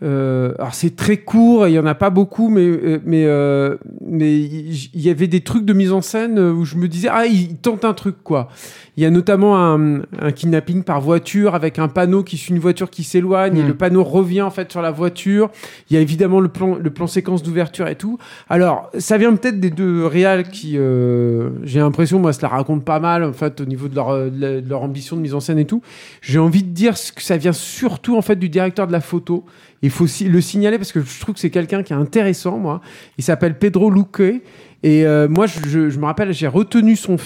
euh, 0.03 0.49
euh, 0.49 0.53
alors 0.59 0.73
c'est 0.73 0.95
très 0.95 1.17
court, 1.17 1.67
il 1.67 1.73
y 1.73 1.79
en 1.79 1.85
a 1.85 1.95
pas 1.95 2.09
beaucoup, 2.09 2.49
mais 2.49 2.65
euh, 2.65 2.99
mais 3.05 3.25
euh, 3.25 3.77
mais 4.05 4.37
il 4.39 5.01
y 5.01 5.09
avait 5.09 5.27
des 5.27 5.41
trucs 5.41 5.65
de 5.65 5.73
mise 5.73 5.91
en 5.91 6.01
scène 6.01 6.39
où 6.39 6.65
je 6.65 6.75
me 6.77 6.87
disais 6.87 7.09
ah 7.11 7.25
il 7.25 7.57
tente 7.57 7.85
un 7.85 7.93
truc 7.93 8.15
quoi. 8.23 8.49
Il 8.97 9.03
y 9.03 9.05
a 9.05 9.11
notamment 9.11 9.57
un, 9.57 10.01
un 10.19 10.31
kidnapping 10.33 10.83
par 10.83 10.99
voiture 10.99 11.55
avec 11.55 11.79
un 11.79 11.87
panneau 11.87 12.21
qui 12.23 12.35
suit 12.35 12.53
une 12.53 12.59
voiture 12.59 12.89
qui 12.89 13.03
s'éloigne 13.03 13.57
et 13.57 13.63
Mm. 13.63 13.67
le 13.67 13.73
panneau 13.73 14.03
revient 14.03 14.41
en 14.41 14.51
fait 14.51 14.71
sur 14.71 14.81
la 14.81 14.91
voiture. 14.91 15.49
Il 15.89 15.93
y 15.93 15.97
a 15.97 16.01
évidemment 16.01 16.39
le 16.39 16.49
plan, 16.49 16.75
le 16.75 16.89
plan 16.89 17.07
séquence 17.07 17.43
d'ouverture 17.43 17.87
et 17.87 17.95
tout. 17.95 18.17
Alors, 18.49 18.89
ça 18.97 19.17
vient 19.17 19.33
peut-être 19.35 19.59
des 19.59 19.69
deux 19.69 20.05
réals 20.05 20.49
qui, 20.49 20.77
euh, 20.77 21.49
j'ai 21.63 21.79
l'impression, 21.79 22.19
moi, 22.19 22.33
se 22.33 22.41
la 22.41 22.49
raconte 22.49 22.83
pas 22.83 22.99
mal, 22.99 23.23
en 23.23 23.33
fait, 23.33 23.61
au 23.61 23.65
niveau 23.65 23.87
de 23.87 23.95
leur, 23.95 24.09
euh, 24.09 24.29
de 24.29 24.67
leur 24.67 24.81
ambition 24.83 25.15
de 25.15 25.21
mise 25.21 25.33
en 25.33 25.39
scène 25.39 25.59
et 25.59 25.65
tout. 25.65 25.81
J'ai 26.21 26.39
envie 26.39 26.63
de 26.63 26.69
dire 26.71 26.93
que 26.93 27.21
ça 27.21 27.37
vient 27.37 27.53
surtout, 27.53 28.17
en 28.17 28.21
fait, 28.21 28.35
du 28.35 28.49
directeur 28.49 28.87
de 28.87 28.91
la 28.91 29.01
photo. 29.01 29.45
Il 29.81 29.89
faut 29.89 30.05
le 30.25 30.41
signaler 30.41 30.77
parce 30.77 30.91
que 30.91 31.01
je 31.01 31.19
trouve 31.21 31.35
que 31.35 31.41
c'est 31.41 31.49
quelqu'un 31.49 31.83
qui 31.83 31.93
est 31.93 31.95
intéressant, 31.95 32.57
moi. 32.57 32.81
Il 33.17 33.23
s'appelle 33.23 33.57
Pedro 33.57 33.89
Luque. 33.89 34.41
Et 34.81 35.05
euh, 35.05 35.27
moi, 35.27 35.45
je, 35.45 35.99
me 35.99 36.05
rappelle, 36.05 36.33
j'ai 36.33 36.47
retenu 36.47 36.95
son, 36.95 37.17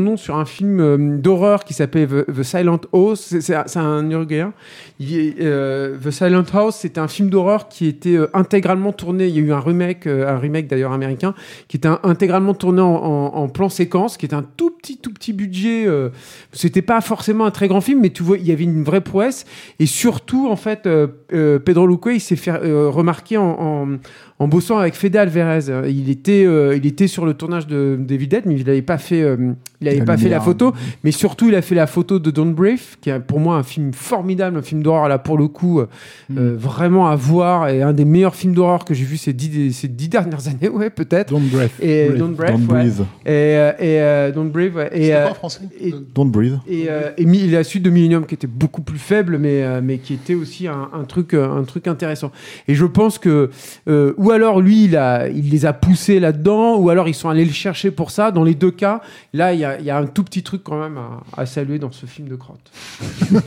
nom 0.00 0.16
sur 0.16 0.36
un 0.36 0.44
film 0.44 0.80
euh, 0.80 1.16
d'horreur 1.18 1.64
qui 1.64 1.72
s'appelait 1.72 2.06
The, 2.06 2.26
The 2.26 2.42
Silent 2.42 2.80
House. 2.92 3.34
C'est- 3.40 3.54
un 3.76 4.10
Uruguayen. 4.10 4.52
Euh, 5.00 5.96
The 5.98 6.10
Silent 6.10 6.44
House, 6.52 6.76
c'était 6.76 7.00
un 7.00 7.08
film 7.08 7.30
d'horreur 7.30 7.68
qui 7.68 7.86
était 7.86 8.16
euh, 8.16 8.28
intégralement 8.34 8.92
tourné. 8.92 9.28
Il 9.28 9.34
y 9.34 9.38
a 9.38 9.42
eu 9.42 9.52
un 9.52 9.60
remake, 9.60 10.06
euh, 10.06 10.28
un 10.28 10.38
remake 10.38 10.66
d'ailleurs 10.66 10.92
américain, 10.92 11.34
qui 11.68 11.78
était 11.78 11.88
intégralement 12.02 12.54
tourné 12.54 12.82
en, 12.82 13.48
plan 13.48 13.68
séquence, 13.68 14.16
qui 14.16 14.26
était 14.26 14.34
un 14.34 14.44
tout 14.56 14.70
petit, 14.70 14.98
tout 14.98 15.12
petit 15.12 15.32
budget. 15.32 15.86
euh, 15.86 16.10
c'était 16.52 16.82
pas 16.82 17.00
forcément 17.00 17.46
un 17.46 17.50
très 17.50 17.68
grand 17.68 17.80
film, 17.80 18.00
mais 18.00 18.12
il 18.38 18.46
y 18.46 18.52
avait 18.52 18.64
une 18.64 18.84
vraie 18.84 19.00
prouesse. 19.00 19.44
Et 19.78 19.86
surtout, 19.86 20.48
en 20.48 20.56
fait, 20.56 20.86
euh, 20.86 21.06
euh, 21.32 21.58
Pedro 21.58 21.86
Luque, 21.86 22.08
il 22.12 22.20
s'est 22.20 22.36
fait 22.36 22.52
euh, 22.52 22.88
remarquer 22.90 23.36
en, 23.36 23.98
en, 24.38 24.48
bossant 24.48 24.78
avec 24.78 24.94
Fede 24.94 25.16
Alvarez. 25.16 25.68
Euh, 25.68 25.88
Il 25.88 26.10
était, 26.10 26.44
euh, 26.74 26.76
il 26.76 26.86
était 26.86 27.06
sur 27.06 27.24
le 27.26 27.34
tournage 27.34 27.66
de 27.66 27.96
David 27.98 28.30
Dead, 28.30 28.42
mais 28.46 28.54
il 28.54 28.66
n'avait 28.66 28.82
pas 28.82 28.98
fait, 28.98 29.22
euh, 29.22 29.52
il 29.80 29.88
avait 29.88 29.98
La 29.98 30.04
pas 30.04 30.16
fait 30.16 30.24
la 30.24 30.36
lumière. 30.38 30.44
photo. 30.44 30.72
Mais 31.02 31.10
surtout, 31.12 31.48
il 31.48 31.54
a 31.54 31.62
fait 31.62 31.74
la 31.74 31.86
photo 31.86 32.18
de 32.18 32.30
Don't 32.30 32.52
Breathe, 32.54 32.96
qui 33.00 33.10
est 33.10 33.20
pour 33.20 33.40
moi 33.40 33.56
un 33.56 33.62
film 33.62 33.92
formidable, 33.92 34.56
un 34.58 34.62
film 34.62 34.82
d'horreur 34.82 35.08
là 35.08 35.18
pour 35.18 35.38
le 35.38 35.48
coup, 35.48 35.80
euh, 35.80 35.86
Mm. 36.30 36.38
euh, 36.38 36.54
vraiment 36.56 37.08
à 37.08 37.16
voir 37.16 37.68
et 37.68 37.82
un 37.82 37.92
des 37.92 38.04
meilleurs 38.04 38.34
films 38.34 38.54
d'horreur 38.54 38.84
que 38.84 38.94
j'ai 38.94 39.04
vu 39.04 39.16
ces 39.16 39.32
dix, 39.32 39.72
ces 39.72 39.88
dix 39.88 40.08
dernières 40.08 40.48
années, 40.48 40.68
ouais 40.68 40.90
peut-être. 40.90 41.30
Don't 41.30 41.40
breath. 41.50 41.72
Et 41.80 42.06
Breathe. 42.08 42.18
Don't 42.18 42.34
Breathe, 42.34 42.52
Don't 42.52 42.60
ouais. 42.74 42.82
breathe. 42.84 43.00
Et, 43.26 43.30
euh, 43.30 43.72
et 43.78 44.00
euh, 44.00 44.32
Don't 44.32 44.50
Breathe, 44.50 44.74
ouais. 44.74 44.88
Et, 44.92 45.06
C'est 45.06 45.14
euh, 45.14 45.24
pas 45.24 45.30
en 45.30 45.34
français 45.34 45.60
et- 45.80 45.94
Don't 46.14 46.30
breathe. 46.30 46.58
et, 46.66 46.86
euh, 46.88 47.10
et 47.16 47.24
la 47.48 47.62
suite 47.64 47.82
de 47.82 47.90
Millennium 47.90 48.24
qui 48.26 48.34
était 48.34 48.46
beaucoup 48.46 48.80
plus 48.82 48.98
faible 48.98 49.38
mais, 49.38 49.62
euh, 49.62 49.80
mais 49.82 49.98
qui 49.98 50.14
était 50.14 50.34
aussi 50.34 50.66
un, 50.66 50.88
un 50.92 51.04
truc, 51.04 51.34
euh, 51.34 51.50
un 51.50 51.64
truc 51.64 51.86
intéressant 51.88 52.30
et 52.68 52.74
je 52.74 52.84
pense 52.86 53.18
que 53.18 53.50
euh, 53.88 54.14
ou 54.16 54.30
alors 54.30 54.60
lui 54.60 54.84
il, 54.84 54.96
a, 54.96 55.28
il 55.28 55.50
les 55.50 55.66
a 55.66 55.72
poussés 55.72 56.20
là-dedans 56.20 56.63
ou 56.78 56.88
alors 56.90 57.08
ils 57.08 57.14
sont 57.14 57.28
allés 57.28 57.44
le 57.44 57.52
chercher 57.52 57.90
pour 57.90 58.10
ça. 58.10 58.30
Dans 58.30 58.44
les 58.44 58.54
deux 58.54 58.70
cas 58.70 59.00
là 59.32 59.52
il 59.54 59.60
y 59.60 59.64
a, 59.64 59.78
il 59.78 59.84
y 59.84 59.90
a 59.90 59.98
un 59.98 60.06
tout 60.06 60.24
petit 60.24 60.42
truc 60.42 60.62
quand 60.64 60.80
même 60.80 60.96
à, 60.98 61.22
à 61.42 61.46
saluer 61.46 61.78
dans 61.78 61.92
ce 61.92 62.06
film 62.06 62.28
de 62.28 62.36
crotte. 62.36 62.70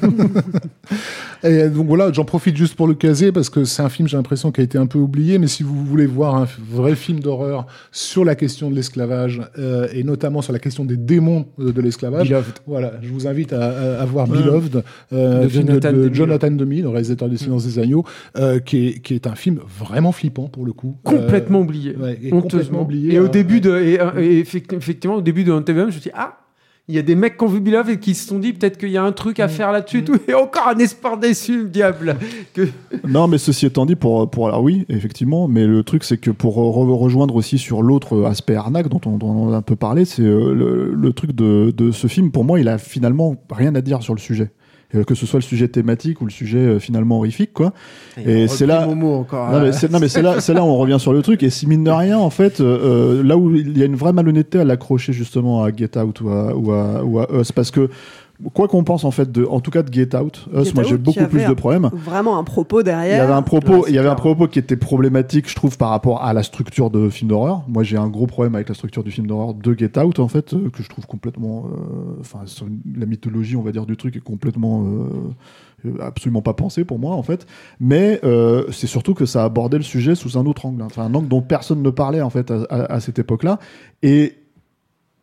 Et 1.43 1.69
donc 1.69 1.87
voilà, 1.87 2.11
j'en 2.11 2.25
profite 2.25 2.57
juste 2.57 2.75
pour 2.75 2.87
le 2.87 2.95
caser 2.95 3.31
parce 3.31 3.49
que 3.49 3.63
c'est 3.63 3.81
un 3.83 3.89
film, 3.89 4.07
j'ai 4.07 4.17
l'impression, 4.17 4.51
qui 4.51 4.61
a 4.61 4.63
été 4.63 4.77
un 4.77 4.87
peu 4.87 4.97
oublié. 4.97 5.37
Mais 5.37 5.47
si 5.47 5.61
vous 5.61 5.85
voulez 5.85 6.07
voir 6.07 6.35
un 6.35 6.47
vrai 6.71 6.95
film 6.95 7.19
d'horreur 7.19 7.67
sur 7.91 8.25
la 8.25 8.35
question 8.35 8.71
de 8.71 8.75
l'esclavage 8.75 9.41
euh, 9.59 9.87
et 9.93 10.03
notamment 10.03 10.41
sur 10.41 10.51
la 10.53 10.59
question 10.59 10.83
des 10.83 10.97
démons 10.97 11.45
euh, 11.59 11.71
de 11.71 11.81
l'esclavage, 11.81 12.33
voilà, 12.65 12.93
je 13.03 13.09
vous 13.09 13.27
invite 13.27 13.53
à, 13.53 13.69
à- 13.97 14.01
à 14.01 14.05
voir 14.05 14.27
Beloved, 14.27 14.83
euh, 15.13 15.43
De 15.43 15.47
film 15.49 15.67
Jonathan 15.67 15.93
de. 15.93 16.13
Jonathan 16.13 16.51
Demme, 16.51 16.69
le 16.81 16.89
réalisateur 16.89 17.29
des 17.29 17.37
Silence 17.37 17.65
des 17.65 17.79
Agneaux, 17.79 18.03
euh, 18.37 18.59
qui, 18.59 18.87
est, 18.87 18.99
qui 18.99 19.13
est 19.13 19.27
un 19.27 19.35
film 19.35 19.59
vraiment 19.79 20.11
flippant 20.11 20.47
pour 20.47 20.65
le 20.65 20.73
coup. 20.73 20.97
complètement 21.03 21.59
Euh, 21.59 21.63
oublié. 21.63 21.95
Ouais, 21.95 22.19
et 22.21 22.33
honteusement. 22.33 22.39
complètement 22.41 22.81
oublié 22.81 23.06
lié. 23.07 23.15
Et 23.15 23.17
à- 23.17 23.23
au 23.23 23.27
début 23.27 23.61
de, 23.61 23.77
et, 23.77 23.99
euh, 23.99 24.11
et 24.19 24.39
effectivement, 24.39 25.15
au 25.15 25.21
début 25.21 25.43
de 25.43 25.51
je 25.51 25.81
me 25.85 25.91
suis 25.91 26.01
dit, 26.01 26.11
ah, 26.13 26.37
il 26.89 26.95
y 26.95 26.99
a 26.99 27.01
des 27.01 27.15
mecs 27.15 27.37
qui 27.37 27.43
ont 27.43 27.47
vu 27.47 27.59
Beloved 27.59 27.89
et 27.89 27.99
qui 27.99 28.15
se 28.15 28.25
sont 28.25 28.39
dit 28.39 28.53
peut-être 28.53 28.77
qu'il 28.77 28.91
y 28.91 28.95
a 28.95 29.03
un 29.03 29.11
truc 29.11 29.41
à 29.41 29.49
faire 29.49 29.73
là-dessus 29.73 29.97
et 29.99 30.03
tout. 30.05 30.15
Et 30.29 30.33
encore 30.33 30.69
un 30.69 30.77
espoir 30.77 31.17
déçu, 31.17 31.63
le 31.63 31.67
diable. 31.69 32.15
Que... 32.53 32.61
Non, 33.05 33.27
mais 33.27 33.37
ceci 33.37 33.65
étant 33.65 33.85
dit, 33.85 33.97
pour, 33.97 34.29
pour 34.29 34.47
alors 34.47 34.63
oui, 34.63 34.85
effectivement, 34.87 35.49
mais 35.49 35.67
le 35.67 35.83
truc, 35.83 36.05
c'est 36.05 36.17
que 36.17 36.31
pour 36.31 36.57
re- 36.57 36.97
rejoindre 36.97 37.35
aussi 37.35 37.57
sur 37.57 37.81
l'autre 37.81 38.23
aspect 38.23 38.55
arnaque 38.55 38.87
dont 38.87 39.01
on, 39.05 39.17
dont 39.17 39.27
on 39.31 39.51
a 39.51 39.57
un 39.57 39.61
peu 39.61 39.75
parlé, 39.75 40.05
c'est 40.05 40.21
euh, 40.21 40.53
le, 40.53 40.93
le 40.93 41.11
truc 41.11 41.33
de, 41.33 41.73
de 41.75 41.91
ce 41.91 42.07
film, 42.07 42.31
pour 42.31 42.45
moi, 42.45 42.57
il 42.57 42.69
a 42.69 42.77
finalement 42.77 43.35
rien 43.51 43.75
à 43.75 43.81
dire 43.81 44.01
sur 44.01 44.13
le 44.13 44.21
sujet. 44.21 44.51
Euh, 44.95 45.03
que 45.03 45.15
ce 45.15 45.25
soit 45.25 45.39
le 45.39 45.43
sujet 45.43 45.67
thématique 45.67 46.21
ou 46.21 46.25
le 46.25 46.31
sujet 46.31 46.59
euh, 46.59 46.79
finalement 46.79 47.17
horrifique, 47.17 47.51
quoi. 47.51 47.73
Et 48.25 48.47
c'est 48.47 48.65
là. 48.65 48.87
Encore. 48.87 49.51
Non 49.51 49.59
mais, 49.59 49.73
c'est, 49.73 50.21
là, 50.21 50.39
c'est 50.39 50.53
là 50.53 50.63
où 50.63 50.67
on 50.67 50.77
revient 50.77 50.95
sur 50.97 51.11
le 51.11 51.21
truc 51.21 51.43
et 51.43 51.49
si 51.49 51.67
mine 51.67 51.83
de 51.83 51.91
rien 51.91 52.17
en 52.17 52.29
fait 52.29 52.61
euh, 52.61 53.21
là 53.21 53.37
où 53.37 53.53
il 53.53 53.77
y 53.77 53.81
a 53.81 53.85
une 53.85 53.97
vraie 53.97 54.13
malhonnêteté 54.13 54.59
à 54.59 54.63
l'accrocher 54.63 55.11
justement 55.11 55.63
à 55.63 55.75
Get 55.75 55.97
Out 55.97 56.21
ou 56.21 56.29
à, 56.29 56.55
ou 56.55 56.71
à, 56.71 57.03
ou 57.03 57.19
à 57.19 57.27
Us 57.37 57.51
parce 57.51 57.69
que 57.69 57.89
quoi 58.53 58.67
qu'on 58.67 58.83
pense 58.83 59.03
en 59.03 59.11
fait 59.11 59.31
de 59.31 59.45
en 59.45 59.59
tout 59.59 59.71
cas 59.71 59.81
de 59.83 59.91
Get 59.91 60.15
Out 60.15 60.47
Us 60.55 60.65
Get 60.65 60.73
moi 60.75 60.83
j'ai 60.83 60.97
beaucoup 60.97 61.25
plus 61.25 61.45
de 61.45 61.53
problèmes 61.53 61.89
Vraiment 61.93 62.37
un 62.37 62.43
propos 62.43 62.83
derrière. 62.83 63.15
il 63.15 63.17
y 63.17 63.21
avait 63.21 63.33
un 63.33 63.41
propos, 63.41 63.73
Ouais, 63.77 63.89
il 63.89 63.95
y 63.95 63.97
avait 63.97 64.09
un 64.09 64.15
propos 64.15 64.47
qui 64.47 64.59
était 64.59 64.75
problématique, 64.77 65.49
je 65.49 65.55
trouve, 65.55 65.77
par 65.77 65.89
rapport 65.89 66.23
à 66.23 66.33
la 66.33 66.43
structure 66.43 66.89
de 66.89 67.09
film 67.09 67.29
d'horreur. 67.29 67.63
Moi, 67.67 67.83
j'ai 67.83 67.97
un 67.97 68.07
gros 68.09 68.27
problème 68.27 68.55
avec 68.55 68.69
la 68.69 68.75
structure 68.75 69.03
du 69.03 69.11
film 69.11 69.25
d'horreur 69.27 69.53
de 69.53 69.73
Get 69.77 69.99
Out, 69.99 70.19
en 70.19 70.27
fait, 70.27 70.53
euh, 70.53 70.69
que 70.69 70.83
je 70.83 70.89
trouve 70.89 71.05
complètement, 71.07 71.65
euh, 71.65 72.19
enfin, 72.21 72.39
la 72.95 73.05
mythologie, 73.05 73.55
on 73.55 73.61
va 73.63 73.71
dire, 73.71 73.85
du 73.85 73.97
truc 73.97 74.15
est 74.15 74.19
complètement, 74.23 74.83
euh, 74.83 75.87
euh, 75.87 75.91
absolument 76.01 76.41
pas 76.41 76.53
pensé 76.53 76.85
pour 76.85 76.99
moi, 76.99 77.15
en 77.15 77.23
fait. 77.23 77.47
Mais 77.79 78.19
euh, 78.23 78.65
c'est 78.71 78.87
surtout 78.87 79.13
que 79.13 79.25
ça 79.25 79.43
abordait 79.43 79.77
le 79.77 79.83
sujet 79.83 80.13
sous 80.15 80.37
un 80.37 80.45
autre 80.45 80.65
angle, 80.65 80.81
hein. 80.81 80.87
enfin, 80.87 81.03
un 81.03 81.13
angle 81.15 81.27
dont 81.27 81.41
personne 81.41 81.81
ne 81.81 81.89
parlait, 81.89 82.21
en 82.21 82.29
fait, 82.29 82.51
à, 82.51 82.63
à- 82.69 82.93
à 82.93 82.99
cette 82.99 83.17
époque-là. 83.19 83.59
Et 84.03 84.33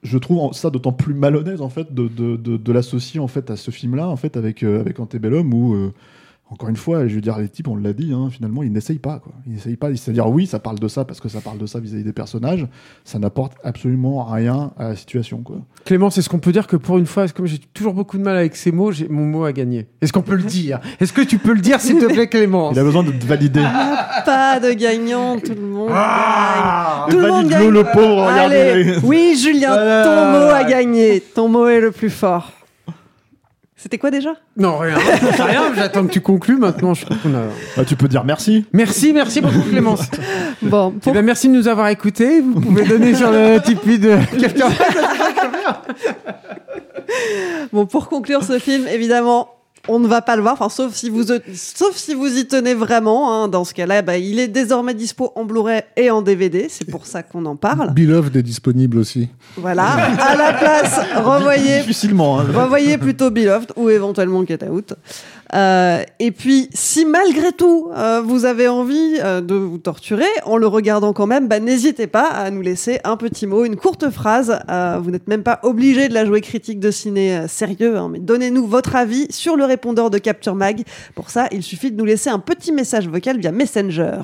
je 0.04 0.18
trouve 0.18 0.52
ça 0.52 0.70
d'autant 0.70 0.92
plus 0.92 1.14
malhonnête 1.14 1.60
en 1.60 1.70
fait 1.70 1.92
de, 1.92 2.06
de, 2.08 2.36
de, 2.36 2.56
de 2.56 2.72
l'associer 2.72 3.20
en 3.20 3.26
fait 3.26 3.50
à 3.50 3.56
ce 3.56 3.70
film-là 3.70 4.08
en 4.08 4.16
fait 4.16 4.36
avec 4.36 4.62
euh, 4.62 4.80
avec 4.80 5.00
Antebellum 5.00 5.52
où 5.52 5.74
euh, 5.74 5.92
encore 6.54 6.68
une 6.68 6.76
fois, 6.76 7.08
je 7.08 7.16
veux 7.16 7.20
dire, 7.20 7.36
les 7.36 7.48
types, 7.48 7.66
on 7.66 7.74
l'a 7.74 7.92
dit, 7.92 8.12
hein, 8.12 8.28
finalement, 8.30 8.62
ils 8.62 8.70
n'essayent 8.70 9.00
pas. 9.00 9.18
Quoi. 9.18 9.32
Ils 9.44 9.54
n'essayent 9.54 9.74
pas. 9.76 9.88
C'est-à-dire, 9.96 10.28
oui, 10.28 10.46
ça 10.46 10.60
parle 10.60 10.78
de 10.78 10.86
ça 10.86 11.04
parce 11.04 11.20
que 11.20 11.28
ça 11.28 11.40
parle 11.40 11.58
de 11.58 11.66
ça 11.66 11.80
vis-à-vis 11.80 12.04
des 12.04 12.12
personnages. 12.12 12.64
Ça 13.04 13.18
n'apporte 13.18 13.54
absolument 13.64 14.22
rien 14.24 14.70
à 14.78 14.90
la 14.90 14.96
situation. 14.96 15.38
Quoi. 15.38 15.56
Clément, 15.84 16.10
est-ce 16.10 16.28
qu'on 16.28 16.38
peut 16.38 16.52
dire 16.52 16.68
que 16.68 16.76
pour 16.76 16.96
une 16.98 17.06
fois, 17.06 17.26
comme 17.26 17.46
j'ai 17.46 17.58
toujours 17.58 17.92
beaucoup 17.92 18.18
de 18.18 18.22
mal 18.22 18.36
avec 18.36 18.54
ces 18.54 18.70
mots, 18.70 18.92
j'ai 18.92 19.08
mon 19.08 19.24
mot 19.24 19.44
à 19.44 19.52
gagner 19.52 19.88
Est-ce 20.00 20.12
qu'on 20.12 20.22
peut 20.22 20.36
le 20.36 20.44
dire? 20.44 20.78
Est-ce 21.00 21.12
que 21.12 21.22
tu 21.22 21.38
peux 21.38 21.54
le 21.54 21.60
dire, 21.60 21.80
s'il 21.80 21.98
te 21.98 22.04
plaît, 22.06 22.28
Clément? 22.28 22.70
Il 22.70 22.78
a 22.78 22.84
besoin 22.84 23.02
de 23.02 23.10
te 23.10 23.26
valider. 23.26 23.66
Pas 24.24 24.60
de 24.60 24.72
gagnant, 24.74 25.40
tout 25.40 25.54
le 25.54 25.66
monde 25.66 25.90
Ah 25.92 27.06
gagne. 27.08 27.16
Tout 27.18 27.20
le 27.26 27.32
monde 27.32 27.48
gagne. 27.48 27.68
le 27.68 27.82
pauvre, 27.82 28.22
Allez, 28.28 28.96
oui, 29.02 29.36
Julien, 29.42 29.74
ton 30.04 30.30
mot 30.30 30.50
a 30.54 30.62
gagné. 30.62 31.20
Ton 31.20 31.48
mot 31.48 31.66
est 31.66 31.80
le 31.80 31.90
plus 31.90 32.10
fort. 32.10 32.52
C'était 33.84 33.98
quoi 33.98 34.10
déjà? 34.10 34.30
Non, 34.56 34.78
rien. 34.78 34.96
rien. 34.96 35.74
J'attends 35.76 36.06
que 36.06 36.10
tu 36.10 36.22
conclues 36.22 36.56
maintenant. 36.56 36.94
Je 36.94 37.04
crois 37.04 37.18
qu'on 37.22 37.34
a... 37.34 37.42
Ah, 37.76 37.84
tu 37.84 37.96
peux 37.96 38.08
dire 38.08 38.24
merci. 38.24 38.64
Merci, 38.72 39.12
merci 39.12 39.42
beaucoup, 39.42 39.60
Clémence. 39.60 40.00
Bon, 40.62 40.94
Eh 40.96 41.00
pour 41.00 41.12
ben, 41.12 41.22
merci 41.22 41.48
de 41.48 41.52
nous 41.52 41.68
avoir 41.68 41.88
écoutés. 41.88 42.40
Vous 42.40 42.62
pouvez 42.62 42.84
donner 42.86 43.14
sur 43.14 43.30
le 43.30 43.58
Tipeee 43.60 43.98
de 43.98 44.16
quelqu'un. 44.40 44.70
Bon, 47.74 47.84
pour 47.84 48.08
conclure 48.08 48.42
ce 48.42 48.58
film, 48.58 48.86
évidemment, 48.88 49.50
on 49.88 49.98
ne 49.98 50.08
va 50.08 50.22
pas 50.22 50.34
le 50.36 50.42
voir, 50.42 50.54
enfin, 50.54 50.68
sauf 50.68 50.94
si 50.94 51.10
vous, 51.10 51.24
sauf 51.54 51.94
si 51.96 52.14
vous 52.14 52.38
y 52.38 52.46
tenez 52.46 52.74
vraiment. 52.74 53.32
hein. 53.44 53.48
Dans 53.48 53.64
ce 53.64 53.74
cas-là, 53.74 54.02
bah, 54.02 54.16
il 54.16 54.38
est 54.38 54.48
désormais 54.48 54.94
dispo 54.94 55.32
en 55.36 55.44
Blu-ray 55.44 55.82
et 55.96 56.10
en 56.10 56.22
DVD. 56.22 56.66
C'est 56.70 56.90
pour 56.90 57.06
ça 57.06 57.22
qu'on 57.22 57.44
en 57.46 57.56
parle. 57.56 57.92
Beloved 57.92 58.34
est 58.36 58.42
disponible 58.42 58.98
aussi. 58.98 59.28
Voilà. 59.56 59.84
À 59.92 60.36
la 60.36 60.52
place, 60.54 61.00
revoyez, 61.16 61.80
Difficilement. 61.80 62.40
hein. 62.40 62.46
revoyez 62.54 62.96
plutôt 62.98 63.30
Beloved 63.30 63.72
ou 63.76 63.90
éventuellement 63.90 64.44
Get 64.46 64.64
Out. 64.68 64.94
Euh, 65.54 66.02
et 66.18 66.32
puis, 66.32 66.68
si 66.72 67.04
malgré 67.04 67.52
tout 67.52 67.90
euh, 67.94 68.20
vous 68.20 68.44
avez 68.44 68.66
envie 68.66 69.18
euh, 69.22 69.40
de 69.40 69.54
vous 69.54 69.78
torturer 69.78 70.26
en 70.44 70.56
le 70.56 70.66
regardant 70.66 71.12
quand 71.12 71.26
même, 71.26 71.46
bah, 71.46 71.60
n'hésitez 71.60 72.06
pas 72.06 72.26
à 72.26 72.50
nous 72.50 72.60
laisser 72.60 72.98
un 73.04 73.16
petit 73.16 73.46
mot, 73.46 73.64
une 73.64 73.76
courte 73.76 74.10
phrase. 74.10 74.58
Euh, 74.68 74.98
vous 75.00 75.10
n'êtes 75.10 75.28
même 75.28 75.42
pas 75.42 75.60
obligé 75.62 76.08
de 76.08 76.14
la 76.14 76.24
jouer 76.24 76.40
critique 76.40 76.80
de 76.80 76.90
ciné 76.90 77.36
euh, 77.36 77.48
sérieux, 77.48 77.96
hein, 77.96 78.08
mais 78.10 78.18
donnez-nous 78.18 78.66
votre 78.66 78.96
avis 78.96 79.26
sur 79.30 79.56
le 79.56 79.64
répondeur 79.64 80.10
de 80.10 80.18
Capture 80.18 80.56
Mag. 80.56 80.82
Pour 81.14 81.30
ça, 81.30 81.46
il 81.52 81.62
suffit 81.62 81.92
de 81.92 81.96
nous 81.96 82.04
laisser 82.04 82.30
un 82.30 82.40
petit 82.40 82.72
message 82.72 83.08
vocal 83.08 83.38
via 83.38 83.52
Messenger. 83.52 84.22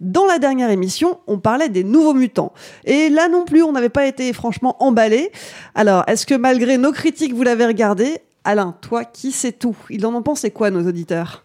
Dans 0.00 0.26
la 0.26 0.38
dernière 0.38 0.70
émission, 0.70 1.18
on 1.26 1.38
parlait 1.38 1.68
des 1.68 1.82
nouveaux 1.82 2.14
mutants. 2.14 2.52
Et 2.84 3.08
là 3.08 3.28
non 3.28 3.44
plus, 3.44 3.62
on 3.62 3.72
n'avait 3.72 3.88
pas 3.88 4.06
été 4.06 4.32
franchement 4.32 4.76
emballé. 4.80 5.32
Alors, 5.74 6.04
est-ce 6.06 6.26
que 6.26 6.34
malgré 6.34 6.78
nos 6.78 6.92
critiques, 6.92 7.34
vous 7.34 7.42
l'avez 7.42 7.66
regardé? 7.66 8.20
Alain, 8.50 8.74
toi 8.80 9.04
qui 9.04 9.30
sais 9.30 9.52
tout, 9.52 9.76
ils 9.90 10.06
en 10.06 10.14
ont 10.14 10.22
pensé 10.22 10.50
quoi, 10.50 10.70
nos 10.70 10.88
auditeurs? 10.88 11.44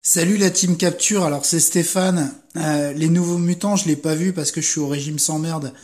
Salut 0.00 0.38
la 0.38 0.48
team 0.48 0.78
Capture, 0.78 1.24
alors 1.24 1.44
c'est 1.44 1.60
Stéphane. 1.60 2.32
Euh, 2.56 2.94
les 2.94 3.08
nouveaux 3.08 3.36
mutants, 3.36 3.76
je 3.76 3.88
l'ai 3.88 3.96
pas 3.96 4.14
vu 4.14 4.32
parce 4.32 4.52
que 4.52 4.62
je 4.62 4.66
suis 4.66 4.80
au 4.80 4.88
régime 4.88 5.18
sans 5.18 5.38
merde. 5.38 5.74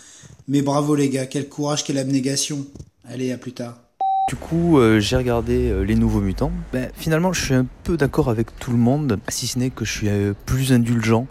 Mais 0.48 0.62
bravo 0.62 0.94
les 0.94 1.10
gars, 1.10 1.26
quel 1.26 1.46
courage, 1.46 1.84
quelle 1.84 1.98
abnégation. 1.98 2.64
Allez, 3.04 3.32
à 3.32 3.36
plus 3.36 3.52
tard. 3.52 3.76
Du 4.30 4.36
coup, 4.36 4.78
euh, 4.78 5.00
j'ai 5.00 5.16
regardé 5.16 5.70
euh, 5.70 5.82
Les 5.82 5.96
Nouveaux 5.96 6.20
Mutants. 6.20 6.52
Ben, 6.72 6.88
finalement, 6.94 7.32
je 7.32 7.44
suis 7.44 7.54
un 7.54 7.66
peu 7.82 7.96
d'accord 7.96 8.30
avec 8.30 8.56
tout 8.60 8.70
le 8.70 8.76
monde, 8.76 9.18
si 9.26 9.48
ce 9.48 9.58
n'est 9.58 9.70
que 9.70 9.84
je 9.84 9.90
suis 9.90 10.08
euh, 10.08 10.34
plus 10.46 10.72
indulgent. 10.72 11.26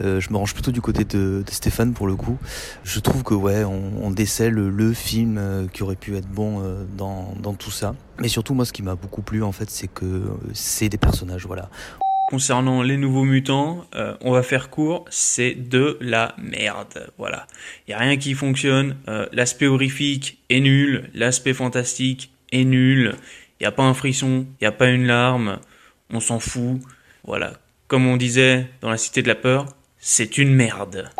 Euh, 0.00 0.20
je 0.20 0.30
me 0.30 0.36
range 0.36 0.54
plutôt 0.54 0.70
du 0.70 0.80
côté 0.80 1.02
de, 1.04 1.42
de 1.44 1.50
Stéphane 1.50 1.94
pour 1.94 2.06
le 2.06 2.14
coup. 2.14 2.38
Je 2.84 3.00
trouve 3.00 3.24
que 3.24 3.34
ouais, 3.34 3.64
on, 3.64 4.04
on 4.04 4.12
décèle 4.12 4.54
le 4.54 4.92
film 4.92 5.36
euh, 5.36 5.66
qui 5.66 5.82
aurait 5.82 5.96
pu 5.96 6.14
être 6.14 6.28
bon 6.28 6.62
euh, 6.62 6.84
dans, 6.96 7.34
dans 7.42 7.54
tout 7.54 7.72
ça. 7.72 7.96
Mais 8.20 8.28
surtout, 8.28 8.54
moi, 8.54 8.64
ce 8.64 8.72
qui 8.72 8.84
m'a 8.84 8.94
beaucoup 8.94 9.22
plu, 9.22 9.42
en 9.42 9.50
fait, 9.50 9.68
c'est 9.68 9.88
que 9.88 10.04
euh, 10.04 10.22
c'est 10.52 10.88
des 10.88 10.96
personnages, 10.96 11.46
voilà. 11.46 11.68
Concernant 12.30 12.82
les 12.82 12.96
nouveaux 12.96 13.24
mutants, 13.24 13.84
euh, 13.96 14.14
on 14.20 14.30
va 14.30 14.44
faire 14.44 14.70
court, 14.70 15.06
c'est 15.10 15.56
de 15.56 15.98
la 16.00 16.36
merde. 16.38 17.10
Voilà. 17.18 17.48
Il 17.88 17.90
n'y 17.90 17.94
a 17.94 17.98
rien 17.98 18.16
qui 18.16 18.34
fonctionne. 18.34 18.94
Euh, 19.08 19.26
l'aspect 19.32 19.66
horrifique 19.66 20.38
est 20.50 20.60
nul. 20.60 21.10
L'aspect 21.14 21.52
fantastique 21.52 22.30
est 22.52 22.64
nul. 22.64 23.14
Il 23.60 23.62
n'y 23.62 23.66
a 23.66 23.72
pas 23.72 23.84
un 23.84 23.94
frisson. 23.94 24.46
Il 24.60 24.64
n'y 24.64 24.66
a 24.66 24.72
pas 24.72 24.88
une 24.88 25.06
larme. 25.06 25.58
On 26.10 26.20
s'en 26.20 26.38
fout. 26.38 26.80
Voilà. 27.24 27.54
Comme 27.88 28.06
on 28.06 28.16
disait 28.16 28.68
dans 28.80 28.90
la 28.90 28.96
cité 28.96 29.22
de 29.22 29.28
la 29.28 29.34
peur, 29.34 29.66
c'est 29.98 30.38
une 30.38 30.54
merde. 30.54 31.10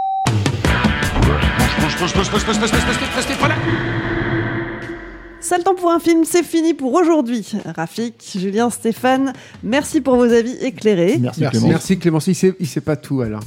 Seul 5.41 5.63
temps 5.63 5.75
pour 5.75 5.91
un 5.91 6.01
film, 6.01 6.25
c'est 6.25 6.43
fini 6.43 6.73
pour 6.73 6.95
aujourd'hui. 6.95 7.47
Rafik, 7.77 8.15
Julien, 8.35 8.71
Stéphane, 8.71 9.35
merci 9.63 10.01
pour 10.01 10.17
vos 10.17 10.33
avis 10.33 10.57
éclairés. 10.63 11.19
Merci, 11.21 11.43
Merci. 11.67 11.99
Clémence. 11.99 12.27
Il 12.27 12.35
sait, 12.35 12.55
il 12.59 12.67
sait 12.67 12.81
pas 12.81 12.97
tout, 12.97 13.21
Alain. 13.21 13.41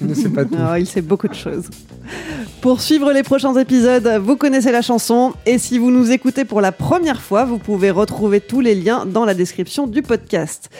Il 0.00 0.06
ne 0.06 0.14
sait 0.14 0.28
pas 0.28 0.44
tout. 0.44 0.54
Alors, 0.54 0.76
il 0.76 0.86
sait 0.86 1.02
beaucoup 1.02 1.28
de 1.28 1.34
choses. 1.34 1.68
Pour 2.60 2.80
suivre 2.80 3.12
les 3.12 3.22
prochains 3.22 3.54
épisodes, 3.56 4.20
vous 4.22 4.36
connaissez 4.36 4.72
la 4.72 4.82
chanson. 4.82 5.34
Et 5.46 5.58
si 5.58 5.78
vous 5.78 5.90
nous 5.90 6.10
écoutez 6.10 6.44
pour 6.44 6.60
la 6.60 6.72
première 6.72 7.20
fois, 7.20 7.44
vous 7.44 7.58
pouvez 7.58 7.90
retrouver 7.90 8.40
tous 8.40 8.60
les 8.60 8.74
liens 8.74 9.06
dans 9.06 9.24
la 9.24 9.34
description 9.34 9.86
du 9.86 10.02
podcast. 10.02 10.70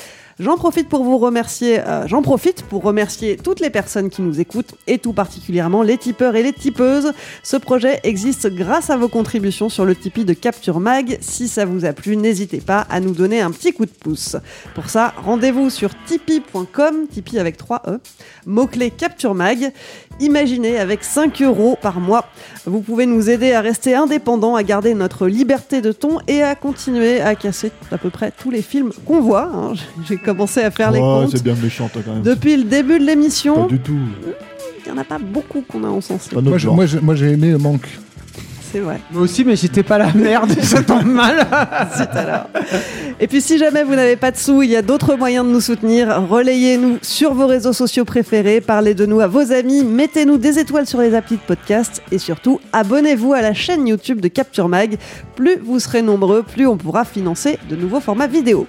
J'en 0.40 0.56
profite 0.56 0.88
pour 0.88 1.04
vous 1.04 1.16
remercier, 1.18 1.78
euh, 1.78 2.08
j'en 2.08 2.20
profite 2.20 2.64
pour 2.64 2.82
remercier 2.82 3.36
toutes 3.36 3.60
les 3.60 3.70
personnes 3.70 4.10
qui 4.10 4.20
nous 4.20 4.40
écoutent 4.40 4.74
et 4.88 4.98
tout 4.98 5.12
particulièrement 5.12 5.82
les 5.82 5.96
tipeurs 5.96 6.34
et 6.34 6.42
les 6.42 6.52
tipeuses. 6.52 7.12
Ce 7.44 7.56
projet 7.56 8.00
existe 8.02 8.48
grâce 8.48 8.90
à 8.90 8.96
vos 8.96 9.06
contributions 9.06 9.68
sur 9.68 9.84
le 9.84 9.94
Tipeee 9.94 10.24
de 10.24 10.32
Capture 10.32 10.80
Mag. 10.80 11.18
Si 11.20 11.46
ça 11.46 11.64
vous 11.64 11.84
a 11.84 11.92
plu, 11.92 12.16
n'hésitez 12.16 12.60
pas 12.60 12.80
à 12.90 12.98
nous 12.98 13.12
donner 13.12 13.42
un 13.42 13.52
petit 13.52 13.72
coup 13.72 13.86
de 13.86 13.92
pouce. 13.92 14.36
Pour 14.74 14.90
ça, 14.90 15.14
rendez-vous 15.18 15.70
sur 15.70 15.90
tipeee.com, 16.06 17.06
Tipeee 17.12 17.38
avec 17.38 17.56
3 17.56 17.82
E, 17.86 18.00
mot-clé 18.44 18.90
Capture 18.90 19.36
Mag. 19.36 19.72
Imaginez 20.20 20.78
avec 20.78 21.02
5 21.04 21.42
euros 21.42 21.76
par 21.80 22.00
mois. 22.00 22.26
Vous 22.66 22.80
pouvez 22.80 23.04
nous 23.06 23.28
aider 23.30 23.52
à 23.52 23.60
rester 23.60 23.94
indépendants, 23.94 24.54
à 24.54 24.62
garder 24.62 24.94
notre 24.94 25.26
liberté 25.26 25.80
de 25.80 25.92
ton 25.92 26.18
et 26.28 26.42
à 26.42 26.54
continuer 26.54 27.20
à 27.20 27.34
casser 27.34 27.72
à 27.90 27.98
peu 27.98 28.10
près 28.10 28.30
tous 28.30 28.50
les 28.50 28.62
films 28.62 28.90
qu'on 29.06 29.20
voit. 29.20 29.50
hein. 29.54 29.72
J'ai 30.08 30.16
commencé 30.16 30.60
à 30.62 30.70
faire 30.70 30.90
les 30.92 31.00
Oh, 31.02 31.20
comptes. 31.22 31.32
c'est 31.36 31.42
bien 31.42 31.54
méchant, 31.60 31.88
toi, 31.92 32.02
quand 32.04 32.12
même. 32.14 32.22
Depuis 32.22 32.56
le 32.56 32.64
début 32.64 32.94
de 32.98 33.04
Pas 33.04 33.10
l'émission, 33.10 33.66
du 33.66 33.78
tout. 33.80 33.92
il 34.86 34.92
n'y 34.92 34.96
en 34.98 35.00
a 35.00 35.04
pas 35.04 35.18
beaucoup 35.18 35.62
qu'on 35.62 35.82
a 35.84 35.88
encensé. 35.88 36.30
Pas 36.30 36.36
notre 36.36 36.48
Moi, 36.48 36.58
j'ai- 36.58 36.64
genre. 36.64 36.74
moi, 36.74 36.86
j'ai- 36.86 37.00
moi, 37.00 37.14
j'ai 37.14 37.30
aimé 37.32 37.50
le 37.50 37.58
manque. 37.58 37.88
C'est 38.74 38.80
vrai. 38.80 38.98
Moi 39.12 39.22
aussi, 39.22 39.44
mais 39.44 39.54
j'étais 39.54 39.84
pas 39.84 39.98
la 39.98 40.12
merde. 40.12 40.50
Ça 40.62 40.82
tombe 40.82 41.04
mal. 41.04 41.36
Zut 41.96 42.08
alors. 42.12 42.48
Et 43.20 43.28
puis 43.28 43.40
si 43.40 43.56
jamais 43.56 43.84
vous 43.84 43.94
n'avez 43.94 44.16
pas 44.16 44.32
de 44.32 44.36
sous, 44.36 44.62
il 44.62 44.70
y 44.70 44.74
a 44.74 44.82
d'autres 44.82 45.14
moyens 45.14 45.46
de 45.46 45.52
nous 45.52 45.60
soutenir. 45.60 46.26
Relayez-nous 46.28 46.98
sur 47.00 47.34
vos 47.34 47.46
réseaux 47.46 47.72
sociaux 47.72 48.04
préférés, 48.04 48.60
parlez 48.60 48.94
de 48.94 49.06
nous 49.06 49.20
à 49.20 49.28
vos 49.28 49.52
amis, 49.52 49.84
mettez-nous 49.84 50.38
des 50.38 50.58
étoiles 50.58 50.88
sur 50.88 51.00
les 51.00 51.14
applis 51.14 51.36
de 51.36 51.42
podcast 51.42 52.02
et 52.10 52.18
surtout 52.18 52.58
abonnez-vous 52.72 53.32
à 53.32 53.42
la 53.42 53.54
chaîne 53.54 53.86
YouTube 53.86 54.20
de 54.20 54.26
Capture 54.26 54.68
Mag. 54.68 54.98
Plus 55.36 55.56
vous 55.62 55.78
serez 55.78 56.02
nombreux, 56.02 56.42
plus 56.42 56.66
on 56.66 56.76
pourra 56.76 57.04
financer 57.04 57.60
de 57.70 57.76
nouveaux 57.76 58.00
formats 58.00 58.26
vidéo. 58.26 58.66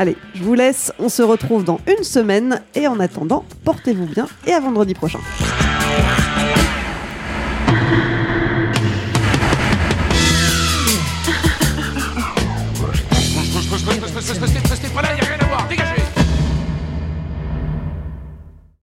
Allez, 0.00 0.16
je 0.34 0.42
vous 0.42 0.54
laisse, 0.54 0.92
on 0.98 1.08
se 1.08 1.22
retrouve 1.22 1.62
dans 1.62 1.78
une 1.86 2.02
semaine 2.02 2.62
et 2.74 2.88
en 2.88 2.98
attendant, 2.98 3.44
portez-vous 3.64 4.06
bien 4.06 4.26
et 4.44 4.54
à 4.54 4.58
vendredi 4.58 4.94
prochain. 4.94 5.20
pois, 14.16 14.38
pois, 14.38 14.38
pois, 14.38 14.65